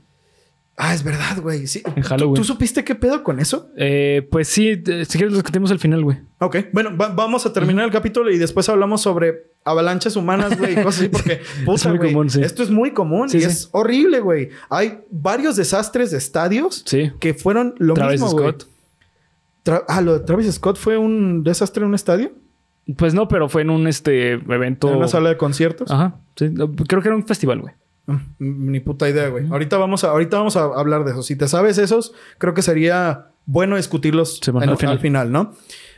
Ah, 0.77 0.93
es 0.93 1.03
verdad, 1.03 1.39
güey. 1.41 1.67
Sí. 1.67 1.81
En 1.85 2.01
¿Tú- 2.03 2.09
Halloween. 2.09 2.35
¿Tú, 2.35 2.43
supiste 2.43 2.83
qué 2.83 2.95
pedo 2.95 3.23
con 3.23 3.39
eso? 3.39 3.69
Eh, 3.77 4.27
pues 4.29 4.49
sí, 4.49 4.73
si 4.75 4.81
quieres 5.17 5.31
lo 5.31 5.37
discutimos 5.37 5.71
al 5.71 5.79
final, 5.79 6.03
güey. 6.03 6.17
Ok, 6.39 6.57
bueno, 6.73 6.97
va- 6.97 7.09
vamos 7.09 7.45
a 7.45 7.53
terminar 7.53 7.85
el 7.85 7.91
capítulo 7.91 8.29
y 8.29 8.37
después 8.37 8.67
hablamos 8.67 9.01
sobre 9.01 9.53
avalanchas 9.63 10.17
humanas, 10.17 10.59
güey, 10.59 10.73
y 10.73 10.75
cosas 10.83 10.99
así, 11.01 11.07
porque 11.09 11.39
puta, 11.65 11.87
muy 11.89 11.97
güey, 11.97 12.11
común, 12.11 12.29
sí. 12.29 12.41
esto 12.41 12.61
es 12.61 12.69
muy 12.71 12.91
común 12.91 13.29
Sí, 13.29 13.37
y 13.37 13.41
sí. 13.41 13.47
es 13.47 13.69
horrible, 13.71 14.19
güey. 14.19 14.49
Hay 14.69 14.99
varios 15.09 15.55
desastres 15.55 16.11
de 16.11 16.17
estadios 16.17 16.83
Sí. 16.85 17.11
que 17.21 17.33
fueron 17.33 17.73
lo 17.77 17.93
Travis 17.93 18.19
mismo, 18.21 18.31
güey. 18.37 18.49
Scott. 18.49 18.67
Tra- 19.63 19.83
ah, 19.87 20.01
lo 20.01 20.19
de 20.19 20.25
Travis 20.25 20.51
Scott 20.53 20.77
fue 20.77 20.97
un 20.97 21.43
desastre 21.43 21.83
en 21.83 21.87
un 21.89 21.95
estadio, 21.95 22.33
Pues 22.97 23.13
no, 23.15 23.27
pero 23.29 23.47
fue 23.49 23.61
en 23.63 23.69
un 23.71 23.87
este 23.87 24.33
evento. 24.33 24.89
en 24.89 24.97
una 24.97 25.07
sala 25.07 25.29
de 25.29 25.37
conciertos. 25.37 25.89
Ajá. 25.89 26.17
Sí, 26.35 26.53
creo 26.87 27.01
que 27.01 27.07
era 27.07 27.15
un 27.15 27.25
festival, 27.25 27.61
güey. 27.61 27.73
Mm, 28.07 28.71
Ni 28.71 28.79
puta 28.79 29.09
idea, 29.09 29.29
güey. 29.29 29.47
Ahorita 29.49 29.77
vamos 29.77 30.03
a, 30.03 30.09
ahorita 30.11 30.37
vamos 30.37 30.55
a 30.57 30.63
hablar 30.65 31.03
de 31.05 31.11
eso. 31.11 31.23
Si 31.23 31.35
te 31.35 31.47
sabes 31.47 31.77
esos, 31.77 32.13
creo 32.37 32.53
que 32.53 32.61
sería 32.61 33.27
bueno 33.45 33.75
discutirlos 33.77 34.39
Sí, 34.43 34.51
bueno, 34.51 34.65
en- 34.65 34.69
al 34.71 34.77
final. 34.77 34.93
al 34.93 34.99
final, 34.99 35.31
¿no? 35.31 35.53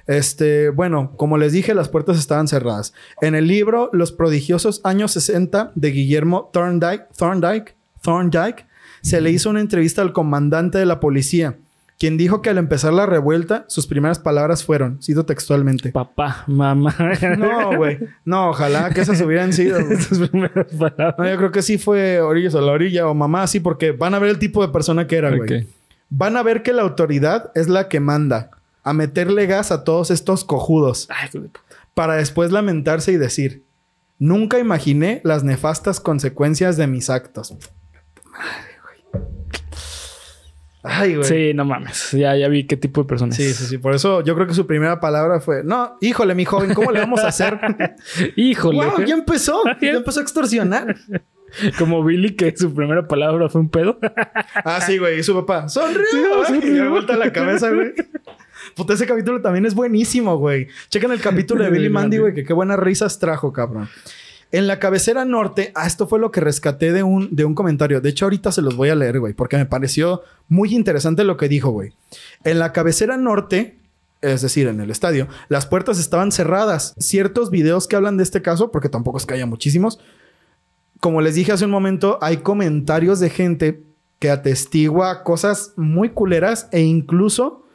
Este, 0.06 0.70
bueno, 0.70 1.12
como 1.18 1.38
les 1.38 1.52
dije, 1.52 1.74
las 1.74 1.90
puertas 1.90 2.18
estaban 2.18 2.48
cerradas. 2.48 2.94
En 3.22 3.36
el 3.36 3.48
libro 3.48 3.90
Los 3.92 4.12
prodigiosos 4.14 4.80
años 4.86 5.12
60 5.12 5.72
de 5.76 5.92
Guillermo 5.92 6.50
Thorndike, 6.54 7.08
Thorndike, 7.18 7.76
Thorndike, 8.02 8.66
se 9.02 9.20
le 9.22 9.32
hizo 9.32 9.50
una 9.50 9.60
entrevista 9.60 10.02
al 10.02 10.14
comandante 10.14 10.78
de 10.78 10.86
la 10.86 11.00
policía, 11.02 11.58
quien 12.00 12.16
dijo 12.18 12.42
que 12.42 12.52
al 12.52 12.60
empezar 12.60 12.94
la 12.94 13.08
revuelta, 13.08 13.66
sus 13.68 13.88
primeras 13.88 14.20
palabras 14.20 14.64
fueron, 14.64 15.02
cito 15.02 15.26
textualmente. 15.26 15.92
Papá, 15.92 16.44
mamá. 16.48 16.96
No, 17.38 17.76
güey. 17.76 18.00
No, 18.24 18.50
ojalá 18.50 18.92
que 18.92 19.02
esas 19.02 19.20
hubieran 19.22 19.52
sido. 19.52 19.80
Sus 20.00 20.30
primeras 20.30 20.68
palabras. 20.74 21.16
No, 21.18 21.28
yo 21.28 21.38
creo 21.38 21.52
que 21.52 21.62
sí 21.64 21.78
fue 21.78 22.22
orillas 22.22 22.54
a 22.56 22.62
la 22.62 22.72
orilla 22.72 23.08
o 23.08 23.14
mamá, 23.14 23.48
sí, 23.48 23.60
porque 23.60 23.92
van 23.92 24.14
a 24.14 24.20
ver 24.20 24.30
el 24.30 24.40
tipo 24.40 24.66
de 24.66 24.72
persona 24.72 25.08
que 25.08 25.18
era, 25.18 25.36
güey. 25.36 25.68
Van 26.10 26.38
a 26.38 26.44
ver 26.44 26.62
que 26.62 26.72
la 26.72 26.84
autoridad 26.84 27.52
es 27.56 27.68
la 27.68 27.90
que 27.90 28.00
manda 28.00 28.52
a 28.84 28.94
meterle 28.94 29.48
gas 29.48 29.72
a 29.72 29.84
todos 29.84 30.12
estos 30.12 30.46
cojudos 30.46 31.08
Ay, 31.10 31.30
puta. 31.30 31.60
para 31.94 32.16
después 32.16 32.52
lamentarse 32.52 33.12
y 33.12 33.18
decir, 33.18 33.66
nunca 34.20 34.60
imaginé 34.60 35.20
las 35.26 35.44
nefastas 35.44 36.00
consecuencias 36.00 36.78
de 36.78 36.88
mis 36.88 37.10
actos. 37.10 37.54
Ay, 40.90 41.16
güey. 41.16 41.28
Sí, 41.28 41.54
no 41.54 41.66
mames. 41.66 42.12
Ya, 42.12 42.36
ya 42.36 42.48
vi 42.48 42.66
qué 42.66 42.78
tipo 42.78 43.02
de 43.04 43.08
persona 43.08 43.34
Sí, 43.34 43.54
sí, 43.54 43.66
sí. 43.66 43.78
Por 43.78 43.94
eso 43.94 44.22
yo 44.24 44.36
creo 44.36 44.48
que 44.48 44.54
su 44.54 44.66
primera 44.68 45.00
palabra 45.00 45.40
fue, 45.40 45.64
no, 45.64 45.98
híjole, 46.02 46.36
mi 46.36 46.46
joven, 46.46 46.74
¿cómo 46.74 46.92
le 46.92 47.00
vamos 47.00 47.24
a 47.24 47.28
hacer? 47.28 47.60
Híjole. 48.36 48.86
wow, 48.86 49.06
ya 49.06 49.16
empezó. 49.16 49.62
Ya 49.82 49.92
empezó 49.92 50.20
a 50.20 50.24
extorsionar. 50.24 50.96
Como 51.78 52.04
Billy, 52.04 52.36
que 52.36 52.56
su 52.58 52.74
primera 52.74 53.08
palabra 53.08 53.48
fue 53.50 53.62
un 53.62 53.70
pedo. 53.70 54.00
Ah, 54.54 54.82
sí, 54.82 54.98
güey. 54.98 55.20
Y 55.20 55.24
su 55.24 55.34
papá, 55.34 55.70
sonrió. 55.70 56.04
Sí. 56.48 56.60
Y 56.64 56.72
da 56.78 56.90
vuelta 56.90 57.16
la 57.16 57.32
cabeza, 57.32 57.70
güey. 57.72 57.94
Puta, 58.76 58.94
ese 58.94 59.06
capítulo 59.06 59.42
también 59.42 59.66
es 59.66 59.74
buenísimo, 59.74 60.38
güey. 60.38 60.68
Chequen 60.90 61.12
el 61.12 61.22
capítulo 61.22 61.64
de 61.64 61.70
Billy 61.72 61.90
Mandy, 61.90 62.18
güey, 62.18 62.34
que 62.34 62.44
qué 62.44 62.54
buenas 62.54 62.80
risas 62.80 63.20
trajo, 63.20 63.54
cabrón. 63.54 63.90
En 64.52 64.68
la 64.68 64.80
cabecera 64.80 65.26
norte, 65.26 65.72
ah, 65.76 65.88
esto 65.88 66.08
fue 66.08 66.20
lo 66.20 66.32
que 66.32 66.40
rescaté 66.40 66.94
de 66.94 67.04
un, 67.04 67.36
de 67.36 67.46
un 67.46 67.54
comentario. 67.54 68.00
De 68.00 68.10
hecho, 68.10 68.26
ahorita 68.26 68.52
se 68.52 68.62
los 68.62 68.76
voy 68.76 68.90
a 68.90 68.96
leer, 68.96 69.20
güey, 69.20 69.34
porque 69.34 69.58
me 69.58 69.66
pareció 69.66 70.22
muy 70.48 70.74
interesante 70.74 71.24
lo 71.24 71.38
que 71.38 71.50
dijo, 71.50 71.72
güey. 71.72 71.94
En 72.44 72.60
la 72.60 72.72
cabecera 72.72 73.18
norte, 73.18 73.78
es 74.22 74.42
decir, 74.42 74.68
en 74.68 74.80
el 74.80 74.90
estadio, 74.90 75.28
las 75.50 75.66
puertas 75.66 76.00
estaban 76.00 76.32
cerradas. 76.32 76.94
Ciertos 76.98 77.52
videos 77.52 77.88
que 77.88 77.98
hablan 77.98 78.18
de 78.18 78.24
este 78.24 78.42
caso, 78.42 78.72
porque 78.72 78.90
tampoco 78.90 79.18
es 79.18 79.26
que 79.26 79.34
haya 79.34 79.46
muchísimos, 79.46 80.00
como 81.00 81.22
les 81.22 81.36
dije 81.36 81.52
hace 81.52 81.66
un 81.66 81.72
momento, 81.72 82.18
hay 82.22 82.38
comentarios 82.38 83.20
de 83.20 83.30
gente 83.30 83.84
que 84.20 84.30
atestigua 84.32 85.24
cosas 85.24 85.74
muy 85.76 86.10
culeras 86.10 86.70
e 86.72 86.82
incluso 86.82 87.66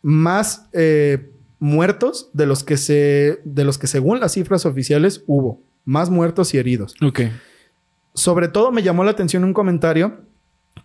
más 0.00 0.68
eh, 0.72 1.30
muertos 1.58 2.30
de 2.32 2.46
los 2.46 2.64
que 2.64 2.76
se 2.76 3.40
de 3.44 3.64
los 3.64 3.78
que 3.78 3.86
según 3.86 4.20
las 4.20 4.32
cifras 4.32 4.64
oficiales 4.64 5.22
hubo 5.26 5.60
más 5.84 6.10
muertos 6.10 6.54
y 6.54 6.58
heridos. 6.58 6.94
Ok. 7.02 7.20
Sobre 8.14 8.48
todo 8.48 8.72
me 8.72 8.82
llamó 8.82 9.04
la 9.04 9.10
atención 9.12 9.44
un 9.44 9.54
comentario 9.54 10.20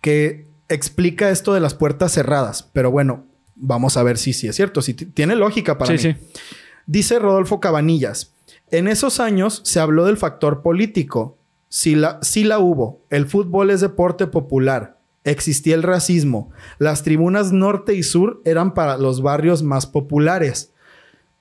que 0.00 0.46
explica 0.68 1.30
esto 1.30 1.54
de 1.54 1.60
las 1.60 1.74
puertas 1.74 2.12
cerradas, 2.12 2.68
pero 2.72 2.90
bueno, 2.90 3.26
vamos 3.54 3.96
a 3.96 4.02
ver 4.02 4.18
si 4.18 4.32
sí 4.32 4.46
es 4.48 4.56
cierto, 4.56 4.82
si 4.82 4.94
tiene 4.94 5.34
lógica 5.36 5.78
para 5.78 5.96
Sí, 5.98 6.08
mí. 6.08 6.14
sí. 6.14 6.40
Dice 6.86 7.18
Rodolfo 7.18 7.60
Cabanillas, 7.60 8.34
en 8.70 8.88
esos 8.88 9.20
años 9.20 9.60
se 9.64 9.80
habló 9.80 10.06
del 10.06 10.16
factor 10.16 10.62
político. 10.62 11.36
Si 11.70 11.94
la, 11.94 12.18
sí 12.22 12.44
la 12.44 12.58
hubo. 12.58 13.02
El 13.10 13.26
fútbol 13.26 13.68
es 13.70 13.82
deporte 13.82 14.26
popular. 14.26 14.96
Existía 15.24 15.74
el 15.74 15.82
racismo. 15.82 16.50
Las 16.78 17.02
tribunas 17.02 17.52
norte 17.52 17.94
y 17.94 18.02
sur 18.02 18.40
eran 18.46 18.72
para 18.72 18.96
los 18.96 19.20
barrios 19.20 19.62
más 19.62 19.86
populares. 19.86 20.72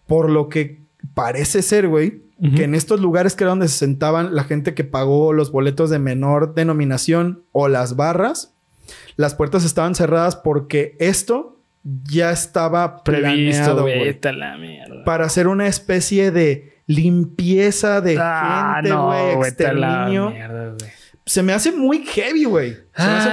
Por 0.06 0.30
lo 0.30 0.50
que 0.50 0.82
parece 1.14 1.62
ser, 1.62 1.88
güey, 1.88 2.24
que 2.56 2.64
en 2.66 2.76
estos 2.76 3.00
lugares 3.02 3.36
que 3.36 3.44
era 3.44 3.50
donde 3.50 3.68
se 3.68 3.78
sentaban 3.80 4.36
la 4.36 4.44
gente 4.44 4.74
que 4.76 4.84
pagó 4.84 5.34
los 5.34 5.52
boletos 5.52 5.90
de 5.90 5.98
menor 6.00 6.54
denominación 6.54 7.44
o 7.52 7.68
las 7.68 7.96
barras, 7.96 8.54
las 9.16 9.34
puertas 9.34 9.66
estaban 9.66 9.96
cerradas 9.96 10.36
porque 10.36 10.96
esto 11.00 11.60
ya 11.84 12.32
estaba 12.32 13.04
Previsto, 13.04 13.76
planeado, 13.86 14.58
mierda. 14.60 15.04
para 15.04 15.26
hacer 15.26 15.48
una 15.48 15.68
especie 15.68 16.30
de 16.32 16.78
limpieza 16.86 18.02
de 18.02 18.18
Ah, 18.20 18.74
gente, 18.76 18.90
no, 18.90 19.08
güey, 19.08 19.36
la 19.40 19.48
exterminio. 19.48 20.30
mierda. 20.32 20.76
Se 21.26 21.44
me 21.44 21.54
hace 21.54 21.72
muy 21.74 22.06
heavy, 22.06 22.46
güey. 22.46 22.76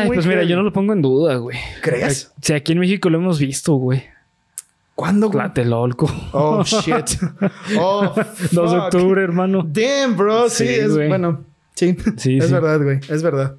Pues 0.06 0.26
mira, 0.26 0.42
yo 0.44 0.56
no 0.56 0.62
lo 0.62 0.72
pongo 0.72 0.92
en 0.94 1.02
duda, 1.02 1.36
güey. 1.36 1.58
¿Crees? 1.82 2.32
Si 2.40 2.52
aquí 2.52 2.72
en 2.72 2.78
México 2.80 3.08
lo 3.10 3.18
hemos 3.18 3.38
visto, 3.38 3.74
güey. 3.74 4.02
¿Cuándo? 4.94 5.28
Tlatelolco. 5.30 6.08
Oh, 6.32 6.62
shit. 6.64 7.18
Oh, 7.78 8.12
2 8.52 8.70
de 8.72 8.78
octubre, 8.78 9.22
hermano. 9.22 9.62
Damn, 9.66 10.16
bro. 10.16 10.48
Sí, 10.48 10.66
Sí, 10.66 10.74
es 10.74 10.94
güey. 10.94 11.08
bueno. 11.08 11.44
Sí, 11.74 11.96
Sí, 12.16 12.38
es 12.38 12.46
sí. 12.46 12.52
verdad, 12.52 12.80
güey. 12.82 13.00
Es 13.08 13.22
verdad. 13.22 13.56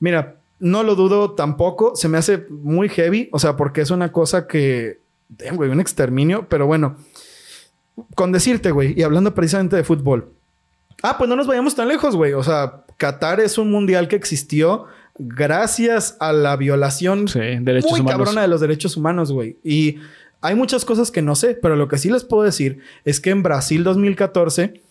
Mira, 0.00 0.36
no 0.58 0.82
lo 0.82 0.94
dudo 0.94 1.32
tampoco. 1.32 1.94
Se 1.94 2.08
me 2.08 2.16
hace 2.18 2.46
muy 2.48 2.88
heavy. 2.88 3.28
O 3.32 3.38
sea, 3.38 3.56
porque 3.56 3.82
es 3.82 3.90
una 3.90 4.10
cosa 4.12 4.46
que 4.46 5.00
damn, 5.28 5.56
güey, 5.56 5.70
un 5.70 5.80
exterminio. 5.80 6.46
Pero 6.48 6.66
bueno, 6.66 6.96
con 8.14 8.32
decirte, 8.32 8.70
güey, 8.70 8.98
y 8.98 9.02
hablando 9.02 9.34
precisamente 9.34 9.76
de 9.76 9.84
fútbol. 9.84 10.30
Ah, 11.02 11.18
pues 11.18 11.28
no 11.28 11.36
nos 11.36 11.46
vayamos 11.46 11.74
tan 11.74 11.88
lejos, 11.88 12.16
güey. 12.16 12.32
O 12.32 12.42
sea, 12.42 12.84
Qatar 12.96 13.40
es 13.40 13.58
un 13.58 13.70
mundial 13.70 14.08
que 14.08 14.16
existió 14.16 14.86
gracias 15.18 16.16
a 16.20 16.32
la 16.32 16.56
violación 16.56 17.28
Sí, 17.28 17.40
derechos 17.60 17.90
muy 17.90 18.00
humanos. 18.00 18.18
cabrona 18.18 18.40
de 18.42 18.48
los 18.48 18.60
derechos 18.62 18.96
humanos, 18.96 19.30
güey. 19.32 19.58
Y 19.62 19.98
hay 20.42 20.54
muchas 20.54 20.84
cosas 20.84 21.10
que 21.10 21.22
no 21.22 21.34
sé, 21.34 21.54
pero 21.60 21.76
lo 21.76 21.88
que 21.88 21.96
sí 21.98 22.10
les 22.10 22.24
puedo 22.24 22.42
decir 22.42 22.80
es 23.04 23.20
que 23.20 23.30
en 23.30 23.42
Brasil 23.42 23.84
2014 23.84 24.82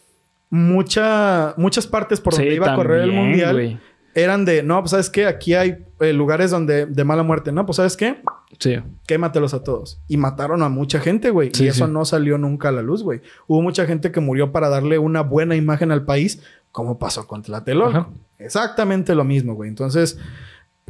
mucha, 0.49 1.53
muchas 1.57 1.87
partes 1.87 2.19
por 2.19 2.33
donde 2.33 2.49
Sí, 2.49 2.55
iba 2.55 2.73
a 2.73 2.75
correr 2.75 3.01
el 3.01 3.11
mundial 3.11 3.79
eran 4.13 4.43
de, 4.43 4.61
no, 4.63 4.79
pues 4.81 4.91
sabes 4.91 5.09
qué, 5.09 5.25
aquí 5.25 5.53
hay 5.53 5.85
eh, 6.01 6.11
lugares 6.13 6.51
donde 6.51 6.85
de 6.85 7.03
mala 7.05 7.23
muerte, 7.23 7.51
no, 7.51 7.65
pues 7.65 7.77
sabes 7.77 7.95
qué, 7.95 8.17
Sí. 8.59 8.77
quématelos 9.07 9.53
a 9.53 9.63
todos. 9.63 10.01
Y 10.09 10.17
mataron 10.17 10.61
a 10.63 10.69
mucha 10.69 10.99
gente, 10.99 11.29
güey. 11.29 11.51
Sí, 11.53 11.63
y 11.63 11.67
eso 11.69 11.87
no 11.87 12.03
salió 12.03 12.37
nunca 12.37 12.69
a 12.69 12.71
la 12.73 12.81
luz, 12.81 13.03
güey. 13.03 13.21
Hubo 13.47 13.61
mucha 13.61 13.85
gente 13.85 14.11
que 14.11 14.19
murió 14.19 14.51
para 14.51 14.67
darle 14.67 14.97
una 14.99 15.21
buena 15.21 15.55
imagen 15.55 15.91
al 15.91 16.03
país, 16.03 16.43
como 16.73 16.99
pasó 16.99 17.25
con 17.25 17.41
Tlatelolco. 17.41 18.11
Exactamente 18.37 19.15
lo 19.15 19.23
mismo, 19.23 19.55
güey. 19.55 19.69
Entonces, 19.69 20.19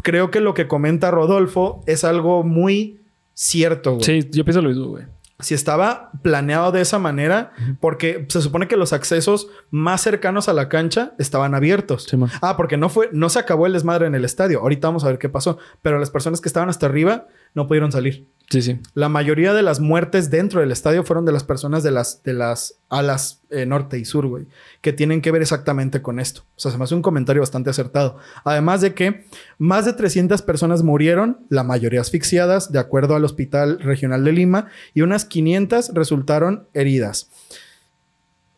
creo 0.02 0.32
que 0.32 0.39
lo 0.41 0.56
que 0.56 0.67
comenta 0.67 1.12
Rodolfo 1.12 1.84
es 1.86 2.04
algo 2.04 2.41
muy 2.43 3.01
cierto, 3.42 3.94
güey. 3.94 4.04
Sí, 4.04 4.30
yo 4.32 4.44
pienso 4.44 4.62
lo 4.62 4.70
mismo, 4.70 4.88
güey. 4.88 5.06
Si 5.40 5.56
estaba 5.56 6.12
planeado 6.22 6.72
de 6.72 6.82
esa 6.82 7.00
manera, 7.00 7.52
porque 7.80 8.28
se 8.30 8.42
supone 8.42 8.68
que 8.68 8.78
los 8.78 8.94
accesos 8.94 9.48
más 9.72 10.02
cercanos 10.02 10.48
a 10.50 10.54
la 10.54 10.70
cancha 10.70 11.14
estaban 11.18 11.56
abiertos. 11.56 12.04
Sí. 12.04 12.18
Ah, 12.42 12.56
porque 12.58 12.78
no 12.78 12.90
fue, 12.90 13.10
no 13.12 13.28
se 13.30 13.40
acabó 13.40 13.66
el 13.66 13.74
desmadre 13.74 14.06
en 14.06 14.14
el 14.14 14.24
estadio. 14.24 14.60
Ahorita 14.60 14.88
vamos 14.88 15.04
a 15.04 15.08
ver 15.08 15.18
qué 15.18 15.30
pasó. 15.30 15.58
Pero 15.82 15.98
las 15.98 16.12
personas 16.12 16.42
que 16.42 16.50
estaban 16.50 16.70
hasta 16.70 16.86
arriba 16.86 17.26
no 17.54 17.68
pudieron 17.68 17.92
salir. 17.92 18.28
Sí, 18.52 18.62
sí. 18.62 18.80
La 18.96 19.08
mayoría 19.08 19.54
de 19.54 19.62
las 19.62 19.80
muertes 19.80 20.30
dentro 20.30 20.60
del 20.60 20.74
estadio 20.74 21.06
fueron 21.06 21.24
de 21.24 21.32
las 21.32 21.46
personas 21.46 21.84
de 21.84 21.92
las, 21.92 22.22
de 22.24 22.34
las 22.34 22.76
alas 22.90 23.44
eh, 23.50 23.66
norte 23.66 23.98
y 23.98 24.04
sur, 24.04 24.28
güey, 24.28 24.46
que 24.82 24.92
tienen 24.92 25.22
que 25.22 25.32
ver 25.32 25.42
exactamente 25.42 26.02
con 26.02 26.20
esto. 26.20 26.42
O 26.58 26.60
sea, 26.60 26.70
se 26.70 26.78
me 26.78 26.84
hace 26.84 26.94
un 26.94 27.02
comentario 27.02 27.42
bastante 27.42 27.70
acertado. 27.70 28.18
Además 28.44 28.82
de 28.82 28.94
que 28.94 29.24
más 29.58 29.86
de 29.86 29.94
300 29.94 30.42
personas 30.42 30.84
murieron, 30.84 31.46
la 31.48 31.64
mayoría 31.64 32.02
asfixiadas, 32.02 32.74
de 32.74 32.80
acuerdo 32.80 33.16
al 33.16 33.24
Hospital 33.24 33.80
Regional 33.80 34.26
de 34.26 34.34
Lima, 34.34 34.68
y 34.94 35.00
unas 35.00 35.24
500 35.24 35.94
resultaron 35.94 36.68
heridas. 36.74 37.30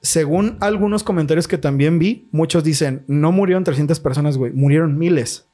Según 0.02 0.58
algunos 0.60 1.04
comentarios 1.04 1.48
que 1.48 1.60
también 1.60 2.00
vi, 2.00 2.28
muchos 2.32 2.64
dicen, 2.64 3.04
no 3.06 3.32
murieron 3.32 3.64
300 3.64 4.00
personas, 4.00 4.38
güey, 4.38 4.52
murieron 4.54 4.98
miles. 4.98 5.46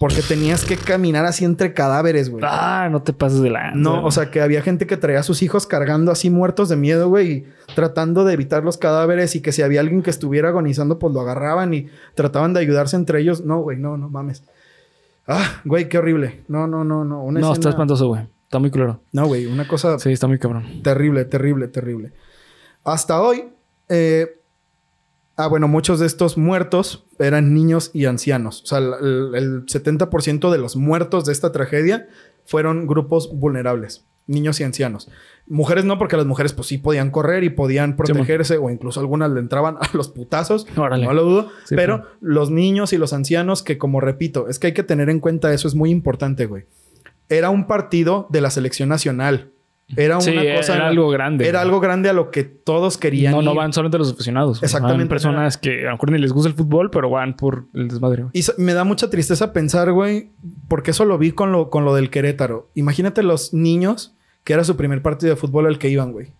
Porque 0.00 0.22
tenías 0.22 0.64
que 0.64 0.78
caminar 0.78 1.26
así 1.26 1.44
entre 1.44 1.74
cadáveres, 1.74 2.30
güey. 2.30 2.42
Ah, 2.48 2.88
no 2.90 3.02
te 3.02 3.12
pases 3.12 3.42
de 3.42 3.50
la. 3.50 3.72
No, 3.72 4.02
o 4.02 4.10
sea, 4.10 4.30
que 4.30 4.40
había 4.40 4.62
gente 4.62 4.86
que 4.86 4.96
traía 4.96 5.20
a 5.20 5.22
sus 5.22 5.42
hijos 5.42 5.66
cargando 5.66 6.10
así 6.10 6.30
muertos 6.30 6.70
de 6.70 6.76
miedo, 6.76 7.10
güey, 7.10 7.30
y 7.30 7.46
tratando 7.74 8.24
de 8.24 8.32
evitar 8.32 8.64
los 8.64 8.78
cadáveres 8.78 9.36
y 9.36 9.42
que 9.42 9.52
si 9.52 9.60
había 9.60 9.80
alguien 9.80 10.02
que 10.02 10.08
estuviera 10.08 10.48
agonizando, 10.48 10.98
pues 10.98 11.12
lo 11.12 11.20
agarraban 11.20 11.74
y 11.74 11.88
trataban 12.14 12.54
de 12.54 12.60
ayudarse 12.60 12.96
entre 12.96 13.20
ellos. 13.20 13.44
No, 13.44 13.60
güey, 13.60 13.76
no, 13.76 13.98
no 13.98 14.08
mames. 14.08 14.42
Ah, 15.28 15.60
güey, 15.66 15.90
qué 15.90 15.98
horrible. 15.98 16.44
No, 16.48 16.66
no, 16.66 16.82
no, 16.82 17.04
no. 17.04 17.22
Una 17.22 17.38
No, 17.40 17.48
escena- 17.48 17.58
está 17.60 17.68
espantoso, 17.68 18.08
güey. 18.08 18.22
Está 18.44 18.58
muy 18.58 18.70
claro. 18.70 19.02
No, 19.12 19.26
güey, 19.26 19.44
una 19.46 19.68
cosa 19.68 19.98
Sí, 19.98 20.10
está 20.12 20.26
muy 20.26 20.38
cabrón. 20.38 20.82
terrible, 20.82 21.26
terrible, 21.26 21.68
terrible. 21.68 22.12
Hasta 22.84 23.20
hoy, 23.20 23.44
eh, 23.90 24.39
ah, 25.44 25.48
bueno, 25.48 25.68
muchos 25.68 26.00
de 26.00 26.06
estos 26.06 26.38
muertos 26.38 27.04
eran 27.18 27.54
niños 27.54 27.90
y 27.92 28.06
ancianos. 28.06 28.62
O 28.62 28.66
sea, 28.66 28.78
el, 28.78 29.34
el 29.34 29.66
70% 29.66 30.50
de 30.50 30.58
los 30.58 30.76
muertos 30.76 31.24
de 31.24 31.32
esta 31.32 31.52
tragedia 31.52 32.08
fueron 32.44 32.86
grupos 32.86 33.30
vulnerables, 33.32 34.04
niños 34.26 34.60
y 34.60 34.64
ancianos. 34.64 35.08
Mujeres 35.46 35.84
no, 35.84 35.98
porque 35.98 36.16
las 36.16 36.26
mujeres 36.26 36.52
pues 36.52 36.68
sí 36.68 36.78
podían 36.78 37.10
correr 37.10 37.44
y 37.44 37.50
podían 37.50 37.96
protegerse 37.96 38.56
o 38.56 38.70
incluso 38.70 39.00
algunas 39.00 39.30
le 39.30 39.40
entraban 39.40 39.76
a 39.80 39.88
los 39.94 40.08
putazos. 40.08 40.66
Órale. 40.76 41.06
No 41.06 41.12
lo 41.12 41.24
dudo. 41.24 41.48
Sí, 41.64 41.74
pero 41.74 42.04
los 42.20 42.50
niños 42.50 42.92
y 42.92 42.98
los 42.98 43.12
ancianos 43.12 43.62
que 43.62 43.78
como 43.78 44.00
repito, 44.00 44.48
es 44.48 44.58
que 44.58 44.68
hay 44.68 44.74
que 44.74 44.82
tener 44.82 45.10
en 45.10 45.20
cuenta 45.20 45.52
eso, 45.52 45.66
es 45.66 45.74
muy 45.74 45.90
importante, 45.90 46.46
güey. 46.46 46.64
Era 47.28 47.50
un 47.50 47.66
partido 47.66 48.26
de 48.30 48.40
la 48.40 48.50
selección 48.50 48.88
nacional. 48.88 49.52
Era 49.96 50.16
una 50.16 50.20
Sí, 50.24 50.32
cosa... 50.56 50.76
era 50.76 50.88
algo 50.88 51.08
grande, 51.10 51.48
Era 51.48 51.60
algo 51.62 51.80
grande 51.80 52.08
a 52.08 52.12
lo 52.12 52.30
que 52.30 52.44
todos 52.44 52.96
querían 52.98 53.32
No, 53.32 53.42
no 53.42 53.54
van 53.54 53.72
solamente 53.72 53.98
los 53.98 54.12
aficionados. 54.12 54.62
Exactamente. 54.62 55.02
Van 55.04 55.08
personas 55.08 55.56
que 55.58 55.80
a 55.82 55.86
lo 55.86 55.92
mejor 55.92 56.10
ni 56.12 56.18
les 56.18 56.32
gusta 56.32 56.48
el 56.48 56.54
fútbol, 56.54 56.90
pero 56.90 57.10
van 57.10 57.36
por 57.36 57.66
el 57.74 57.88
desmadre. 57.88 58.22
güey. 58.24 58.32
Y 58.34 58.44
me 58.60 58.72
da 58.74 58.84
mucha 58.84 59.10
tristeza 59.10 59.52
pensar, 59.52 59.90
güey, 59.92 60.30
porque 60.68 60.92
eso 60.92 61.04
lo 61.04 61.18
vi 61.18 61.32
con 61.32 61.52
lo, 61.52 61.70
con 61.70 61.84
lo 61.84 61.94
del 61.94 62.10
Querétaro. 62.10 62.70
Imagínate 62.74 63.22
los 63.22 63.52
niños 63.52 64.14
que 64.44 64.52
era 64.52 64.64
su 64.64 64.76
primer 64.76 65.02
partido 65.02 65.34
de 65.34 65.36
fútbol 65.40 65.66
al 65.66 65.78
que 65.78 65.88
iban, 65.88 66.12
güey. 66.12 66.32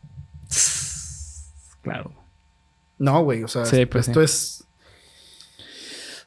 Claro. 1.83 2.13
No, 2.99 3.23
güey, 3.25 3.43
o 3.43 3.49
sea, 3.49 3.65
Sí, 3.65 3.87
pues 3.87 4.09
esto 4.09 4.21
sí. 4.21 4.25
es... 4.25 4.65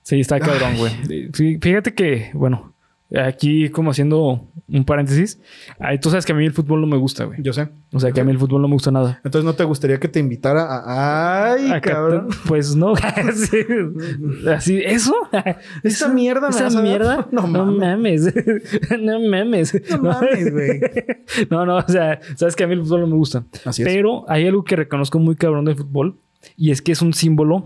Sí, 0.01 0.19
está 0.19 0.39
cabrón, 0.39 0.75
güey. 0.77 1.29
Fíjate 1.61 1.93
que, 1.93 2.31
bueno, 2.33 2.72
aquí 3.15 3.69
como 3.69 3.91
haciendo 3.91 4.47
un 4.67 4.85
paréntesis, 4.85 5.39
tú 6.01 6.09
sabes 6.09 6.25
que 6.25 6.31
a 6.31 6.35
mí 6.35 6.45
el 6.45 6.53
fútbol 6.53 6.81
no 6.81 6.87
me 6.87 6.97
gusta, 6.97 7.25
güey. 7.25 7.39
Yo 7.41 7.53
sé. 7.53 7.69
O 7.91 7.99
sea, 7.99 8.11
que 8.11 8.21
a 8.21 8.23
mí 8.23 8.31
el 8.31 8.39
fútbol 8.39 8.61
no 8.61 8.67
me 8.67 8.73
gusta 8.73 8.91
nada. 8.91 9.19
Entonces, 9.23 9.45
¿no 9.45 9.53
te 9.53 9.63
gustaría 9.63 9.99
que 9.99 10.07
te 10.07 10.19
invitara 10.19 10.63
a... 10.63 11.53
Ay, 11.53 11.79
cabrón. 11.81 12.29
Pues 12.47 12.75
no. 12.75 12.93
Sí. 13.33 13.57
Así, 14.47 14.81
¿eso? 14.83 15.13
Esa 15.83 16.07
mierda 16.07 16.49
me 16.49 16.55
¿Esa 16.55 16.69
dar? 16.69 16.83
mierda? 16.83 17.27
No 17.31 17.47
No 17.47 17.65
mames. 17.65 18.33
No 18.99 19.19
mames. 19.19 19.73
No 19.91 19.97
mames, 20.01 20.51
güey. 20.51 20.81
No, 21.49 21.65
no, 21.65 21.77
o 21.77 21.87
sea, 21.87 22.19
sabes 22.35 22.55
que 22.55 22.63
a 22.63 22.67
mí 22.67 22.73
el 22.73 22.81
fútbol 22.81 23.01
no 23.01 23.07
me 23.07 23.15
gusta. 23.15 23.43
Así 23.65 23.83
es. 23.83 23.87
Pero 23.87 24.25
hay 24.29 24.47
algo 24.47 24.63
que 24.63 24.75
reconozco 24.75 25.19
muy 25.19 25.35
cabrón 25.35 25.65
del 25.65 25.75
fútbol 25.75 26.17
y 26.57 26.71
es 26.71 26.81
que 26.81 26.91
es 26.91 27.01
un 27.01 27.13
símbolo 27.13 27.65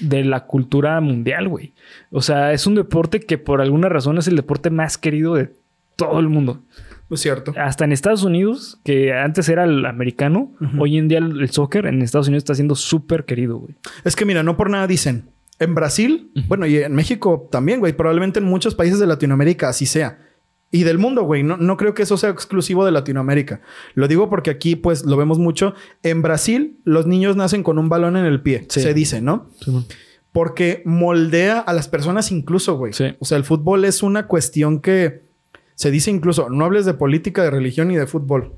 de 0.00 0.24
la 0.24 0.46
cultura 0.46 1.00
mundial, 1.00 1.48
güey. 1.48 1.72
O 2.10 2.22
sea, 2.22 2.52
es 2.52 2.66
un 2.66 2.74
deporte 2.74 3.20
que 3.20 3.38
por 3.38 3.60
alguna 3.60 3.88
razón 3.88 4.18
es 4.18 4.28
el 4.28 4.36
deporte 4.36 4.70
más 4.70 4.98
querido 4.98 5.34
de 5.34 5.54
todo 5.96 6.20
el 6.20 6.28
mundo. 6.28 6.62
Es 7.10 7.20
cierto. 7.20 7.54
Hasta 7.56 7.84
en 7.84 7.92
Estados 7.92 8.22
Unidos, 8.22 8.80
que 8.84 9.12
antes 9.12 9.48
era 9.48 9.64
el 9.64 9.86
americano, 9.86 10.52
hoy 10.78 10.98
en 10.98 11.08
día 11.08 11.18
el, 11.18 11.40
el 11.40 11.50
soccer 11.50 11.86
en 11.86 12.02
Estados 12.02 12.28
Unidos 12.28 12.42
está 12.42 12.54
siendo 12.54 12.74
súper 12.74 13.24
querido, 13.24 13.56
güey. 13.56 13.74
Es 14.04 14.14
que 14.14 14.24
mira, 14.24 14.42
no 14.42 14.56
por 14.56 14.70
nada 14.70 14.86
dicen. 14.86 15.30
En 15.58 15.74
Brasil, 15.74 16.30
bueno, 16.46 16.66
y 16.66 16.76
en 16.76 16.94
México 16.94 17.48
también, 17.50 17.80
güey. 17.80 17.92
Probablemente 17.92 18.38
en 18.38 18.44
muchos 18.44 18.76
países 18.76 19.00
de 19.00 19.06
Latinoamérica 19.06 19.68
así 19.68 19.86
sea. 19.86 20.27
Y 20.70 20.84
del 20.84 20.98
mundo, 20.98 21.22
güey. 21.22 21.42
No, 21.42 21.56
no 21.56 21.76
creo 21.76 21.94
que 21.94 22.02
eso 22.02 22.16
sea 22.16 22.30
exclusivo 22.30 22.84
de 22.84 22.92
Latinoamérica. 22.92 23.60
Lo 23.94 24.06
digo 24.06 24.28
porque 24.28 24.50
aquí, 24.50 24.76
pues, 24.76 25.04
lo 25.04 25.16
vemos 25.16 25.38
mucho. 25.38 25.74
En 26.02 26.20
Brasil, 26.20 26.78
los 26.84 27.06
niños 27.06 27.36
nacen 27.36 27.62
con 27.62 27.78
un 27.78 27.88
balón 27.88 28.16
en 28.16 28.26
el 28.26 28.42
pie. 28.42 28.66
Sí. 28.68 28.80
Se 28.80 28.92
dice, 28.92 29.22
¿no? 29.22 29.48
Porque 30.30 30.82
moldea 30.84 31.58
a 31.60 31.72
las 31.72 31.88
personas 31.88 32.30
incluso, 32.30 32.76
güey. 32.76 32.92
Sí. 32.92 33.16
O 33.18 33.24
sea, 33.24 33.38
el 33.38 33.44
fútbol 33.44 33.86
es 33.86 34.02
una 34.02 34.26
cuestión 34.26 34.80
que 34.80 35.22
se 35.74 35.90
dice 35.90 36.10
incluso, 36.10 36.50
no 36.50 36.64
hables 36.64 36.84
de 36.84 36.94
política, 36.94 37.42
de 37.42 37.50
religión 37.50 37.88
ni 37.88 37.96
de 37.96 38.06
fútbol. 38.06 38.52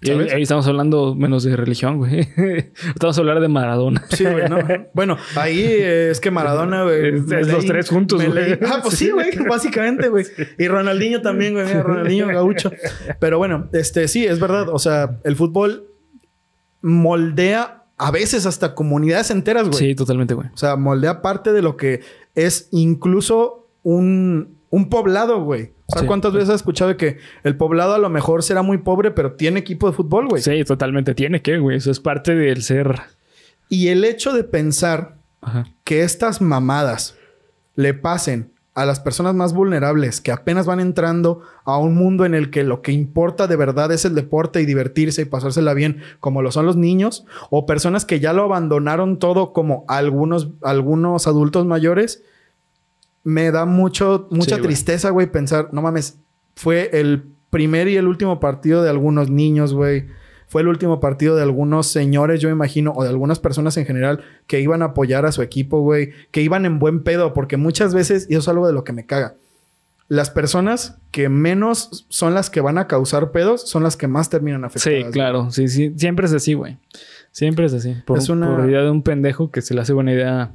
Y 0.00 0.10
ahí, 0.10 0.16
¿Sabes? 0.16 0.32
ahí 0.34 0.42
estamos 0.42 0.66
hablando 0.68 1.14
menos 1.16 1.42
de 1.42 1.56
religión, 1.56 1.98
güey. 1.98 2.20
Estamos 2.94 3.18
a 3.18 3.20
hablar 3.20 3.40
de 3.40 3.48
Maradona. 3.48 4.04
Sí, 4.10 4.24
güey, 4.24 4.48
no. 4.48 4.58
Bueno, 4.94 5.16
ahí 5.34 5.60
es 5.60 6.20
que 6.20 6.30
Maradona, 6.30 6.84
güey. 6.84 7.16
Es- 7.16 7.48
los 7.48 7.66
tres 7.66 7.88
juntos, 7.88 8.24
güey. 8.24 8.58
Ah, 8.64 8.78
pues 8.82 8.94
sí, 8.98 9.10
güey, 9.10 9.30
básicamente, 9.48 10.08
güey. 10.08 10.24
Y 10.56 10.68
Ronaldinho 10.68 11.20
también, 11.20 11.54
güey, 11.54 11.66
Ronaldinho 11.82 12.28
gaucho. 12.28 12.70
Pero 13.18 13.38
bueno, 13.38 13.68
este 13.72 14.06
sí, 14.06 14.24
es 14.24 14.38
verdad. 14.38 14.68
O 14.68 14.78
sea, 14.78 15.18
el 15.24 15.34
fútbol 15.34 15.88
moldea 16.80 17.84
a 17.96 18.10
veces 18.12 18.46
hasta 18.46 18.74
comunidades 18.76 19.30
enteras, 19.32 19.68
güey. 19.68 19.78
Sí, 19.78 19.94
totalmente, 19.94 20.34
güey. 20.34 20.48
O 20.54 20.56
sea, 20.56 20.76
moldea 20.76 21.20
parte 21.22 21.52
de 21.52 21.62
lo 21.62 21.76
que 21.76 22.00
es 22.36 22.68
incluso 22.70 23.66
un, 23.82 24.58
un 24.70 24.88
poblado, 24.88 25.42
güey. 25.42 25.72
O 25.88 25.92
sea, 25.92 26.02
Sí. 26.02 26.06
¿cuántas 26.06 26.32
veces 26.34 26.50
has 26.50 26.56
escuchado 26.56 26.90
de 26.90 26.96
que 26.98 27.16
el 27.44 27.56
poblado 27.56 27.94
a 27.94 27.98
lo 27.98 28.10
mejor 28.10 28.42
será 28.42 28.60
muy 28.62 28.76
pobre, 28.78 29.10
pero 29.10 29.32
tiene 29.32 29.60
equipo 29.60 29.86
de 29.88 29.96
fútbol, 29.96 30.28
güey? 30.28 30.42
Sí, 30.42 30.62
totalmente. 30.64 31.14
Tiene 31.14 31.40
que, 31.40 31.58
güey. 31.58 31.78
Eso 31.78 31.90
es 31.90 31.98
parte 31.98 32.34
del 32.34 32.62
ser. 32.62 33.00
Y 33.70 33.88
el 33.88 34.04
hecho 34.04 34.34
de 34.34 34.44
pensar 34.44 35.16
Ajá. 35.40 35.66
que 35.84 36.02
estas 36.02 36.42
mamadas 36.42 37.16
le 37.74 37.94
pasen 37.94 38.52
a 38.74 38.84
las 38.84 39.00
personas 39.00 39.34
más 39.34 39.54
vulnerables 39.54 40.20
que 40.20 40.30
apenas 40.30 40.66
van 40.66 40.78
entrando 40.78 41.40
a 41.64 41.78
un 41.78 41.94
mundo 41.94 42.24
en 42.26 42.34
el 42.34 42.50
que 42.50 42.62
lo 42.64 42.80
que 42.82 42.92
importa 42.92 43.46
de 43.46 43.56
verdad 43.56 43.90
es 43.90 44.04
el 44.04 44.14
deporte 44.14 44.60
y 44.60 44.66
divertirse 44.66 45.22
y 45.22 45.24
pasársela 45.24 45.74
bien, 45.74 46.02
como 46.20 46.42
lo 46.42 46.52
son 46.52 46.64
los 46.66 46.76
niños, 46.76 47.24
o 47.50 47.66
personas 47.66 48.04
que 48.04 48.20
ya 48.20 48.32
lo 48.32 48.44
abandonaron 48.44 49.18
todo 49.18 49.52
como 49.52 49.84
algunos, 49.88 50.50
algunos 50.62 51.26
adultos 51.26 51.66
mayores, 51.66 52.22
me 53.28 53.50
da 53.50 53.66
mucho, 53.66 54.26
mucha 54.30 54.56
Sí, 54.56 54.62
tristeza, 54.62 55.10
güey, 55.10 55.26
pensar, 55.30 55.68
no 55.72 55.82
mames, 55.82 56.18
fue 56.56 56.88
el 56.98 57.24
primer 57.50 57.86
y 57.88 57.96
el 57.96 58.06
último 58.08 58.40
partido 58.40 58.82
de 58.82 58.88
algunos 58.88 59.28
niños, 59.28 59.74
güey. 59.74 60.06
Fue 60.46 60.62
el 60.62 60.68
último 60.68 60.98
partido 60.98 61.36
de 61.36 61.42
algunos 61.42 61.88
señores, 61.88 62.40
yo 62.40 62.48
imagino, 62.48 62.92
o 62.96 63.02
de 63.02 63.10
algunas 63.10 63.38
personas 63.38 63.76
en 63.76 63.84
general 63.84 64.24
que 64.46 64.60
iban 64.62 64.80
a 64.80 64.86
apoyar 64.86 65.26
a 65.26 65.32
su 65.32 65.42
equipo, 65.42 65.80
güey, 65.82 66.12
que 66.30 66.40
iban 66.40 66.64
en 66.64 66.78
buen 66.78 67.02
pedo, 67.02 67.34
porque 67.34 67.58
muchas 67.58 67.92
veces, 67.92 68.26
y 68.30 68.32
eso 68.32 68.40
es 68.40 68.48
algo 68.48 68.66
de 68.66 68.72
lo 68.72 68.82
que 68.82 68.94
me 68.94 69.04
caga, 69.04 69.34
las 70.08 70.30
personas 70.30 70.96
que 71.10 71.28
menos 71.28 72.06
son 72.08 72.32
las 72.32 72.48
que 72.48 72.62
van 72.62 72.78
a 72.78 72.86
causar 72.86 73.30
pedos 73.30 73.68
son 73.68 73.82
las 73.82 73.98
que 73.98 74.08
más 74.08 74.30
terminan 74.30 74.64
afectadas. 74.64 75.04
Sí, 75.04 75.12
claro. 75.12 75.50
Sí, 75.50 75.68
sí. 75.68 75.92
Siempre 75.98 76.24
es 76.24 76.32
así, 76.32 76.54
güey. 76.54 76.78
Siempre 77.30 77.66
es 77.66 77.74
así. 77.74 77.94
Por, 78.06 78.16
Es 78.16 78.30
una- 78.30 78.56
por 78.56 78.66
idea 78.66 78.80
de 78.80 78.90
un 78.90 79.02
pendejo 79.02 79.50
que 79.50 79.60
se 79.60 79.74
le 79.74 79.82
hace 79.82 79.92
buena 79.92 80.14
idea 80.14 80.52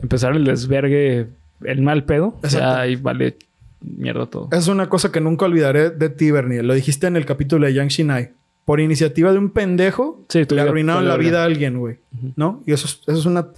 empezar 0.00 0.34
el 0.34 0.44
desvergue, 0.46 1.28
el 1.64 1.82
mal 1.82 2.04
pedo. 2.04 2.38
Exacto. 2.42 2.58
Ya 2.58 2.80
ahí 2.80 2.96
vale 2.96 3.36
mierda 3.80 4.26
todo. 4.26 4.48
Es 4.52 4.68
una 4.68 4.88
cosa 4.88 5.12
que 5.12 5.20
nunca 5.20 5.44
olvidaré 5.46 5.90
de 5.90 6.08
ti, 6.08 6.30
Bernie. 6.30 6.62
Lo 6.62 6.74
dijiste 6.74 7.06
en 7.06 7.16
el 7.16 7.26
capítulo 7.26 7.66
de 7.66 7.74
Yang 7.74 7.88
Shinai. 7.88 8.32
Por 8.64 8.80
iniciativa 8.80 9.32
de 9.32 9.38
un 9.38 9.50
pendejo, 9.50 10.24
Sí, 10.28 10.44
le 10.48 10.60
arruinaron 10.60 11.08
la 11.08 11.16
vida 11.16 11.42
a 11.42 11.44
alguien, 11.46 11.78
güey. 11.78 11.98
¿No? 12.36 12.62
Y 12.64 12.72
eso 12.72 12.86
es, 12.86 13.00
eso 13.06 13.18
es 13.18 13.26
una... 13.26 13.48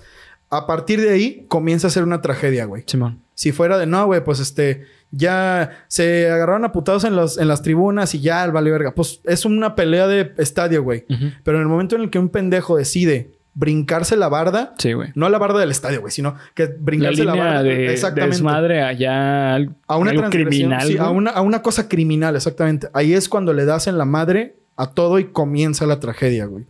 A 0.49 0.67
partir 0.67 1.01
de 1.01 1.11
ahí 1.11 1.45
comienza 1.49 1.89
a 1.89 1.91
ser 1.91 2.05
una 2.05 2.23
tragedia, 2.23 2.65
güey. 2.65 2.85
Simón. 2.87 3.21
Si 3.35 3.53
fuera 3.53 3.77
de 3.77 3.87
no, 3.87 4.07
güey, 4.07 4.23
pues 4.23 4.39
este, 4.41 4.85
ya 5.11 5.85
se 5.89 6.31
agarraron 6.31 6.65
a 6.65 6.73
putados 6.73 7.05
en, 7.05 7.17
los, 7.17 7.39
en 7.39 7.49
las 7.49 7.63
tribunas 7.63 8.15
y 8.15 8.21
ya, 8.21 8.47
vale 8.47 8.71
verga. 8.71 8.95
Pues 8.95 9.21
es 9.25 9.45
una 9.45 9.75
pelea 9.75 10.07
de 10.07 10.33
estadio, 10.39 10.83
güey. 10.83 11.05
Pero 11.43 11.59
en 11.59 11.63
el 11.63 11.69
momento 11.69 11.97
en 11.97 12.03
el 12.03 12.11
que 12.11 12.19
un 12.19 12.29
pendejo 12.29 12.77
decide 12.77 13.33
brincarse 13.55 14.17
la 14.17 14.29
barda, 14.29 14.75
Sí, 14.79 14.93
güey. 14.93 15.11
no 15.15 15.29
la 15.29 15.39
barda 15.39 15.61
del 15.61 15.71
estadio, 15.71 16.01
güey, 16.01 16.11
sino 16.13 16.35
que 16.55 16.67
brincarse 16.67 17.25
la, 17.25 17.33
línea 17.33 17.47
barda. 17.47 17.63
de, 17.63 17.93
exactamente. 17.93 18.37
desmadre 18.37 18.83
allá 18.83 19.55
al- 19.55 19.75
a 19.87 19.97
una 19.97 20.11
algo 20.11 20.29
criminal. 20.31 20.87
sí, 20.87 20.99
a 20.99 21.11
una, 21.11 21.31
a 21.31 21.41
una 21.41 21.63
cosa 21.63 21.89
criminal, 21.89 22.37
exactamente. 22.37 22.89
Ahí 22.93 23.13
es 23.15 23.29
cuando 23.29 23.53
le 23.53 23.65
das 23.65 23.87
en 23.87 23.97
la 23.99 24.05
madre 24.05 24.57
a 24.77 24.91
todo 24.91 25.21
y 25.21 25.27
comienza 25.27 25.87
la 25.87 26.01
tragedia, 26.01 26.47
güey. 26.47 26.65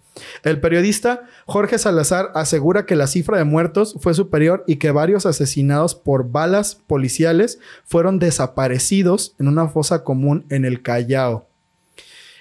El 0.44 0.60
periodista 0.60 1.22
Jorge 1.46 1.78
Salazar 1.78 2.30
asegura 2.34 2.84
que 2.86 2.94
la 2.96 3.06
cifra 3.06 3.38
de 3.38 3.44
muertos 3.44 3.96
fue 3.98 4.12
superior 4.14 4.62
y 4.66 4.76
que 4.76 4.90
varios 4.90 5.24
asesinados 5.26 5.94
por 5.94 6.30
balas 6.30 6.76
policiales 6.86 7.58
fueron 7.84 8.18
desaparecidos 8.18 9.34
en 9.40 9.48
una 9.48 9.68
fosa 9.68 10.04
común 10.04 10.44
en 10.50 10.64
el 10.64 10.82
Callao. 10.82 11.48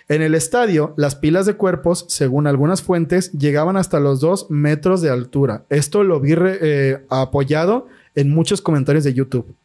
En 0.09 0.21
el 0.21 0.35
estadio, 0.35 0.93
las 0.97 1.15
pilas 1.15 1.45
de 1.45 1.55
cuerpos, 1.55 2.05
según 2.09 2.45
algunas 2.47 2.81
fuentes, 2.81 3.31
llegaban 3.31 3.77
hasta 3.77 3.99
los 3.99 4.19
dos 4.19 4.47
metros 4.49 5.01
de 5.01 5.09
altura. 5.09 5.63
Esto 5.69 6.03
lo 6.03 6.19
vi 6.19 6.35
re- 6.35 6.59
eh, 6.61 7.05
apoyado 7.09 7.87
en 8.15 8.29
muchos 8.29 8.61
comentarios 8.61 9.03
de 9.05 9.13
YouTube. 9.13 9.55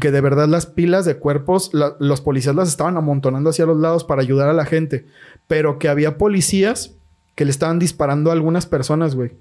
Que 0.00 0.10
de 0.10 0.20
verdad 0.20 0.48
las 0.48 0.66
pilas 0.66 1.04
de 1.06 1.16
cuerpos, 1.16 1.70
la- 1.72 1.96
los 1.98 2.20
policías 2.20 2.54
las 2.54 2.68
estaban 2.68 2.96
amontonando 2.96 3.50
hacia 3.50 3.64
los 3.66 3.78
lados 3.78 4.04
para 4.04 4.20
ayudar 4.20 4.48
a 4.48 4.52
la 4.52 4.66
gente. 4.66 5.06
Pero 5.46 5.78
que 5.78 5.88
había 5.88 6.18
policías 6.18 6.92
que 7.34 7.44
le 7.44 7.50
estaban 7.50 7.78
disparando 7.78 8.30
a 8.30 8.34
algunas 8.34 8.66
personas, 8.66 9.14
güey. 9.14 9.32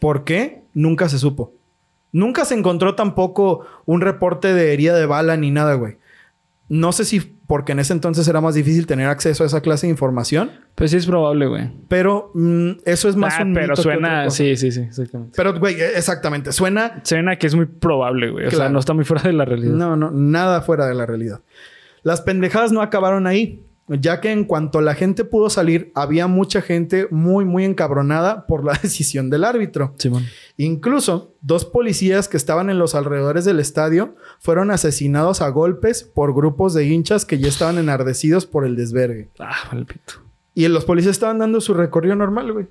¿Por 0.00 0.24
qué? 0.24 0.62
Nunca 0.74 1.08
se 1.08 1.18
supo. 1.18 1.52
Nunca 2.12 2.44
se 2.44 2.54
encontró 2.54 2.94
tampoco 2.94 3.66
un 3.86 4.00
reporte 4.00 4.54
de 4.54 4.72
herida 4.72 4.96
de 4.96 5.06
bala 5.06 5.36
ni 5.36 5.50
nada, 5.50 5.74
güey. 5.74 5.96
No 6.68 6.92
sé 6.92 7.04
si 7.04 7.33
porque 7.46 7.72
en 7.72 7.78
ese 7.80 7.92
entonces 7.92 8.26
era 8.28 8.40
más 8.40 8.54
difícil 8.54 8.86
tener 8.86 9.06
acceso 9.08 9.42
a 9.44 9.46
esa 9.46 9.60
clase 9.60 9.86
de 9.86 9.90
información, 9.90 10.50
Pues 10.74 10.90
sí 10.92 10.96
es 10.96 11.06
probable, 11.06 11.46
güey. 11.46 11.70
pero 11.88 12.30
mm, 12.34 12.70
eso 12.86 13.08
es 13.08 13.16
más 13.16 13.34
Ah, 13.38 13.42
un 13.42 13.52
pero 13.54 13.66
mito 13.68 13.74
que 13.76 13.82
suena... 13.82 14.24
cosa. 14.24 14.36
Sí, 14.36 14.56
sí, 14.56 14.72
sí. 14.72 14.80
Exactamente. 14.80 15.34
Pero, 15.36 15.58
güey, 15.58 15.74
e- 15.80 15.96
exactamente. 15.98 16.52
Suena 16.52 17.00
Suena 17.04 17.36
que 17.36 17.46
es 17.46 17.54
muy 17.54 17.66
probable, 17.66 18.30
güey. 18.30 18.46
O 18.46 18.50
sea, 18.50 18.68
no 18.68 18.78
está 18.78 18.94
muy 18.94 19.04
fuera 19.04 19.22
de 19.22 19.32
la 19.34 19.44
realidad. 19.44 19.74
No, 19.74 19.94
no, 19.96 20.10
nada 20.10 20.62
fuera 20.62 20.86
de 20.86 20.94
la 20.94 21.04
realidad. 21.06 21.40
Las 22.02 22.20
pendejadas 22.22 22.72
no 22.72 22.80
acabaron 22.82 23.26
ahí, 23.26 23.62
ya 23.88 24.20
que 24.20 24.32
en 24.32 24.44
cuanto 24.44 24.80
la 24.80 24.94
gente 24.94 25.24
pudo 25.24 25.50
salir, 25.50 25.92
había 25.94 26.26
mucha 26.26 26.62
gente 26.62 27.06
muy, 27.10 27.44
muy 27.44 27.64
encabronada 27.64 28.46
por 28.46 28.64
la 28.64 28.72
decisión 28.82 29.30
del 29.30 29.44
árbitro. 29.44 29.94
Simón. 29.98 30.24
Incluso 30.56 31.34
dos 31.42 31.64
policías 31.64 32.28
que 32.28 32.36
estaban 32.36 32.70
en 32.70 32.78
los 32.78 32.94
alrededores 32.94 33.44
del 33.44 33.60
estadio 33.60 34.16
fueron 34.40 34.70
asesinados 34.70 35.42
a 35.42 35.48
golpes 35.50 36.02
por 36.02 36.34
grupos 36.34 36.72
de 36.72 36.86
hinchas 36.86 37.24
que 37.24 37.38
ya 37.38 37.48
estaban 37.48 37.78
enardecidos 37.78 38.46
por 38.46 38.64
el 38.64 38.76
desvergue. 38.76 39.28
Ah, 39.38 39.68
vale 39.70 39.84
pito. 39.84 40.14
Y 40.54 40.66
los 40.68 40.84
policías 40.84 41.12
estaban 41.12 41.38
dando 41.38 41.60
su 41.60 41.74
recorrido 41.74 42.14
normal, 42.14 42.52
güey. 42.52 42.66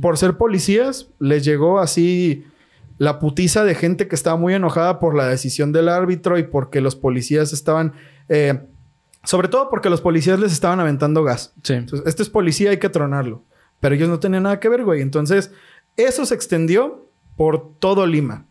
Por 0.00 0.18
ser 0.18 0.36
policías, 0.36 1.08
les 1.20 1.44
llegó 1.44 1.78
así 1.78 2.44
la 2.98 3.20
putiza 3.20 3.64
de 3.64 3.76
gente 3.76 4.08
que 4.08 4.16
estaba 4.16 4.36
muy 4.36 4.54
enojada 4.54 4.98
por 4.98 5.14
la 5.14 5.28
decisión 5.28 5.72
del 5.72 5.88
árbitro 5.88 6.36
y 6.36 6.42
porque 6.42 6.80
los 6.80 6.96
policías 6.96 7.52
estaban... 7.52 7.92
eh, 8.28 8.60
sobre 9.24 9.48
todo 9.48 9.68
porque 9.68 9.90
los 9.90 10.00
policías 10.00 10.38
les 10.38 10.52
estaban 10.52 10.80
aventando 10.80 11.24
gas. 11.24 11.52
Sí. 11.62 11.74
Entonces, 11.74 12.06
este 12.06 12.22
es 12.22 12.30
policía, 12.30 12.70
hay 12.70 12.78
que 12.78 12.88
tronarlo. 12.88 13.44
Pero 13.80 13.94
ellos 13.94 14.08
no 14.08 14.18
tenían 14.18 14.44
nada 14.44 14.60
que 14.60 14.68
ver, 14.68 14.84
güey. 14.84 15.02
Entonces, 15.02 15.52
eso 15.96 16.26
se 16.26 16.34
extendió 16.34 17.10
por 17.36 17.74
todo 17.78 18.06
Lima. 18.06 18.44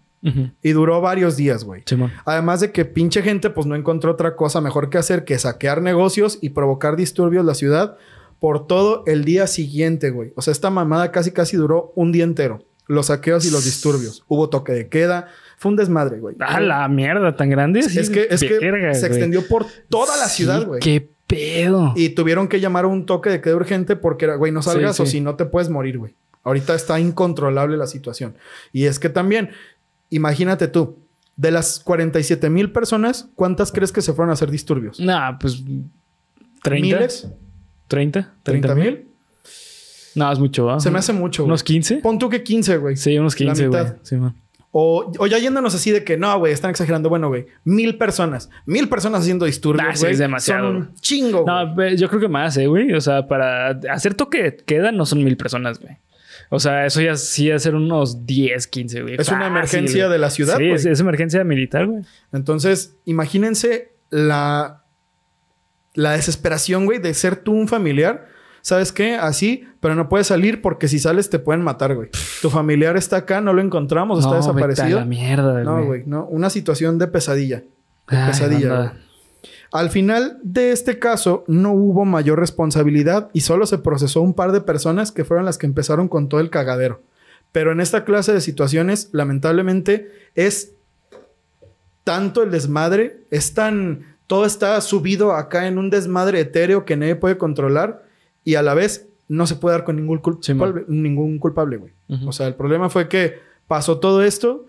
Y 0.61 0.71
duró 0.71 0.99
varios 0.99 1.37
días, 1.37 1.63
güey. 1.63 1.85
Además 2.25 2.59
de 2.59 2.73
que 2.73 2.83
pinche 2.83 3.21
gente 3.21 3.49
pues 3.49 3.65
no 3.65 3.75
encontró 3.75 4.11
otra 4.11 4.35
cosa 4.35 4.59
mejor 4.59 4.89
que 4.89 4.97
hacer 4.97 5.23
que 5.23 5.39
saquear 5.39 5.81
negocios 5.81 6.39
y 6.41 6.49
provocar 6.49 6.97
disturbios 6.97 7.41
en 7.41 7.47
la 7.47 7.53
ciudad 7.53 7.97
por 8.39 8.67
todo 8.67 9.03
el 9.07 9.23
día 9.23 9.47
siguiente, 9.47 10.09
güey. 10.09 10.33
O 10.35 10.41
sea, 10.41 10.51
esta 10.51 10.69
mamada 10.69 11.13
casi 11.13 11.31
casi 11.31 11.55
duró 11.55 11.93
un 11.95 12.11
día 12.11 12.25
entero. 12.25 12.65
Los 12.87 13.05
saqueos 13.05 13.45
y 13.45 13.51
los 13.51 13.63
disturbios. 13.63 14.25
Hubo 14.27 14.49
toque 14.49 14.73
de 14.73 14.89
queda. 14.89 15.27
Fue 15.57 15.71
un 15.71 15.75
desmadre, 15.75 16.19
güey. 16.19 16.35
Ah, 16.39 16.59
la 16.59 16.87
mierda 16.87 17.35
tan 17.35 17.49
grande. 17.49 17.81
Sí, 17.81 17.97
es 17.99 18.09
que, 18.09 18.27
es 18.29 18.41
que 18.41 18.59
se 18.59 18.69
güey. 18.69 18.85
extendió 18.91 19.47
por 19.47 19.65
toda 19.89 20.15
la 20.17 20.25
Sí, 20.27 20.43
ciudad, 20.43 20.65
güey. 20.65 20.79
Qué 20.79 21.09
pedo. 21.25 21.93
Y 21.95 22.09
tuvieron 22.09 22.47
que 22.47 22.59
llamar 22.59 22.85
a 22.85 22.87
un 22.87 23.05
toque 23.05 23.29
de 23.31 23.41
queda 23.41 23.55
urgente 23.55 23.95
porque 23.95 24.25
era, 24.25 24.35
güey, 24.35 24.51
no 24.51 24.61
salgas 24.61 24.95
Sí, 24.95 25.01
o 25.01 25.05
sí. 25.05 25.13
si 25.13 25.21
no 25.21 25.35
te 25.35 25.45
puedes 25.45 25.69
morir, 25.69 25.97
güey. 25.97 26.13
Ahorita 26.43 26.75
está 26.75 26.99
incontrolable 26.99 27.75
la 27.75 27.87
situación. 27.87 28.35
Y 28.71 28.85
es 28.85 28.99
que 28.99 29.09
también, 29.09 29.49
imagínate 30.11 30.67
tú, 30.67 30.97
de 31.35 31.51
las 31.51 31.79
47 31.79 32.49
mil 32.49 32.71
personas, 32.71 33.27
¿cuántas 33.35 33.71
crees 33.71 33.91
que 33.91 34.01
se 34.01 34.13
fueron 34.13 34.29
a 34.29 34.33
hacer 34.33 34.49
disturbios? 34.51 34.99
Nah, 34.99 35.37
pues 35.39 35.63
30. 36.63 36.85
¿Miles? 36.97 37.27
30. 37.87 38.33
¿30 38.45 38.75
mil? 38.75 39.05
No, 40.15 40.31
es 40.31 40.39
mucho, 40.39 40.65
¿va? 40.65 40.79
Se 40.79 40.89
me 40.89 40.99
hace 40.99 41.13
mucho, 41.13 41.43
güey. 41.43 41.49
¿Unos 41.49 41.63
15? 41.63 41.97
Pon 41.97 42.17
tú 42.17 42.29
que 42.29 42.41
15, 42.43 42.77
güey. 42.77 42.95
Sí, 42.95 43.17
unos 43.17 43.35
15, 43.35 43.67
güey. 43.67 43.83
mitad. 43.83 43.97
Simón. 44.03 44.35
O, 44.79 45.11
o 45.17 45.25
ya 45.25 45.39
yéndonos 45.39 45.73
así 45.73 45.89
de 45.89 46.03
que 46.03 46.17
no, 46.17 46.37
güey, 46.37 46.53
están 46.53 46.69
exagerando. 46.69 47.09
Bueno, 47.09 47.29
güey, 47.29 47.47
mil 47.63 47.97
personas. 47.97 48.51
Mil 48.67 48.87
personas 48.87 49.21
haciendo 49.21 49.45
disturbios, 49.45 49.87
Ah, 49.89 49.95
sí, 49.95 50.01
güey. 50.01 50.11
es 50.13 50.19
demasiado, 50.19 50.67
Son 50.67 50.75
un 50.75 50.93
chingo. 50.95 51.43
No, 51.47 51.89
yo 51.95 52.07
creo 52.09 52.21
que 52.21 52.27
más, 52.27 52.55
eh, 52.57 52.67
güey. 52.67 52.93
O 52.93 53.01
sea, 53.01 53.27
para 53.27 53.69
hacer 53.91 54.13
toque 54.13 54.55
queda 54.67 54.91
no 54.91 55.07
son 55.07 55.23
mil 55.23 55.35
personas, 55.35 55.79
güey. 55.79 55.97
O 56.51 56.59
sea, 56.59 56.85
eso 56.85 57.01
ya 57.01 57.15
sí 57.15 57.49
va 57.49 57.55
a 57.55 57.59
ser 57.59 57.73
unos 57.73 58.27
10, 58.27 58.67
15, 58.67 59.01
güey. 59.01 59.15
Es 59.17 59.29
una 59.29 59.47
emergencia 59.47 60.09
de 60.09 60.17
la 60.19 60.29
ciudad, 60.29 60.57
Sí, 60.57 60.69
es, 60.69 60.85
es 60.85 60.99
emergencia 60.99 61.43
militar, 61.43 61.87
güey. 61.87 62.03
Entonces, 62.31 62.95
imagínense 63.05 63.93
la, 64.11 64.83
la 65.95 66.11
desesperación, 66.11 66.85
güey, 66.85 66.99
de 66.99 67.15
ser 67.15 67.37
tú 67.37 67.51
un 67.53 67.67
familiar. 67.67 68.27
¿Sabes 68.67 68.91
qué? 68.91 69.15
Así, 69.15 69.63
pero 69.79 69.95
no 69.95 70.09
puedes 70.09 70.27
salir 70.27 70.61
porque 70.61 70.89
si 70.89 70.99
sales 70.99 71.29
te 71.29 71.39
pueden 71.39 71.61
matar, 71.63 71.95
güey. 71.95 72.09
Tu 72.41 72.49
familiar 72.49 72.97
está 72.97 73.15
acá, 73.15 73.39
no 73.39 73.53
lo 73.53 73.61
encontramos, 73.61 74.19
está 74.19 74.31
No, 74.31 74.35
vete 74.35 74.49
a 74.49 74.53
desaparecido. 74.67 74.99
la 74.99 75.05
mierda, 75.05 75.63
No, 75.63 75.85
güey, 75.85 76.03
no. 76.05 76.25
Una 76.25 76.49
situación 76.49 76.97
de 76.97 77.07
pesadilla. 77.07 77.63
De 78.09 78.17
Ay, 78.17 78.27
pesadilla, 78.27 78.75
güey. 78.75 78.89
Al 79.71 79.89
final 79.89 80.39
de 80.43 80.73
este 80.73 80.99
caso, 80.99 81.45
no 81.47 81.71
hubo 81.71 82.03
mayor 82.03 82.41
responsabilidad 82.41 83.29
y 83.31 83.39
solo 83.39 83.65
se 83.67 83.77
procesó 83.77 84.19
un 84.19 84.33
par 84.33 84.51
de 84.51 84.59
personas 84.59 85.13
que 85.13 85.23
fueron 85.23 85.45
las 85.45 85.57
que 85.57 85.65
empezaron 85.65 86.09
con 86.09 86.27
todo 86.27 86.41
el 86.41 86.49
cagadero. 86.49 87.01
Pero 87.53 87.71
en 87.71 87.79
esta 87.79 88.03
clase 88.03 88.33
de 88.33 88.41
situaciones, 88.41 89.07
lamentablemente, 89.13 90.11
es 90.35 90.73
tanto 92.03 92.43
el 92.43 92.51
desmadre, 92.51 93.21
es 93.31 93.53
tan. 93.53 94.17
Todo 94.27 94.45
está 94.45 94.81
subido 94.81 95.31
acá 95.31 95.67
en 95.67 95.77
un 95.77 95.89
desmadre 95.89 96.41
etéreo 96.41 96.83
que 96.83 96.97
nadie 96.97 97.15
puede 97.15 97.37
controlar 97.37 98.06
y 98.47 98.55
a 98.55 98.61
la 98.61 98.73
vez 98.73 99.09
no 99.27 99.45
se 99.45 99.55
puede 99.55 99.75
dar 99.75 99.83
con 99.83 99.97
ningún, 99.97 100.21
cul- 100.21 100.37
Sí, 100.41 100.53
man. 100.53 100.71
culpable, 100.71 100.85
ningún 101.01 101.37
culpable, 101.37 101.75
güey. 101.77 101.93
O 102.25 102.31
sea, 102.31 102.47
el 102.47 102.55
problema 102.55 102.89
fue 102.89 103.09
que 103.09 103.39
pasó 103.67 103.99
todo 103.99 104.23
esto 104.23 104.67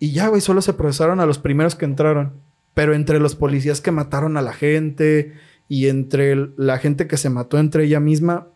y 0.00 0.10
ya, 0.10 0.26
güey, 0.26 0.40
solo 0.40 0.60
se 0.62 0.72
procesaron 0.72 1.20
a 1.20 1.26
los 1.26 1.38
primeros 1.38 1.76
que 1.76 1.84
entraron. 1.84 2.32
Pero 2.74 2.92
entre 2.92 3.20
los 3.20 3.36
policías 3.36 3.80
que 3.80 3.92
mataron 3.92 4.36
a 4.36 4.42
la 4.42 4.52
gente 4.52 5.34
y 5.68 5.86
entre 5.88 6.34
la 6.56 6.78
gente 6.78 7.06
que 7.06 7.16
se 7.16 7.30
mató 7.30 7.58
entre 7.58 7.84
ella 7.84 8.00
misma, 8.00 8.48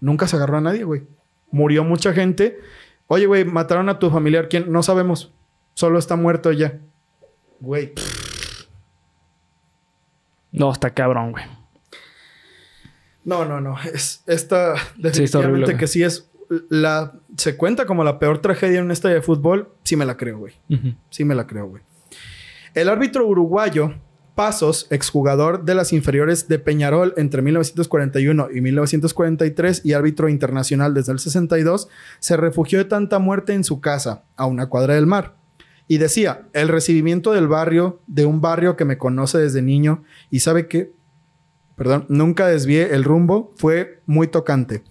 nunca 0.00 0.28
se 0.28 0.36
agarró 0.36 0.58
a 0.58 0.60
nadie, 0.60 0.84
güey. 0.84 1.02
Murió 1.50 1.82
mucha 1.82 2.12
gente. 2.12 2.58
Oye, 3.08 3.26
güey, 3.26 3.44
mataron 3.44 3.88
a 3.88 3.98
tu 3.98 4.10
familiar. 4.10 4.48
¿Quién? 4.48 4.70
No 4.70 4.82
sabemos. 4.84 5.34
Solo 5.74 5.98
está 5.98 6.14
muerto 6.14 6.52
ya. 6.52 6.78
Güey. 7.60 7.92
No, 10.52 10.70
está 10.72 10.90
cabrón, 10.94 11.32
güey. 11.32 11.44
No, 13.28 13.44
no, 13.44 13.60
no. 13.60 13.76
Es 13.94 14.22
esta 14.26 14.74
definitivamente 14.96 15.66
güey. 15.66 15.76
que 15.76 15.86
sí 15.86 16.02
es 16.02 16.30
la 16.70 17.12
se 17.36 17.56
cuenta 17.56 17.84
como 17.84 18.02
la 18.02 18.18
peor 18.18 18.38
tragedia 18.38 18.78
en 18.78 18.86
un 18.86 18.90
estadio 18.90 19.16
de 19.16 19.22
fútbol. 19.22 19.68
Sí 19.84 19.96
me 19.96 20.06
la 20.06 20.16
creo, 20.16 20.38
güey. 20.38 20.54
Sí 21.10 21.24
me 21.24 21.34
la 21.34 21.46
creo, 21.46 21.66
güey. 21.66 21.82
El 22.74 22.88
árbitro 22.88 23.26
uruguayo 23.26 23.94
Pasos, 24.38 24.86
exjugador 24.90 25.64
de 25.64 25.74
las 25.74 25.92
inferiores 25.92 26.46
de 26.46 26.60
Peñarol 26.60 27.12
entre 27.16 27.42
1941 27.42 28.50
y 28.54 28.60
1943 28.60 29.82
y 29.84 29.94
árbitro 29.94 30.28
internacional 30.28 30.94
desde 30.94 31.10
el 31.10 31.18
62, 31.18 31.88
se 32.20 32.36
refugió 32.36 32.78
de 32.78 32.84
tanta 32.84 33.18
muerte 33.18 33.52
en 33.52 33.64
su 33.64 33.80
casa, 33.80 34.22
a 34.36 34.46
una 34.46 34.68
cuadra 34.68 34.94
del 34.94 35.08
mar. 35.08 35.34
Y 35.88 35.98
decía, 35.98 36.46
el 36.52 36.68
recibimiento 36.68 37.32
del 37.32 37.48
barrio, 37.48 38.00
de 38.06 38.26
un 38.26 38.40
barrio 38.40 38.76
que 38.76 38.84
me 38.84 38.96
conoce 38.96 39.38
desde 39.38 39.60
niño 39.60 40.04
y 40.30 40.38
sabe 40.38 40.68
que, 40.68 40.92
perdón, 41.78 42.04
nunca 42.08 42.46
desvié 42.46 42.94
el 42.94 43.04
rumbo, 43.04 43.54
fue 43.56 44.00
muy 44.04 44.26
tocante. 44.26 44.82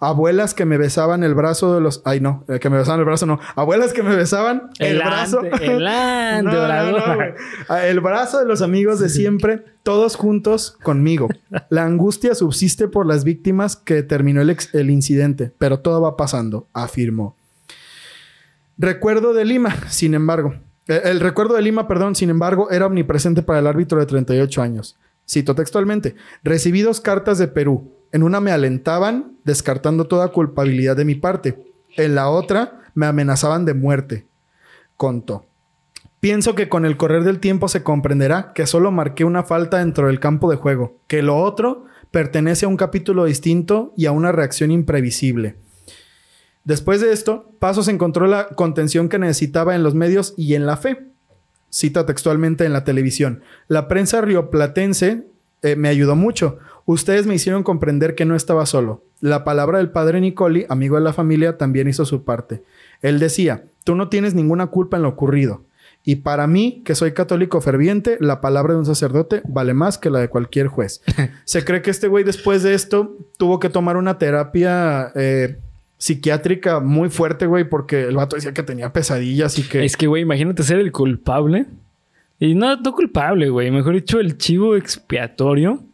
Abuelas 0.00 0.52
que 0.52 0.66
me 0.66 0.76
besaban 0.76 1.24
el 1.24 1.34
brazo 1.34 1.74
de 1.74 1.80
los. 1.80 2.02
Ay, 2.04 2.20
no, 2.20 2.44
eh, 2.48 2.58
que 2.58 2.68
me 2.68 2.76
besaban 2.76 3.00
el 3.00 3.06
brazo, 3.06 3.24
no. 3.24 3.40
Abuelas 3.56 3.94
que 3.94 4.02
me 4.02 4.14
besaban 4.14 4.68
el, 4.78 4.98
brazo. 4.98 5.40
el 5.42 5.52
ante, 5.86 6.52
No, 6.52 6.68
no, 6.68 6.98
no, 7.06 7.14
güey. 7.14 7.30
Ah, 7.70 7.86
el 7.86 8.00
brazo 8.00 8.38
de 8.38 8.44
los 8.44 8.60
amigos 8.60 9.00
de 9.00 9.08
siempre, 9.08 9.64
todos 9.82 10.16
juntos 10.16 10.76
conmigo. 10.82 11.28
La 11.70 11.84
angustia 11.84 12.34
subsiste 12.34 12.86
por 12.86 13.06
las 13.06 13.24
víctimas 13.24 13.76
que 13.76 14.02
terminó 14.02 14.42
el, 14.42 14.50
ex- 14.50 14.74
el 14.74 14.90
incidente, 14.90 15.52
pero 15.56 15.78
todo 15.80 16.02
va 16.02 16.18
pasando, 16.18 16.66
afirmó. 16.74 17.34
Recuerdo 18.78 19.32
de 19.32 19.44
Lima, 19.44 19.74
sin 19.88 20.14
embargo. 20.14 20.54
eh, 20.88 21.00
El 21.04 21.20
recuerdo 21.20 21.54
de 21.54 21.62
Lima, 21.62 21.86
perdón, 21.88 22.14
sin 22.14 22.30
embargo, 22.30 22.70
era 22.70 22.86
omnipresente 22.86 23.42
para 23.42 23.60
el 23.60 23.66
árbitro 23.66 23.98
de 24.00 24.06
38 24.06 24.60
años. 24.62 24.96
Cito 25.28 25.54
textualmente: 25.54 26.14
Recibí 26.42 26.82
dos 26.82 27.00
cartas 27.00 27.38
de 27.38 27.48
Perú. 27.48 27.92
En 28.12 28.22
una 28.22 28.40
me 28.40 28.52
alentaban, 28.52 29.36
descartando 29.44 30.06
toda 30.06 30.28
culpabilidad 30.28 30.96
de 30.96 31.04
mi 31.04 31.14
parte. 31.14 31.72
En 31.96 32.14
la 32.14 32.28
otra 32.28 32.80
me 32.94 33.06
amenazaban 33.06 33.64
de 33.64 33.74
muerte. 33.74 34.26
Contó. 34.96 35.46
Pienso 36.20 36.54
que 36.54 36.68
con 36.68 36.84
el 36.84 36.96
correr 36.96 37.24
del 37.24 37.40
tiempo 37.40 37.66
se 37.68 37.82
comprenderá 37.82 38.52
que 38.54 38.66
solo 38.66 38.92
marqué 38.92 39.24
una 39.24 39.42
falta 39.42 39.78
dentro 39.78 40.06
del 40.06 40.20
campo 40.20 40.50
de 40.50 40.56
juego, 40.56 40.98
que 41.08 41.22
lo 41.22 41.36
otro 41.36 41.86
pertenece 42.12 42.66
a 42.66 42.68
un 42.68 42.76
capítulo 42.76 43.24
distinto 43.24 43.92
y 43.96 44.06
a 44.06 44.12
una 44.12 44.30
reacción 44.30 44.70
imprevisible. 44.70 45.56
Después 46.64 47.00
de 47.00 47.12
esto, 47.12 47.50
Pasos 47.58 47.88
encontró 47.88 48.28
la 48.28 48.48
contención 48.48 49.08
que 49.08 49.18
necesitaba 49.18 49.74
en 49.74 49.82
los 49.82 49.94
medios 49.94 50.34
y 50.36 50.54
en 50.54 50.64
la 50.64 50.76
fe. 50.76 51.11
Cita 51.72 52.04
textualmente 52.04 52.66
en 52.66 52.74
la 52.74 52.84
televisión. 52.84 53.40
La 53.66 53.88
prensa 53.88 54.20
rioplatense 54.20 55.24
eh, 55.62 55.74
me 55.74 55.88
ayudó 55.88 56.16
mucho. 56.16 56.58
Ustedes 56.84 57.26
me 57.26 57.34
hicieron 57.34 57.62
comprender 57.62 58.14
que 58.14 58.26
no 58.26 58.36
estaba 58.36 58.66
solo. 58.66 59.02
La 59.20 59.42
palabra 59.42 59.78
del 59.78 59.90
padre 59.90 60.20
Nicoli, 60.20 60.66
amigo 60.68 60.96
de 60.96 61.02
la 61.02 61.14
familia, 61.14 61.56
también 61.56 61.88
hizo 61.88 62.04
su 62.04 62.24
parte. 62.24 62.62
Él 63.00 63.18
decía, 63.18 63.64
tú 63.84 63.94
no 63.94 64.10
tienes 64.10 64.34
ninguna 64.34 64.66
culpa 64.66 64.98
en 64.98 65.04
lo 65.04 65.08
ocurrido. 65.08 65.62
Y 66.04 66.16
para 66.16 66.46
mí, 66.46 66.82
que 66.84 66.94
soy 66.94 67.12
católico 67.12 67.62
ferviente, 67.62 68.18
la 68.20 68.42
palabra 68.42 68.74
de 68.74 68.80
un 68.80 68.86
sacerdote 68.86 69.40
vale 69.48 69.72
más 69.72 69.96
que 69.96 70.10
la 70.10 70.18
de 70.18 70.28
cualquier 70.28 70.66
juez. 70.66 71.00
Se 71.44 71.64
cree 71.64 71.80
que 71.80 71.90
este 71.90 72.08
güey 72.08 72.22
después 72.22 72.62
de 72.62 72.74
esto 72.74 73.16
tuvo 73.38 73.60
que 73.60 73.70
tomar 73.70 73.96
una 73.96 74.18
terapia 74.18 75.10
eh, 75.14 75.58
psiquiátrica 76.06 76.80
muy 76.80 77.10
fuerte, 77.10 77.46
güey, 77.46 77.62
porque 77.62 78.02
el 78.02 78.16
vato 78.16 78.34
decía 78.34 78.52
que 78.52 78.64
tenía 78.64 78.92
pesadillas 78.92 79.56
y 79.60 79.62
que... 79.62 79.84
Es 79.84 79.96
que, 79.96 80.08
güey, 80.08 80.22
imagínate 80.22 80.64
ser 80.64 80.80
el 80.80 80.90
culpable. 80.90 81.66
Y 82.40 82.56
no, 82.56 82.74
no 82.74 82.92
culpable, 82.92 83.50
güey. 83.50 83.70
Mejor 83.70 83.94
dicho, 83.94 84.18
el 84.18 84.36
chivo 84.36 84.74
expiatorio 84.74 85.84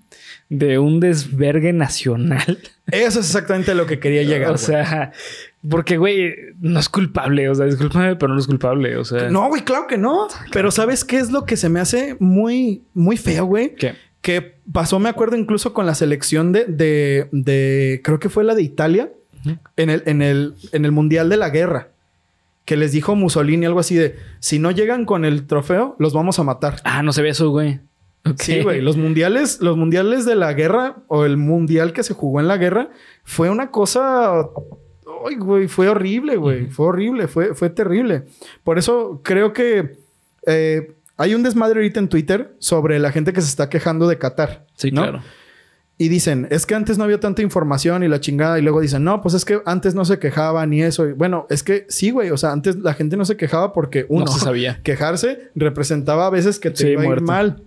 de 0.48 0.78
un 0.78 0.98
desvergue 0.98 1.74
nacional. 1.74 2.59
Eso 2.90 3.20
es 3.20 3.26
exactamente 3.26 3.74
lo 3.74 3.84
que 3.84 3.98
quería 4.00 4.22
llegar. 4.30 4.52
o 4.52 4.56
sea, 4.56 5.12
porque, 5.68 5.98
güey, 5.98 6.34
no 6.59 6.80
es 6.80 6.88
culpable. 6.88 7.50
O 7.50 7.54
sea, 7.54 7.66
discúlpame, 7.66 8.16
pero 8.16 8.32
no 8.32 8.40
es 8.40 8.46
culpable. 8.46 8.96
O 8.96 9.04
sea, 9.04 9.28
No, 9.28 9.46
güey, 9.48 9.61
claro 9.62 9.86
que 9.86 9.98
no. 9.98 10.26
Pero 10.52 10.70
¿sabes 10.70 11.04
qué 11.04 11.18
es 11.18 11.30
lo 11.30 11.44
que 11.44 11.59
se 11.59 11.68
me 11.68 11.80
hace 11.80 12.16
muy, 12.18 12.82
muy 12.94 13.18
feo, 13.18 13.44
güey? 13.44 13.74
¿Qué? 13.74 13.92
Que 14.22 14.54
pasó, 14.72 14.98
me 14.98 15.11
acuerdo, 15.11 15.36
incluso 15.36 15.74
con 15.74 15.84
la 15.84 15.94
selección 15.94 16.50
de, 16.52 16.64
de, 16.64 17.28
de- 17.30 18.00
creo 18.02 18.18
que 18.18 18.30
fue 18.30 18.42
la 18.42 18.54
de 18.54 18.62
Italia, 18.62 19.11
en, 19.76 19.91
el, 19.91 20.03
en, 20.07 20.22
el, 20.22 20.55
en 20.72 20.84
el 20.84 20.93
Mundial 20.93 21.28
de 21.28 21.36
la 21.36 21.51
Guerra. 21.51 21.89
Que 22.64 22.76
les 22.76 22.93
dijo 22.93 23.14
Mussolini 23.14 23.64
algo 23.64 23.80
así 23.80 23.95
de, 23.95 24.16
si 24.41 24.59
no 24.59 24.70
llegan 24.70 25.07
con 25.07 25.24
el 25.24 25.47
trofeo, 25.47 25.97
los 25.99 26.12
vamos 26.12 26.39
a 26.39 26.45
matar. 26.45 26.76
Ah, 26.84 27.03
no 27.03 27.12
se 27.12 27.22
ve 27.22 27.30
eso, 27.30 27.51
güey. 27.51 27.80
Sí, 28.39 28.62
güey. 28.62 28.80
Los 28.80 28.97
mundiales, 28.97 29.61
los 29.61 29.76
mundiales 29.76 30.24
de 30.26 30.34
la 30.34 30.53
guerra 30.53 30.97
o 31.07 31.24
el 31.24 31.36
mundial 31.36 31.93
que 31.93 32.03
se 32.03 32.14
jugó 32.14 32.41
en 32.41 32.49
la 32.49 32.57
guerra 32.57 32.91
fue 33.24 33.49
una 33.51 33.70
cosa. 33.70 34.41
Ay, 35.26 35.36
güey, 35.36 35.66
fue 35.66 35.89
horrible, 35.89 36.36
güey. 36.36 36.66
Fue 36.66 36.86
horrible, 36.86 37.26
fue, 37.28 37.55
fue 37.55 37.70
terrible. 37.70 38.24
Por 38.64 38.78
eso 38.78 39.20
creo 39.24 39.53
que 39.53 39.97
eh, 40.47 40.93
hay 41.16 41.34
un 41.34 41.43
desmadre 41.43 41.80
ahorita 41.80 42.01
en 42.01 42.09
Twitter 42.09 42.55
sobre 42.59 42.99
la 42.99 43.12
gente 43.12 43.32
que 43.32 43.41
se 43.41 43.49
está 43.49 43.68
quejando 43.68 44.07
de 44.09 44.18
Qatar. 44.18 44.66
Sí, 44.74 44.91
¿no? 44.91 45.03
claro. 45.03 45.22
Y 46.01 46.09
dicen, 46.09 46.46
es 46.51 46.64
que 46.64 46.76
antes 46.76 46.96
no 46.96 47.03
había 47.05 47.18
tanta 47.18 47.42
información 47.42 48.05
y 48.05 48.09
la 48.09 48.20
chingada. 48.20 48.57
Y 48.59 48.62
luego 48.62 48.80
dicen, 48.80 49.03
no, 49.03 49.20
pues 49.20 49.34
es 49.34 49.44
que 49.44 49.61
antes 49.66 49.96
no 49.96 50.05
se 50.05 50.20
quejaba 50.20 50.64
ni 50.64 50.80
eso. 50.80 51.09
Y 51.09 51.12
bueno, 51.12 51.46
es 51.51 51.64
que 51.64 51.86
sí, 51.88 52.11
güey. 52.11 52.30
O 52.30 52.36
sea, 52.36 52.53
antes 52.53 52.76
la 52.76 52.94
gente 52.94 53.16
no 53.16 53.24
se 53.24 53.36
quejaba 53.36 53.72
porque 53.72 54.07
uno, 54.09 54.24
No 54.26 54.30
se 54.32 54.38
sabía. 54.38 54.80
quejarse 54.84 55.51
representaba 55.57 56.26
a 56.26 56.30
veces 56.30 56.61
que 56.61 56.70
te 56.70 56.76
Sí, 56.76 56.88
iba 56.90 57.01
a 57.03 57.05
ir 57.05 57.09
muerte. 57.09 57.24
mal. 57.24 57.62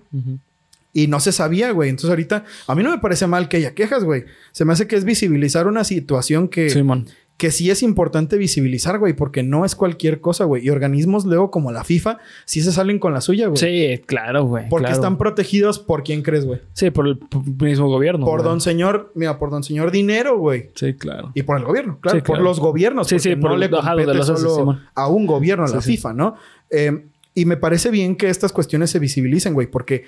Y 0.93 1.07
no 1.07 1.19
se 1.19 1.33
sabía, 1.33 1.71
güey. 1.71 1.89
Entonces 1.89 2.09
ahorita 2.09 2.45
a 2.67 2.75
mí 2.75 2.83
no 2.83 2.91
me 2.91 2.99
parece 2.99 3.27
mal 3.27 3.49
que 3.49 3.57
haya 3.57 3.73
quejas, 3.73 4.03
güey. 4.05 4.23
Se 4.53 4.63
me 4.63 4.71
hace 4.73 4.87
que 4.87 4.95
es 4.95 5.03
visibilizar 5.03 5.67
una 5.67 5.83
situación 5.83 6.47
que, 6.47 6.69
Simón. 6.69 7.07
Que 7.41 7.49
sí 7.49 7.71
es 7.71 7.81
importante 7.81 8.37
visibilizar, 8.37 8.99
güey, 8.99 9.13
porque 9.13 9.41
no 9.41 9.65
es 9.65 9.73
cualquier 9.73 10.21
cosa, 10.21 10.43
güey. 10.45 10.63
Y 10.63 10.69
organismos 10.69 11.25
luego 11.25 11.49
como 11.49 11.71
la 11.71 11.83
FIFA 11.83 12.19
sí 12.45 12.61
se 12.61 12.71
salen 12.71 12.99
con 12.99 13.13
la 13.13 13.21
suya, 13.21 13.47
güey. 13.47 13.57
Sí, 13.57 13.99
claro, 14.05 14.45
güey. 14.45 14.69
Porque 14.69 14.83
claro. 14.83 14.95
están 14.95 15.17
protegidos 15.17 15.79
por 15.79 16.03
quién 16.03 16.21
crees, 16.21 16.45
güey. 16.45 16.61
Sí, 16.73 16.91
por 16.91 17.07
el 17.07 17.17
mismo 17.59 17.87
gobierno. 17.87 18.27
por 18.27 18.41
güey. 18.41 18.47
don 18.47 18.61
señor, 18.61 19.11
mira, 19.15 19.39
por 19.39 19.49
don 19.49 19.63
señor 19.63 19.89
dinero, 19.89 20.37
güey. 20.37 20.69
Sí, 20.75 20.93
claro. 20.93 21.31
Y 21.33 21.41
por 21.41 21.57
el 21.57 21.63
gobierno, 21.63 21.97
claro, 21.99 22.19
Sí, 22.19 22.23
por 22.23 22.39
los 22.41 22.59
gobiernos. 22.59 23.07
Sí, 23.07 23.17
sí, 23.17 23.35
por 23.35 23.49
no 23.49 23.53
el- 23.55 23.61
le 23.61 23.69
compete 23.71 24.13
los 24.13 24.27
solo 24.27 24.77
a 24.93 25.07
un 25.07 25.25
gobierno, 25.25 25.65
a 25.65 25.67
la 25.67 25.81
sí. 25.81 25.95
FIFA, 25.95 26.13
¿no? 26.13 26.35
Eh, 26.69 27.07
y 27.33 27.45
me 27.45 27.57
parece 27.57 27.89
bien 27.89 28.17
que 28.17 28.29
estas 28.29 28.51
cuestiones 28.51 28.91
se 28.91 28.99
visibilicen, 28.99 29.55
güey, 29.55 29.65
porque 29.65 30.03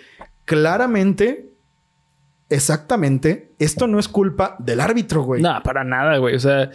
claramente, 0.46 1.50
exactamente, 2.50 3.54
esto 3.58 3.88
no 3.88 3.98
es 3.98 4.08
culpa 4.08 4.56
del 4.60 4.82
árbitro, 4.82 5.24
güey. 5.24 5.42
No, 5.42 5.60
para 5.64 5.84
nada, 5.84 6.20
güey. 6.20 6.36
O 6.36 6.40
sea, 6.40 6.70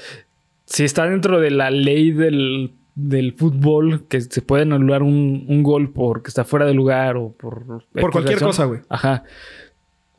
si 0.69 0.85
está 0.85 1.07
dentro 1.07 1.41
de 1.41 1.51
la 1.51 1.71
ley 1.71 2.13
del, 2.13 2.75
del 2.95 3.33
fútbol, 3.33 4.05
que 4.07 4.21
se 4.21 4.43
puede 4.43 4.63
anular 4.63 5.03
un, 5.03 5.47
un 5.49 5.63
gol 5.63 5.91
porque 5.93 6.29
está 6.29 6.45
fuera 6.45 6.67
de 6.67 6.75
lugar 6.75 7.17
o 7.17 7.33
por... 7.33 7.85
Por 7.93 8.11
cualquier 8.11 8.39
cosa, 8.39 8.67
güey. 8.67 8.81
Ajá. 8.91 9.25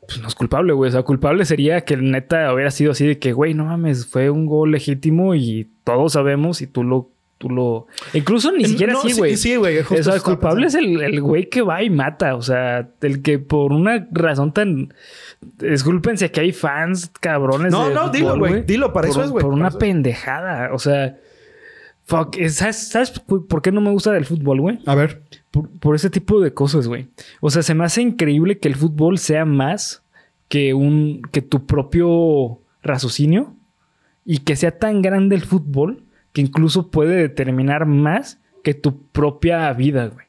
Pues 0.00 0.20
no 0.20 0.26
es 0.26 0.34
culpable, 0.34 0.72
güey. 0.72 0.88
O 0.88 0.92
sea, 0.92 1.02
culpable 1.04 1.44
sería 1.44 1.82
que 1.82 1.96
neta 1.96 2.52
hubiera 2.52 2.72
sido 2.72 2.90
así 2.90 3.06
de 3.06 3.18
que, 3.20 3.32
güey, 3.32 3.54
no 3.54 3.66
mames, 3.66 4.06
fue 4.06 4.28
un 4.28 4.46
gol 4.46 4.72
legítimo 4.72 5.36
y 5.36 5.68
todos 5.84 6.14
sabemos 6.14 6.62
y 6.62 6.66
tú 6.66 6.82
lo... 6.82 7.10
Tú 7.38 7.48
lo... 7.48 7.86
Incluso 8.12 8.52
ni 8.52 8.66
siquiera 8.66 8.92
No, 8.92 8.98
así, 8.98 9.12
sí, 9.12 9.18
güey. 9.18 9.36
Sí, 9.36 9.56
güey. 9.56 9.78
O 9.78 10.02
sea, 10.02 10.14
el 10.14 10.20
culpable 10.20 10.66
es 10.66 10.74
pensando. 10.74 11.02
el, 11.02 11.14
el 11.14 11.20
güey 11.22 11.48
que 11.48 11.62
va 11.62 11.82
y 11.82 11.88
mata. 11.88 12.34
O 12.34 12.42
sea, 12.42 12.90
el 13.00 13.22
que 13.22 13.38
por 13.38 13.72
una 13.72 14.06
razón 14.10 14.52
tan. 14.52 14.92
Discúlpense 15.40 16.30
que 16.30 16.40
hay 16.40 16.52
fans 16.52 17.10
cabrones. 17.20 17.72
No, 17.72 17.88
de 17.88 17.94
no, 17.94 18.08
dilo, 18.10 18.38
güey. 18.38 18.62
Dilo, 18.62 18.92
para 18.92 19.08
Por- 19.08 19.16
eso 19.16 19.24
es, 19.24 19.30
güey. 19.30 19.42
Por 19.42 19.52
una 19.52 19.68
eso 19.68 19.78
pendejada. 19.78 20.72
O 20.74 20.78
sea, 20.78 21.18
fuck. 22.04 22.36
¿Sabes, 22.48 22.88
¿Sabes 22.88 23.10
por 23.20 23.62
qué 23.62 23.72
no 23.72 23.80
me 23.80 23.90
gusta 23.90 24.16
el 24.16 24.26
fútbol, 24.26 24.60
güey? 24.60 24.78
A 24.86 24.94
ver. 24.94 25.22
Por, 25.50 25.68
por 25.70 25.94
ese 25.94 26.10
tipo 26.10 26.40
de 26.40 26.52
cosas, 26.52 26.86
güey. 26.88 27.08
O 27.40 27.50
sea, 27.50 27.62
se 27.62 27.74
me 27.74 27.84
hace 27.84 28.02
increíble 28.02 28.58
que 28.58 28.68
el 28.68 28.76
fútbol 28.76 29.18
sea 29.18 29.44
más 29.44 30.02
que 30.48 30.74
un. 30.74 31.22
que 31.32 31.40
tu 31.42 31.66
propio 31.66 32.60
raciocinio. 32.82 33.54
Y 34.26 34.38
que 34.38 34.54
sea 34.54 34.78
tan 34.78 35.00
grande 35.00 35.34
el 35.34 35.42
fútbol 35.42 36.04
que 36.32 36.42
incluso 36.42 36.90
puede 36.90 37.16
determinar 37.16 37.86
más 37.86 38.38
que 38.62 38.74
tu 38.74 39.02
propia 39.08 39.72
vida, 39.72 40.06
güey. 40.06 40.26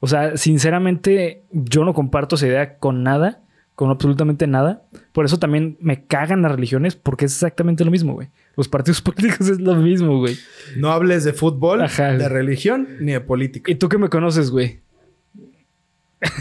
O 0.00 0.06
sea, 0.08 0.36
sinceramente, 0.36 1.44
yo 1.52 1.84
no 1.84 1.94
comparto 1.94 2.34
esa 2.34 2.46
idea 2.48 2.78
con 2.78 3.02
nada, 3.02 3.40
con 3.80 3.88
absolutamente 3.90 4.46
nada. 4.46 4.82
Por 5.12 5.24
eso 5.24 5.38
también 5.38 5.78
me 5.80 6.04
cagan 6.04 6.42
las 6.42 6.52
religiones, 6.52 6.96
porque 6.96 7.24
es 7.24 7.32
exactamente 7.32 7.82
lo 7.82 7.90
mismo, 7.90 8.12
güey. 8.12 8.28
Los 8.54 8.68
partidos 8.68 9.00
políticos 9.00 9.48
es 9.48 9.58
lo 9.58 9.74
mismo, 9.74 10.18
güey. 10.18 10.36
No 10.76 10.92
hables 10.92 11.24
de 11.24 11.32
fútbol, 11.32 11.80
Ajá. 11.80 12.12
de 12.12 12.28
religión, 12.28 12.86
ni 13.00 13.12
de 13.12 13.22
política. 13.22 13.72
¿Y 13.72 13.76
tú 13.76 13.88
que 13.88 13.96
me 13.96 14.10
conoces, 14.10 14.50
güey? 14.50 14.80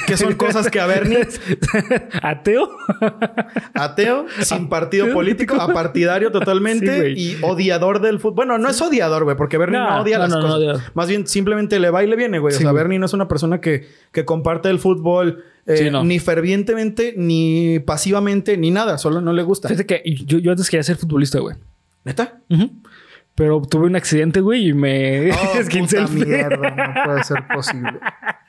Que 0.08 0.18
son 0.18 0.34
cosas 0.36 0.70
que 0.70 0.80
a 0.80 0.86
Bernie, 0.88 1.26
¿Ateo? 2.22 2.70
ateo, 3.74 4.26
sin 4.42 4.68
partido 4.68 5.14
político, 5.14 5.56
apartidario 5.56 6.32
totalmente 6.32 7.16
Sí, 7.16 7.38
y 7.38 7.44
odiador 7.44 8.02
del 8.02 8.20
fútbol. 8.20 8.36
Bueno, 8.36 8.58
no 8.58 8.70
es 8.70 8.82
odiador, 8.82 9.24
güey, 9.24 9.38
porque 9.38 9.58
Bernie 9.58 9.80
no, 9.80 9.90
No, 9.90 10.02
odia 10.02 10.18
no, 10.18 10.28
las 10.28 10.36
no, 10.36 10.42
cosas. 10.42 10.92
Más 10.96 11.08
bien, 11.08 11.28
simplemente 11.28 11.80
le 11.80 11.90
va 11.92 12.04
y 12.04 12.08
le 12.08 12.18
viene, 12.18 12.40
güey. 12.40 12.54
Sí, 12.54 12.64
o 12.64 12.68
sea. 12.68 12.72
Bernie 12.74 13.00
no 13.00 13.06
es 13.06 13.14
una 13.14 13.30
persona 13.30 13.62
que, 13.62 13.88
que 14.12 14.26
comparte 14.26 14.70
el 14.70 14.80
fútbol 14.80 15.46
eh, 15.66 15.78
Sí, 15.78 15.90
ni 16.04 16.20
fervientemente, 16.20 17.14
ni 17.16 17.80
pasivamente, 17.80 18.58
ni 18.58 18.72
nada. 18.72 18.98
Solo 18.98 19.22
no 19.22 19.32
le 19.32 19.44
gusta. 19.44 19.70
Fíjate 19.70 19.86
que 19.86 20.04
yo, 20.26 20.40
yo 20.40 20.52
antes 20.52 20.70
quería 20.70 20.84
ser 20.84 20.98
futbolista, 20.98 21.40
güey. 21.40 21.56
¿Neta? 22.04 22.42
Pero 23.36 23.62
tuve 23.62 23.86
un 23.86 23.96
accidente, 23.96 24.42
güey, 24.42 24.70
y 24.70 24.74
me 24.74 25.32
Oh, 25.32 25.36
puta 25.72 26.08
mierda, 26.08 26.58
no 26.58 27.04
puede 27.06 27.24
ser 27.24 27.48
posible. 27.54 27.94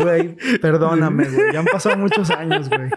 Güey, 0.00 0.36
perdóname, 0.60 1.28
güey. 1.28 1.52
Ya 1.52 1.60
han 1.60 1.66
pasado 1.66 1.96
muchos 1.96 2.30
años, 2.30 2.68
güey. 2.68 2.90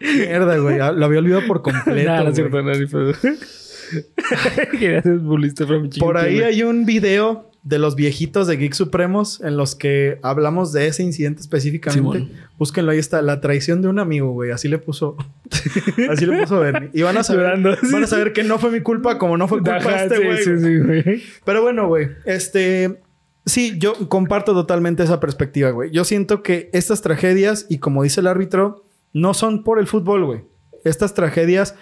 Mierda, 0.00 0.58
güey. 0.58 0.78
Lo 0.78 1.04
había 1.04 1.18
olvidado 1.18 1.46
por 1.46 1.62
completo. 1.62 2.10
Nah, 2.10 2.22
no 2.22 2.30
es 2.30 2.38
güey. 2.38 2.50
cierto, 2.50 2.62
no, 2.62 2.72
Por 6.00 6.16
ahí 6.16 6.40
hay 6.40 6.62
un 6.62 6.84
video 6.84 7.50
de 7.62 7.78
los 7.78 7.96
viejitos 7.96 8.46
de 8.46 8.58
Geek 8.58 8.74
Supremos 8.74 9.40
en 9.40 9.56
los 9.56 9.74
que 9.74 10.18
hablamos 10.22 10.72
de 10.72 10.86
ese 10.86 11.02
incidente 11.02 11.40
específicamente. 11.40 12.18
Simón. 12.18 12.30
Búsquenlo, 12.58 12.92
ahí 12.92 12.98
está. 12.98 13.22
La 13.22 13.40
traición 13.40 13.80
de 13.80 13.88
un 13.88 13.98
amigo, 13.98 14.32
güey. 14.32 14.50
Así 14.50 14.68
le 14.68 14.78
puso. 14.78 15.16
así 16.10 16.26
le 16.26 16.40
puso 16.40 16.60
Bernie. 16.60 16.90
Y 16.92 17.02
van 17.02 17.16
a 17.16 17.22
saber, 17.24 17.44
Llorando. 17.44 17.76
van 17.90 18.04
a 18.04 18.06
saber 18.06 18.32
que 18.32 18.44
no 18.44 18.58
fue 18.58 18.70
mi 18.70 18.80
culpa 18.80 19.18
como 19.18 19.38
no 19.38 19.48
fue 19.48 19.58
culpa 19.58 19.76
Ajá, 19.76 20.04
este 20.04 20.16
sí, 20.16 20.24
güey. 20.24 20.44
sí, 20.44 20.58
sí, 20.58 20.78
güey. 20.78 21.22
Pero 21.44 21.62
bueno, 21.62 21.88
güey. 21.88 22.08
Este. 22.26 23.00
Sí, 23.46 23.76
yo 23.78 23.92
comparto 24.08 24.54
totalmente 24.54 25.02
esa 25.02 25.20
perspectiva, 25.20 25.70
güey. 25.70 25.90
Yo 25.90 26.04
siento 26.04 26.42
que 26.42 26.70
estas 26.72 27.02
tragedias, 27.02 27.66
y 27.68 27.78
como 27.78 28.02
dice 28.02 28.20
el 28.20 28.26
árbitro, 28.26 28.84
no 29.12 29.34
son 29.34 29.64
por 29.64 29.78
el 29.78 29.86
fútbol, 29.86 30.24
güey. 30.24 30.40
Estas 30.84 31.14
tragedias 31.14 31.74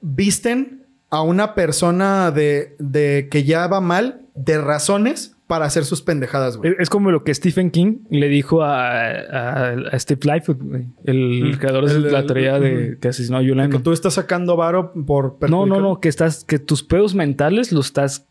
visten 0.00 0.84
a 1.10 1.22
una 1.22 1.54
persona 1.54 2.30
de, 2.30 2.76
de 2.78 3.28
que 3.30 3.44
ya 3.44 3.66
va 3.66 3.80
mal 3.80 4.22
de 4.34 4.58
razones 4.60 5.34
para 5.46 5.64
hacer 5.64 5.86
sus 5.86 6.02
pendejadas, 6.02 6.58
güey. 6.58 6.74
Es- 6.78 6.90
como 6.90 7.10
lo 7.10 7.24
que 7.24 7.34
Stephen 7.34 7.70
King 7.70 8.00
le 8.10 8.28
dijo 8.28 8.62
a, 8.62 9.08
a, 9.08 9.70
a 9.90 9.98
Steve 9.98 10.20
Lightfoot, 10.24 10.58
güey, 10.62 10.86
el 11.04 11.54
Mm. 11.54 11.58
creador 11.58 11.88
de 11.90 12.10
la 12.10 12.26
teoría 12.26 12.60
de 12.60 12.98
que 13.00 13.08
asesinó 13.08 13.38
a. 13.38 13.68
Que 13.70 13.78
tú 13.78 13.92
estás 13.92 14.14
sacando 14.14 14.56
varo 14.56 14.92
por 14.92 15.38
No, 15.48 15.64
no, 15.64 15.76
perjudicar- 15.76 15.80
no, 15.82 16.00
que 16.00 16.08
estás, 16.10 16.44
que 16.44 16.58
tus 16.58 16.82
pedos 16.82 17.14
mentales 17.14 17.72
los 17.72 17.86
estás 17.86 18.27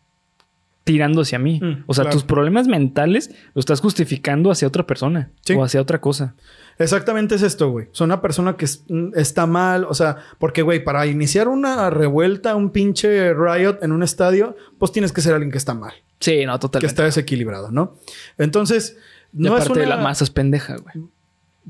tirando 0.88 1.21
hacia 1.21 1.38
mí. 1.38 1.59
Mm, 1.61 1.83
o 1.85 1.93
sea, 1.93 2.03
claro. 2.05 2.15
tus 2.15 2.23
problemas 2.23 2.67
mentales 2.67 3.29
los 3.53 3.63
estás 3.63 3.81
justificando 3.81 4.49
hacia 4.49 4.67
otra 4.67 4.88
persona 4.88 5.29
Sí. 5.41 5.53
o 5.53 5.63
hacia 5.63 5.79
otra 5.81 6.01
cosa. 6.01 6.33
Exactamente 6.79 7.35
es 7.35 7.41
esto, 7.41 7.69
güey. 7.71 7.88
Son 7.91 8.05
una 8.07 8.21
persona 8.21 8.55
que 8.55 8.65
es- 8.65 8.83
mm, 8.88 9.09
está 9.15 9.45
mal, 9.45 9.83
o 9.85 9.93
sea, 9.93 10.17
porque, 10.39 10.61
güey, 10.61 10.83
para 10.83 11.05
iniciar 11.05 11.47
una 11.47 11.89
revuelta, 11.89 12.55
un 12.55 12.69
pinche 12.71 13.33
riot 13.33 13.79
en 13.81 13.91
un 13.91 14.01
estadio, 14.03 14.55
pues 14.79 14.91
tienes 14.91 15.11
que 15.11 15.21
ser 15.21 15.33
alguien 15.33 15.51
que 15.51 15.57
está 15.57 15.73
mal, 15.73 15.93
Sí, 16.19 16.45
no, 16.45 16.53
que 16.53 16.59
totalmente. 16.59 16.88
está 16.88 17.03
desequilibrado, 17.03 17.71
¿no? 17.71 17.97
Entonces, 18.38 18.97
no 19.33 19.49
es 19.49 19.63
aparte 19.63 19.73
una... 19.73 19.81
de 19.81 19.88
la 19.88 19.97
masa 19.97 20.23
es 20.23 20.29
pendeja, 20.29 20.77
güey. 20.77 21.05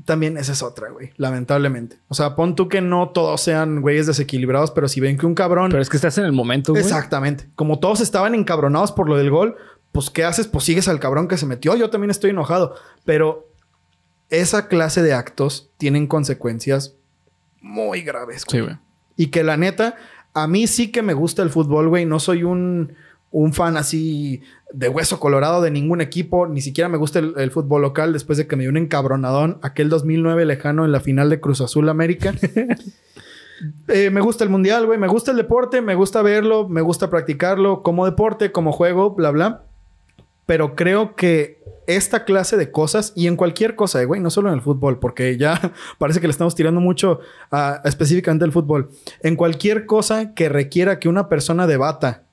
También 0.04 0.36
esa 0.36 0.52
es 0.52 0.62
otra, 0.62 0.90
güey, 0.90 1.10
lamentablemente. 1.16 1.98
O 2.08 2.14
sea, 2.14 2.36
pon 2.36 2.54
tú 2.54 2.68
que 2.68 2.80
no 2.80 3.08
todos 3.08 3.40
sean 3.40 3.80
güeyes 3.80 4.06
desequilibrados, 4.06 4.70
pero 4.70 4.86
si 4.88 5.00
ven 5.00 5.18
que 5.18 5.26
un 5.26 5.34
cabrón... 5.34 5.70
Pero 5.70 5.82
es 5.82 5.88
que 5.88 5.96
estás 5.96 6.18
en 6.18 6.24
el 6.24 6.32
momento, 6.32 6.72
güey. 6.72 6.82
Exactamente. 6.82 7.48
Como 7.56 7.80
todos 7.80 8.00
estaban 8.00 8.34
encabronados 8.34 8.92
por 8.92 9.08
lo 9.08 9.16
del 9.16 9.30
gol, 9.30 9.56
pues 9.92 10.10
¿qué 10.10 10.24
haces? 10.24 10.46
Pues 10.46 10.64
sigues 10.64 10.86
al 10.88 11.00
cabrón 11.00 11.26
que 11.26 11.36
se 11.36 11.46
metió. 11.46 11.74
Yo 11.74 11.90
también 11.90 12.10
estoy 12.10 12.30
enojado. 12.30 12.76
Pero 13.04 13.48
esa 14.30 14.68
clase 14.68 15.02
de 15.02 15.14
actos 15.14 15.70
tienen 15.78 16.06
consecuencias 16.06 16.94
muy 17.60 18.02
graves. 18.02 18.44
güey. 18.44 18.60
Sí, 18.60 18.64
güey. 18.64 18.78
Y 19.16 19.26
que 19.28 19.42
la 19.42 19.56
neta, 19.56 19.96
a 20.34 20.46
mí 20.46 20.68
sí 20.68 20.92
que 20.92 21.02
me 21.02 21.14
gusta 21.14 21.42
el 21.42 21.50
fútbol, 21.50 21.88
güey. 21.88 22.06
No 22.06 22.20
soy 22.20 22.44
un, 22.44 22.94
un 23.30 23.52
fan 23.52 23.76
así 23.76 24.42
de 24.72 24.88
hueso 24.88 25.20
colorado 25.20 25.60
de 25.62 25.70
ningún 25.70 26.00
equipo. 26.00 26.46
Ni 26.46 26.60
siquiera 26.60 26.88
me 26.88 26.98
gusta 26.98 27.18
el, 27.18 27.34
el 27.36 27.50
fútbol 27.50 27.82
local 27.82 28.12
después 28.12 28.38
de 28.38 28.46
que 28.46 28.56
me 28.56 28.62
dio 28.62 28.70
un 28.70 28.76
encabronadón 28.76 29.58
aquel 29.62 29.88
2009 29.88 30.44
lejano 30.44 30.84
en 30.84 30.92
la 30.92 31.00
final 31.00 31.30
de 31.30 31.40
Cruz 31.40 31.60
Azul 31.60 31.88
América. 31.88 32.34
Eh, 33.88 34.10
me 34.10 34.20
gusta 34.20 34.44
el 34.44 34.50
mundial, 34.50 34.86
güey. 34.86 34.98
Me 34.98 35.08
gusta 35.08 35.30
el 35.30 35.36
deporte, 35.36 35.80
me 35.80 35.94
gusta 35.94 36.22
verlo, 36.22 36.68
me 36.68 36.80
gusta 36.80 37.10
practicarlo 37.10 37.82
como 37.82 38.04
deporte, 38.04 38.52
como 38.52 38.72
juego, 38.72 39.14
bla, 39.14 39.30
bla. 39.30 39.64
Pero 40.46 40.74
creo 40.74 41.14
que 41.14 41.62
esta 41.86 42.24
clase 42.24 42.56
de 42.56 42.70
cosas, 42.70 43.12
y 43.14 43.26
en 43.26 43.36
cualquier 43.36 43.74
cosa, 43.74 44.00
eh, 44.00 44.04
güey, 44.04 44.20
no 44.20 44.30
solo 44.30 44.48
en 44.48 44.54
el 44.54 44.62
fútbol, 44.62 44.98
porque 44.98 45.36
ya 45.36 45.72
parece 45.98 46.20
que 46.20 46.26
le 46.26 46.30
estamos 46.30 46.54
tirando 46.54 46.80
mucho 46.80 47.20
a, 47.50 47.80
específicamente 47.84 48.44
al 48.44 48.52
fútbol. 48.52 48.90
En 49.22 49.36
cualquier 49.36 49.86
cosa 49.86 50.34
que 50.34 50.48
requiera 50.48 50.98
que 50.98 51.08
una 51.08 51.28
persona 51.28 51.66
debata 51.66 52.24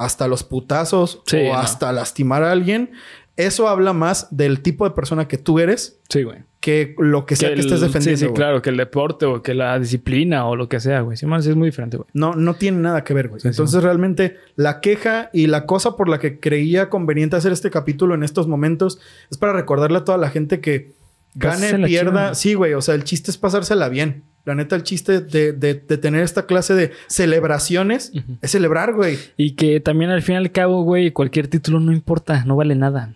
hasta 0.00 0.26
los 0.28 0.42
putazos 0.42 1.22
Sí, 1.26 1.36
o 1.36 1.52
no. 1.52 1.58
hasta 1.58 1.92
lastimar 1.92 2.42
a 2.42 2.50
alguien, 2.52 2.90
eso 3.36 3.68
habla 3.68 3.92
más 3.92 4.28
del 4.36 4.60
tipo 4.60 4.84
de 4.84 4.90
persona 4.90 5.28
que 5.28 5.38
tú 5.38 5.58
eres 5.60 6.00
Sí, 6.08 6.22
güey. 6.24 6.38
que 6.60 6.94
lo 6.98 7.24
que 7.26 7.36
sea 7.36 7.48
que, 7.50 7.54
el- 7.54 7.60
estés 7.60 7.80
defendiendo. 7.80 8.16
Sí, 8.18 8.20
sí, 8.20 8.26
güey. 8.26 8.34
claro, 8.36 8.60
que 8.62 8.70
el 8.70 8.76
deporte 8.76 9.24
o 9.26 9.42
que 9.42 9.54
la 9.54 9.78
disciplina 9.78 10.46
o 10.46 10.56
lo 10.56 10.68
que 10.68 10.78
sea, 10.80 11.00
güey. 11.02 11.16
Sí, 11.16 11.24
man, 11.26 11.42
sí 11.42 11.50
es 11.50 11.56
muy 11.56 11.68
diferente, 11.68 11.96
güey. 11.96 12.08
No, 12.12 12.34
no 12.34 12.54
tiene 12.54 12.78
nada 12.78 13.02
que 13.04 13.14
ver, 13.14 13.28
güey. 13.28 13.40
Sí, 13.40 13.48
Entonces, 13.48 13.82
realmente, 13.82 14.36
la 14.56 14.80
queja 14.80 15.30
y 15.32 15.46
la 15.46 15.64
cosa 15.66 15.96
por 15.96 16.08
la 16.08 16.18
que 16.18 16.38
creía 16.40 16.90
conveniente 16.90 17.36
hacer 17.36 17.52
este 17.52 17.70
capítulo 17.70 18.14
en 18.14 18.22
estos 18.24 18.46
momentos 18.46 19.00
es 19.30 19.38
para 19.38 19.52
recordarle 19.54 19.98
a 19.98 20.04
toda 20.04 20.18
la 20.18 20.28
gente 20.28 20.60
que 20.60 20.92
gane, 21.34 21.86
pierda. 21.86 22.26
chido. 22.26 22.34
Sí, 22.34 22.54
güey. 22.54 22.74
O 22.74 22.82
sea, 22.82 22.94
el 22.94 23.04
chiste 23.04 23.30
es 23.30 23.36
pasársela 23.38 23.88
bien. 23.88 24.24
La 24.46 24.54
neta, 24.54 24.74
el 24.74 24.82
chiste 24.82 25.20
de, 25.20 25.52
de- 25.52 25.74
de 25.74 25.98
tener 25.98 26.22
esta 26.22 26.46
clase 26.46 26.74
de 26.74 26.92
celebraciones 27.08 28.12
es 28.40 28.50
celebrar, 28.50 28.94
güey. 28.94 29.18
Y 29.36 29.52
que 29.52 29.80
también 29.80 30.10
al 30.10 30.22
fin 30.22 30.34
y 30.34 30.38
al 30.38 30.50
cabo, 30.52 30.82
güey, 30.82 31.10
cualquier 31.12 31.48
título 31.48 31.78
no 31.80 31.92
importa, 31.92 32.44
no 32.46 32.56
vale 32.56 32.74
nada. 32.74 33.14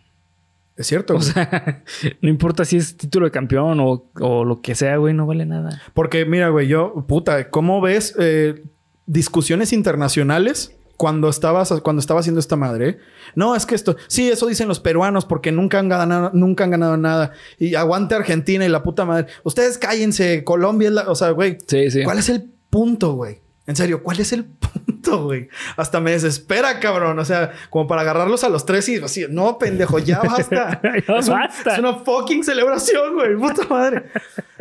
Es 0.77 0.87
cierto. 0.89 1.15
O 1.15 1.19
güey. 1.19 1.29
sea, 1.31 1.83
no 2.21 2.29
importa 2.29 2.65
si 2.65 2.77
es 2.77 2.97
título 2.97 3.27
de 3.27 3.31
campeón 3.33 3.81
o, 3.81 4.05
o 4.21 4.45
lo 4.45 4.61
que 4.61 4.75
sea, 4.75 4.97
güey, 4.99 5.15
no 5.15 5.27
vale 5.27 5.47
nada. 5.47 5.81
Porque, 5.95 6.25
mira, 6.27 6.49
güey, 6.51 6.69
yo, 6.69 7.05
puta, 7.09 7.49
¿cómo 7.51 7.81
ves 7.81 8.15
eh, 8.19 8.63
discusiones 9.07 9.73
internacionales 9.73 10.75
cuando 10.97 11.29
estabas, 11.29 11.73
cuando 11.83 12.01
estaba 12.01 12.21
haciendo 12.21 12.41
esta 12.41 12.57
madre? 12.57 12.99
No, 13.35 13.57
es 13.57 13.67
que 13.67 13.75
esto, 13.75 13.97
sí, 14.07 14.29
eso 14.31 14.47
dicen 14.47 14.69
los 14.69 14.81
peruanos 14.81 15.25
porque 15.25 15.53
nunca 15.53 15.79
han 15.79 15.89
ganado, 15.89 16.31
nunca 16.35 16.65
han 16.65 16.71
ganado 16.71 16.97
nada. 16.97 17.33
Y 17.59 17.75
aguante 17.75 18.15
Argentina 18.15 18.65
y 18.65 18.69
la 18.69 18.83
puta 18.83 19.05
madre. 19.05 19.27
Ustedes 19.43 19.79
cállense, 19.79 20.45
Colombia 20.45 20.89
es 20.89 20.95
la, 20.95 21.11
o 21.11 21.15
sea, 21.15 21.31
güey, 21.31 21.59
Sí, 21.67 21.91
sí. 21.91 22.03
¿cuál 22.05 22.19
es 22.19 22.29
el 22.29 22.51
punto, 22.71 23.15
güey? 23.15 23.44
En 23.67 23.77
serio, 23.77 24.03
¿cuál 24.03 24.21
es 24.21 24.33
el 24.35 24.45
punto, 24.85 25.25
güey? 25.25 25.49
Hasta 25.77 25.99
me 26.01 26.11
desespera, 26.11 26.81
cabrón. 26.81 27.19
O 27.19 27.25
sea, 27.25 27.53
como 27.71 27.87
para 27.87 28.03
agarrarlos 28.03 28.45
a 28.45 28.51
los 28.51 28.67
tres 28.67 28.89
y 28.91 28.97
así, 28.97 29.25
no, 29.31 29.57
pendejo, 29.59 29.99
ya 29.99 30.21
basta. 30.23 30.81
Es, 30.83 31.29
un- 31.29 31.35
basta. 31.35 31.73
es 31.73 31.79
una 31.79 31.95
fucking 31.95 32.45
celebración, 32.45 33.15
güey. 33.15 33.37
Puta 33.37 33.67
madre. 33.69 34.05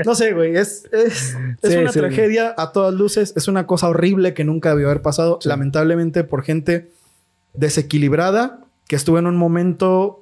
No 0.06 0.16
sé, 0.16 0.32
güey. 0.34 0.56
Es, 0.56 0.86
es, 0.93 1.36
es 1.62 1.72
Sí, 1.72 1.78
una 1.78 1.91
sí. 1.91 1.99
tragedia 1.99 2.54
a 2.58 2.72
todas 2.72 2.93
luces. 2.93 3.34
Es 3.36 3.47
una 3.49 3.68
cosa 3.68 3.89
horrible 3.89 4.34
que 4.34 4.43
nunca 4.45 4.70
debió 4.70 4.88
haber 4.89 5.01
pasado. 5.01 5.39
Sí. 5.41 5.49
Lamentablemente 5.49 6.24
por 6.24 6.43
gente 6.43 6.89
desequilibrada 7.54 8.60
que 8.88 8.95
estuvo 8.95 9.20
en 9.20 9.28
un 9.28 9.36
momento, 9.38 10.20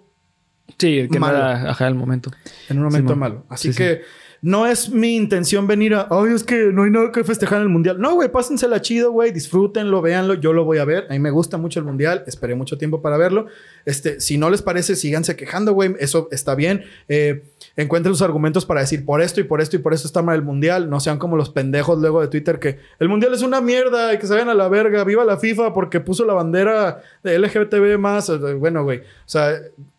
Sí, 0.78 1.08
que 1.12 1.20
Malo. 1.20 1.38
ajá, 1.70 1.88
el 1.88 1.96
momento. 1.96 2.32
en 2.70 2.78
un 2.78 2.84
momento 2.86 3.16
malo. 3.16 3.44
Así 3.50 3.74
Sí, 3.74 3.78
que 3.78 4.02
no 4.44 4.66
es 4.66 4.90
mi 4.90 5.16
intención 5.16 5.68
venir 5.68 5.94
a, 5.94 6.08
ay, 6.10 6.34
es 6.34 6.44
que 6.44 6.72
no 6.74 6.84
hay 6.84 6.90
nada 6.90 7.12
que 7.12 7.24
festejar 7.24 7.58
en 7.58 7.64
el 7.64 7.70
mundial. 7.70 8.02
No, 8.02 8.16
güey, 8.16 8.32
pásensela 8.32 8.82
chido, 8.82 9.12
güey. 9.12 9.32
Disfrútenlo, 9.32 10.02
véanlo. 10.02 10.34
Yo 10.34 10.52
lo 10.52 10.66
voy 10.66 10.80
a 10.80 10.86
ver. 10.86 11.06
A 11.10 11.14
mí 11.14 11.20
me 11.20 11.30
gusta 11.30 11.58
mucho 11.58 11.80
el 11.80 11.86
mundial. 11.86 12.24
Esperé 12.26 12.56
mucho 12.56 12.76
tiempo 12.76 13.04
para 13.04 13.18
verlo. 13.18 13.46
Este, 13.86 14.20
si 14.20 14.40
no 14.40 14.50
les 14.50 14.64
parece, 14.64 14.96
síganse 14.96 15.36
quejando, 15.36 15.74
güey. 15.74 15.94
Eso 16.00 16.28
está 16.32 16.56
bien. 16.56 16.86
Eh, 17.08 17.44
encuentren 17.78 18.16
sus 18.16 18.24
argumentos 18.24 18.66
para 18.66 18.82
decir 18.82 19.06
por 19.06 19.22
esto 19.22 19.40
y 19.40 19.44
por 19.44 19.62
esto 19.62 19.76
y 19.76 19.80
por 19.80 19.94
esto 19.94 20.08
está 20.08 20.24
mal 20.24 20.38
el 20.38 20.42
mundial. 20.42 20.90
No 20.90 21.00
sean 21.00 21.20
como 21.20 21.36
los 21.38 21.52
pendejos 21.52 22.00
luego 22.00 22.20
de 22.20 22.28
Twitter 22.28 22.58
que 22.58 22.80
el 22.98 23.10
mundial 23.10 23.36
es 23.36 23.44
una 23.44 23.62
mierda 23.62 24.12
y 24.12 24.18
que 24.18 24.26
se 24.26 24.34
vayan 24.34 24.50
a 24.50 24.56
la 24.56 24.70
verga. 24.70 25.04
Viva 25.04 25.24
la 25.24 25.38
FIFA 25.38 25.72
porque 25.76 26.00
puso 26.00 26.26
la 26.26 26.34
bandera 26.34 27.04
de 27.22 27.38
LGBTB 27.38 28.00
más. 28.00 28.32
Bueno, 28.58 28.84
güey. 28.86 29.02
O 29.02 29.28
sea, 29.28 29.54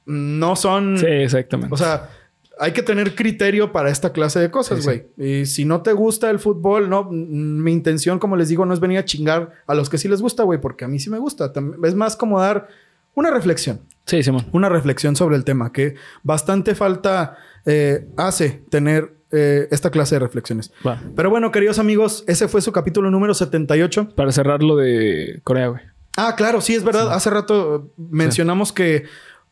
no 0.05 0.57
son. 0.57 0.99
Sí, 0.99 1.07
exactamente. 1.07 1.73
O 1.73 1.77
sea, 1.77 2.11
hay 2.59 2.73
que 2.73 2.83
tener 2.83 3.15
criterio 3.15 3.73
para 3.73 3.91
esta 3.91 4.13
clase 4.13 4.41
de 4.41 4.51
cosas, 4.51 4.81
Sí, 4.81 4.85
güey. 4.85 5.07
Y 5.17 5.47
si 5.47 5.65
no 5.65 5.83
te 5.83 5.93
gusta 5.93 6.31
el 6.31 6.39
fútbol, 6.39 6.89
no, 6.89 7.05
mm, 7.05 7.63
mi 7.63 7.73
intención, 7.73 8.19
como 8.19 8.37
les 8.37 8.49
digo, 8.49 8.67
no 8.67 8.75
es 8.75 8.81
venir 8.81 8.99
a 8.99 9.05
chingar 9.05 9.53
a 9.67 9.75
los 9.75 9.89
que 9.89 9.99
sí 9.99 10.09
les 10.09 10.21
gusta, 10.23 10.43
güey, 10.43 10.61
porque 10.61 10.85
a 10.85 10.89
mí 10.89 10.99
sí 10.99 11.11
me 11.11 11.19
gusta. 11.19 11.53
Es 11.85 11.95
más 11.95 12.17
como 12.17 12.41
dar 12.41 12.69
una 13.15 13.31
reflexión, 13.31 13.81
sí, 14.07 14.23
Simón. 14.23 14.47
una 14.53 14.69
reflexión 14.69 15.17
sobre 15.17 15.37
el 15.37 15.45
tema, 15.45 15.73
que 15.73 15.97
bastante 16.23 16.75
falta 16.75 17.37
eh, 17.67 18.07
hace 18.17 18.63
tener 18.71 19.15
eh, 19.31 19.69
esta 19.71 19.91
clase 19.91 20.17
de 20.17 20.21
reflexiones. 20.21 20.73
Va. 20.87 21.03
Pero 21.17 21.31
bueno, 21.31 21.51
queridos 21.51 21.79
amigos, 21.79 22.25
ese 22.27 22.49
fue 22.49 22.61
su 22.61 22.73
capítulo 22.73 23.11
número 23.11 23.35
78. 23.35 24.11
Para 24.15 24.31
cerrar 24.33 24.63
lo 24.63 24.77
de 24.77 25.41
Corea, 25.43 25.69
güey. 25.69 25.81
Ah, 26.17 26.35
claro, 26.37 26.61
sí, 26.61 26.75
es 26.75 26.85
verdad. 26.85 27.13
Hace 27.13 27.31
rato 27.31 27.77
eh, 27.77 28.03
mencionamos 28.11 28.73
que 28.73 29.05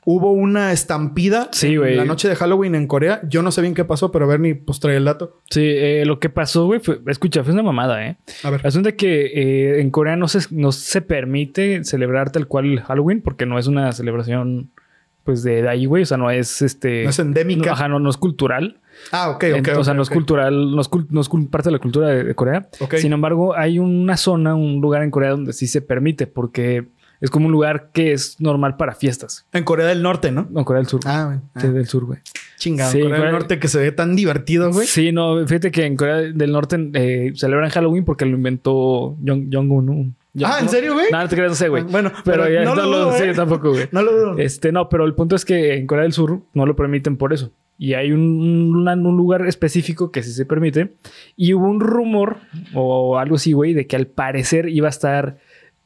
hubo 0.04 0.32
una 0.32 0.72
estampida 0.72 1.48
Sí, 1.52 1.74
en 1.74 1.96
la 1.96 2.04
noche 2.04 2.28
de 2.28 2.36
Halloween 2.36 2.74
en 2.74 2.86
Corea. 2.86 3.20
Yo 3.28 3.42
no 3.42 3.50
sé 3.52 3.60
bien 3.60 3.74
qué 3.74 3.84
pasó, 3.84 4.10
pero 4.10 4.26
Bernie, 4.26 4.54
pues 4.54 4.80
trae 4.80 4.96
el 4.96 5.04
dato. 5.04 5.40
Sí, 5.50 5.62
eh, 5.62 6.04
lo 6.06 6.18
que 6.18 6.30
pasó, 6.30 6.66
güey, 6.66 6.80
fue, 6.80 7.00
escucha, 7.06 7.44
fue 7.44 7.52
una 7.52 7.62
mamada, 7.62 8.06
¿eh? 8.06 8.16
A 8.42 8.50
ver. 8.50 8.66
Asunto 8.66 8.94
que 8.96 9.26
eh, 9.26 9.80
en 9.80 9.90
Corea 9.90 10.16
no 10.16 10.28
se, 10.28 10.40
no 10.50 10.72
se 10.72 11.02
permite 11.02 11.84
celebrar 11.84 12.30
tal 12.32 12.46
cual 12.46 12.80
Halloween 12.80 13.20
porque 13.20 13.46
no 13.46 13.58
es 13.58 13.66
una 13.66 13.92
celebración, 13.92 14.70
pues, 15.24 15.42
de, 15.42 15.62
de 15.62 15.68
ahí, 15.68 15.86
güey. 15.86 16.02
O 16.02 16.06
sea, 16.06 16.16
no 16.16 16.30
es 16.30 16.62
este. 16.62 17.04
No 17.04 17.10
es 17.10 17.18
endémica. 17.18 17.66
No, 17.66 17.72
ajá, 17.72 17.88
no, 17.88 17.98
no 17.98 18.10
es 18.10 18.16
cultural. 18.16 18.80
Ah, 19.12 19.30
ok, 19.30 19.36
ok. 19.36 19.42
Entonces, 19.44 19.78
o 19.78 19.84
sea, 19.84 19.94
no 19.94 20.02
es 20.02 20.10
cultural, 20.10 20.74
no 20.74 20.80
es, 20.80 20.90
no 21.10 21.22
parte 21.50 21.68
de 21.68 21.72
la 21.72 21.78
cultura 21.78 22.08
de, 22.08 22.24
de 22.24 22.34
Corea. 22.34 22.68
Ok. 22.80 22.96
Sin 22.96 23.12
embargo, 23.12 23.56
hay 23.56 23.78
una 23.78 24.16
zona, 24.16 24.54
un 24.54 24.80
lugar 24.80 25.02
en 25.02 25.10
Corea 25.10 25.30
donde 25.30 25.52
sí 25.52 25.66
se 25.66 25.80
permite 25.80 26.26
porque 26.26 26.88
es 27.20 27.30
como 27.30 27.46
un 27.46 27.52
lugar 27.52 27.90
que 27.92 28.12
es 28.12 28.40
normal 28.40 28.76
para 28.76 28.94
fiestas. 28.94 29.46
En 29.52 29.64
Corea 29.64 29.86
del 29.86 30.02
Norte, 30.02 30.30
¿no? 30.32 30.48
No, 30.50 30.64
Corea 30.64 30.80
del 30.80 30.88
Sur. 30.88 31.00
Ah, 31.04 31.24
güey. 31.26 31.38
Sí, 31.62 31.66
Ah, 31.68 31.72
del 31.72 31.86
sur, 31.86 32.04
güey. 32.06 32.18
chingado. 32.58 32.90
Sí, 32.92 33.00
Corea 33.00 33.20
del 33.20 33.32
Norte 33.32 33.58
que 33.58 33.68
se 33.68 33.78
ve 33.78 33.92
tan 33.92 34.16
divertido, 34.16 34.72
güey. 34.72 34.86
Sí, 34.86 35.12
no, 35.12 35.46
fíjate 35.46 35.70
que 35.70 35.84
en 35.86 35.96
Corea 35.96 36.16
del 36.16 36.52
Norte 36.52 36.90
eh, 36.94 37.32
celebran 37.34 37.70
Halloween 37.70 38.04
porque 38.04 38.24
lo 38.26 38.36
inventó 38.36 39.16
Jong- 39.24 39.48
Jong-un, 39.52 39.88
un, 39.90 40.16
Ah, 40.44 40.58
¿en 40.60 40.68
serio, 40.68 40.94
güey? 40.94 41.06
No, 41.10 41.20
no 41.20 41.28
te 41.28 41.34
creas, 41.34 41.50
no 41.50 41.56
sé, 41.56 41.68
güey. 41.68 41.82
Bueno, 41.82 42.12
pero, 42.24 42.44
pero 42.44 42.54
ya 42.54 42.62
no 42.62 42.76
no, 42.76 42.82
lo 42.82 42.86
dudo, 43.06 43.12
sí, 43.16 43.24
¿eh? 43.24 43.26
yo 43.28 43.34
tampoco, 43.34 43.70
güey. 43.72 43.88
No 43.92 44.00
lo 44.02 44.12
dudo. 44.12 44.38
Este, 44.38 44.70
no, 44.70 44.88
pero 44.88 45.04
el 45.04 45.14
punto 45.14 45.34
es 45.34 45.44
que 45.44 45.74
en 45.74 45.88
Corea 45.88 46.04
del 46.04 46.12
Sur 46.12 46.42
no 46.54 46.66
lo 46.66 46.76
permiten 46.76 47.16
por 47.16 47.32
eso. 47.32 47.50
Y 47.78 47.94
hay 47.94 48.12
un 48.12 48.70
lugar 49.16 49.46
específico 49.46 50.12
que 50.12 50.22
sí 50.22 50.32
se 50.32 50.44
permite. 50.46 50.92
Y 51.34 51.54
hubo 51.54 51.66
un 51.66 51.80
rumor 51.80 52.36
o 52.74 53.18
algo 53.18 53.36
así, 53.36 53.52
güey, 53.52 53.72
de 53.74 53.86
que 53.88 53.96
al 53.96 54.06
parecer 54.06 54.68
iba 54.68 54.86
a 54.86 54.90
estar 54.90 55.38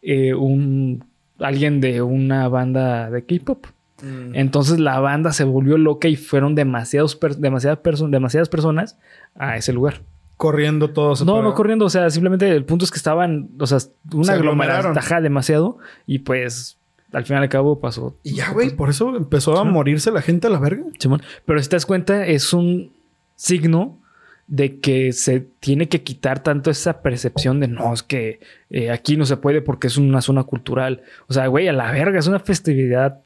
eh, 0.02 0.34
un 0.34 1.04
alguien 1.40 1.80
de 1.80 2.02
una 2.02 2.48
banda 2.48 3.10
de 3.10 3.24
K-pop. 3.24 3.66
Mm. 4.02 4.34
Entonces 4.34 4.78
la 4.80 4.98
banda 5.00 5.32
se 5.32 5.44
volvió 5.44 5.78
loca 5.78 6.08
y 6.08 6.16
fueron 6.16 6.54
demasiados 6.54 7.16
per- 7.16 7.36
demasiadas, 7.36 7.78
perso- 7.82 8.08
demasiadas 8.08 8.48
personas 8.48 8.98
a 9.36 9.56
ese 9.56 9.72
lugar. 9.72 10.02
Corriendo 10.36 10.90
todos. 10.90 11.24
No, 11.24 11.34
para- 11.34 11.44
no 11.44 11.54
corriendo, 11.54 11.84
o 11.86 11.90
sea, 11.90 12.10
simplemente 12.10 12.50
el 12.50 12.64
punto 12.64 12.84
es 12.84 12.90
que 12.90 12.96
estaban, 12.98 13.50
o 13.58 13.66
sea, 13.66 13.80
Se 13.80 13.90
una 14.12 14.32
aglomeraron. 14.32 14.96
ajá, 14.98 15.20
demasiado 15.20 15.78
y 16.06 16.18
pues 16.20 16.76
al 17.12 17.24
final 17.24 17.42
y 17.42 17.44
al 17.44 17.48
cabo 17.48 17.78
pasó. 17.80 18.16
Y 18.24 18.34
ya, 18.34 18.50
güey, 18.50 18.74
por 18.74 18.90
eso 18.90 19.14
empezó 19.16 19.58
a 19.60 19.62
Sí. 19.62 19.68
morirse 19.68 20.10
la 20.10 20.20
gente 20.22 20.48
a 20.48 20.50
la 20.50 20.58
verga. 20.58 20.82
Simón. 20.98 21.22
Pero 21.46 21.62
si 21.62 21.68
te 21.68 21.76
das 21.76 21.86
cuenta, 21.86 22.26
es 22.26 22.52
un 22.52 22.92
signo 23.36 23.98
de 24.46 24.78
que 24.80 25.12
se 25.12 25.40
tiene 25.60 25.88
que 25.88 26.02
quitar 26.02 26.42
tanto 26.42 26.70
esa 26.70 27.00
percepción 27.02 27.60
de 27.60 27.68
no, 27.68 27.94
es 27.94 28.02
que 28.02 28.40
eh, 28.70 28.90
aquí 28.90 29.16
no 29.16 29.24
se 29.24 29.36
puede 29.38 29.62
porque 29.62 29.86
es 29.86 29.96
una 29.96 30.20
zona 30.20 30.44
cultural. 30.44 31.02
O 31.28 31.32
sea, 31.32 31.46
güey, 31.46 31.66
a 31.68 31.72
la 31.72 31.90
verga, 31.92 32.18
es 32.18 32.26
una 32.26 32.40
festividad 32.40 33.20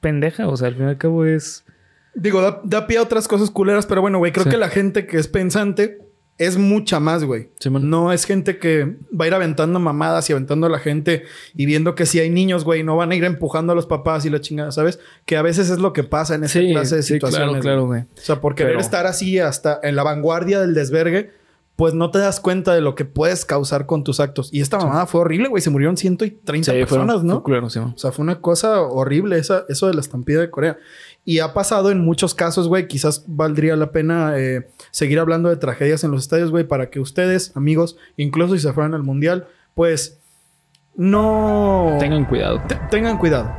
pendeja. 0.00 0.48
O 0.48 0.56
sea, 0.56 0.68
al 0.68 0.74
fin 0.74 0.84
y 0.86 0.88
al 0.90 0.98
cabo 0.98 1.24
es. 1.24 1.64
Digo, 2.14 2.42
da, 2.42 2.60
da 2.64 2.86
pie 2.86 2.98
a 2.98 3.02
otras 3.02 3.26
cosas 3.28 3.50
culeras, 3.50 3.86
pero 3.86 4.00
bueno, 4.02 4.18
güey, 4.18 4.32
creo 4.32 4.44
Sí. 4.44 4.50
que 4.50 4.56
la 4.56 4.68
gente 4.68 5.06
que 5.06 5.16
es 5.16 5.28
pensante 5.28 5.98
es 6.40 6.56
mucha 6.56 7.00
más, 7.00 7.22
güey. 7.22 7.50
No 7.68 8.12
es 8.12 8.24
gente 8.24 8.58
que 8.58 8.96
va 9.12 9.26
a 9.26 9.28
ir 9.28 9.34
aventando 9.34 9.78
mamadas 9.78 10.28
y 10.30 10.32
aventando 10.32 10.66
a 10.66 10.70
la 10.70 10.78
gente 10.78 11.24
y 11.54 11.66
viendo 11.66 11.94
que 11.94 12.06
si 12.06 12.18
hay 12.18 12.30
niños, 12.30 12.64
güey, 12.64 12.82
no 12.82 12.96
van 12.96 13.12
a 13.12 13.14
ir 13.14 13.24
empujando 13.24 13.72
a 13.72 13.76
los 13.76 13.86
papás 13.86 14.24
y 14.24 14.30
la 14.30 14.40
chingada, 14.40 14.72
¿sabes? 14.72 14.98
Que 15.26 15.36
a 15.36 15.42
veces 15.42 15.68
es 15.68 15.78
lo 15.78 15.92
que 15.92 16.02
pasa 16.02 16.34
en 16.34 16.44
esta 16.44 16.58
Sí, 16.58 16.72
clase 16.72 16.96
de 16.96 17.02
sí, 17.02 17.12
situaciones. 17.14 17.46
claro, 17.48 17.60
claro, 17.62 17.86
güey. 17.86 18.00
O 18.02 18.06
sea, 18.14 18.40
por 18.40 18.54
querer 18.54 18.72
Pero- 18.72 18.80
estar 18.80 19.06
así 19.06 19.38
hasta 19.38 19.78
en 19.82 19.96
la 19.96 20.02
vanguardia 20.02 20.60
del 20.60 20.72
desvergue, 20.74 21.30
pues 21.76 21.94
no 21.94 22.10
te 22.10 22.18
das 22.18 22.40
cuenta 22.40 22.74
de 22.74 22.82
lo 22.82 22.94
que 22.94 23.06
puedes 23.06 23.46
causar 23.46 23.86
con 23.86 24.04
tus 24.04 24.20
actos. 24.20 24.50
Y 24.52 24.60
esta 24.60 24.76
mamada 24.78 25.06
fue 25.06 25.22
horrible, 25.22 25.48
güey. 25.48 25.62
Se 25.62 25.70
murieron 25.70 25.96
130 25.96 26.72
Sí, 26.72 26.78
personas, 26.78 27.20
fueron- 27.22 27.26
¿no? 27.26 27.42
fue 27.42 27.70
Simón. 27.70 27.92
O 27.94 27.98
sea, 27.98 28.12
fue 28.12 28.22
una 28.22 28.40
cosa 28.42 28.82
horrible 28.82 29.38
esa, 29.38 29.64
eso 29.68 29.86
de 29.88 29.94
la 29.94 30.00
estampida 30.02 30.40
de 30.40 30.50
Corea. 30.50 30.78
Y 31.24 31.40
ha 31.40 31.52
pasado 31.52 31.90
en 31.90 32.00
muchos 32.04 32.34
casos, 32.34 32.66
güey. 32.68 32.88
Quizás 32.88 33.24
valdría 33.26 33.76
la 33.76 33.92
pena 33.92 34.32
eh, 34.36 34.68
seguir 34.90 35.18
hablando 35.20 35.48
de 35.48 35.56
tragedias 35.56 36.02
en 36.02 36.10
los 36.10 36.22
estadios, 36.22 36.50
güey, 36.50 36.64
para 36.64 36.90
que 36.90 36.98
ustedes, 37.00 37.56
amigos, 37.56 37.96
incluso 38.16 38.54
si 38.54 38.60
se 38.60 38.72
fueran 38.72 38.94
al 38.94 39.02
mundial, 39.02 39.46
pues 39.74 40.18
no 40.96 41.96
Tengan 41.98 42.24
cuidado. 42.24 42.60
te- 42.66 42.78
tengan 42.90 43.18
cuidado. 43.18 43.50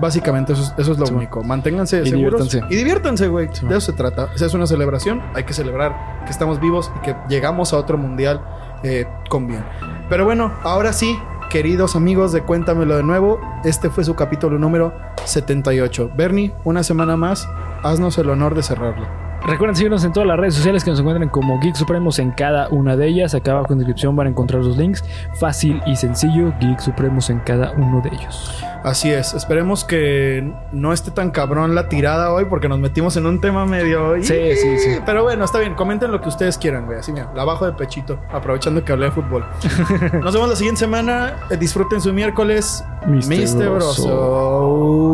Básicamente, 0.00 0.52
eso 0.54 0.62
es, 0.62 0.74
eso 0.76 0.92
es 0.92 0.98
lo 0.98 1.06
Sí, 1.06 1.14
único. 1.14 1.42
Manténganse 1.44 2.02
Y 2.02 2.10
seguros 2.10 2.48
diviértanse. 2.48 2.74
y 2.74 2.76
diviértanse, 2.76 3.28
güey. 3.28 3.48
Sí, 3.52 3.64
de 3.66 3.76
eso 3.76 3.92
se 3.92 3.96
trata. 3.96 4.28
Esa 4.34 4.46
es 4.46 4.54
una 4.54 4.66
celebración. 4.66 5.22
Hay 5.34 5.44
que 5.44 5.52
celebrar 5.52 6.24
que 6.24 6.32
estamos 6.32 6.60
vivos 6.60 6.90
y 6.96 7.00
que 7.00 7.16
llegamos 7.28 7.72
a 7.72 7.78
otro 7.78 7.96
mundial 7.96 8.44
eh, 8.82 9.06
con 9.30 9.46
bien. 9.46 9.64
Pero 10.10 10.24
bueno, 10.24 10.52
ahora 10.64 10.92
sí, 10.92 11.16
queridos 11.54 11.94
amigos 11.94 12.32
de 12.32 12.42
Cuéntamelo 12.42 12.96
de 12.96 13.04
nuevo, 13.04 13.40
este 13.62 13.88
fue 13.88 14.02
su 14.02 14.16
capítulo 14.16 14.58
número 14.58 14.92
78. 15.24 16.10
Bernie, 16.16 16.52
una 16.64 16.82
semana 16.82 17.16
más, 17.16 17.48
haznos 17.84 18.18
el 18.18 18.30
honor 18.30 18.56
de 18.56 18.64
cerrarlo. 18.64 19.23
Recuerden 19.46 19.76
seguirnos 19.76 20.02
en 20.04 20.12
todas 20.12 20.26
las 20.26 20.38
redes 20.38 20.54
sociales 20.54 20.82
que 20.82 20.90
nos 20.90 21.00
encuentren 21.00 21.28
como 21.28 21.60
Geek 21.60 21.74
Supremos 21.74 22.18
en 22.18 22.30
cada 22.30 22.68
una 22.68 22.96
de 22.96 23.08
ellas. 23.08 23.34
Acá 23.34 23.50
abajo 23.50 23.74
en 23.74 23.78
la 23.78 23.80
descripción 23.80 24.16
van 24.16 24.26
a 24.26 24.30
encontrar 24.30 24.64
los 24.64 24.78
links. 24.78 25.04
Fácil 25.34 25.82
y 25.86 25.96
sencillo, 25.96 26.54
Geek 26.60 26.80
Supremos 26.80 27.28
en 27.28 27.40
cada 27.40 27.72
uno 27.72 28.00
de 28.00 28.08
ellos. 28.08 28.64
Así 28.82 29.10
es, 29.10 29.34
esperemos 29.34 29.84
que 29.84 30.50
no 30.72 30.94
esté 30.94 31.10
tan 31.10 31.30
cabrón 31.30 31.74
la 31.74 31.88
tirada 31.88 32.32
hoy 32.32 32.46
porque 32.46 32.68
nos 32.68 32.78
metimos 32.78 33.18
en 33.18 33.26
un 33.26 33.40
tema 33.40 33.66
medio... 33.66 34.14
Sí, 34.22 34.56
sí, 34.56 34.78
sí. 34.78 34.96
Pero 35.04 35.24
bueno, 35.24 35.44
está 35.44 35.58
bien, 35.58 35.74
comenten 35.74 36.10
lo 36.10 36.22
que 36.22 36.30
ustedes 36.30 36.56
quieran, 36.56 36.86
güey. 36.86 36.98
Así 36.98 37.12
mira, 37.12 37.30
la 37.34 37.44
bajo 37.44 37.66
de 37.66 37.72
pechito, 37.72 38.18
aprovechando 38.30 38.82
que 38.82 38.92
hablé 38.92 39.06
de 39.06 39.12
fútbol. 39.12 39.44
Nos 40.22 40.32
vemos 40.32 40.48
la 40.48 40.56
siguiente 40.56 40.80
semana. 40.80 41.36
Eh, 41.50 41.58
disfruten 41.58 42.00
su 42.00 42.14
miércoles. 42.14 42.82
Mister 43.06 43.68
Broso. 43.68 45.04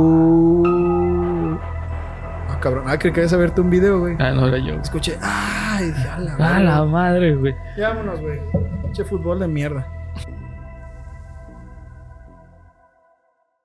Ah, 2.60 2.62
cabrón. 2.62 2.84
Ah, 2.86 2.98
creí 2.98 3.12
que 3.14 3.20
ibas 3.20 3.32
a 3.32 3.38
verte 3.38 3.62
un 3.62 3.70
video, 3.70 4.00
güey. 4.00 4.16
Ah, 4.18 4.32
no 4.32 4.46
era 4.46 4.58
yo. 4.58 4.74
Escuché. 4.74 5.16
Ay, 5.22 5.94
ya 6.04 6.18
la 6.18 6.36
Ah, 6.38 6.60
la 6.60 6.84
madre, 6.84 7.34
güey. 7.34 7.54
Vámonos, 7.78 8.20
güey. 8.20 8.38
Che 8.92 9.02
fútbol 9.02 9.38
de 9.40 9.48
mierda. 9.48 9.86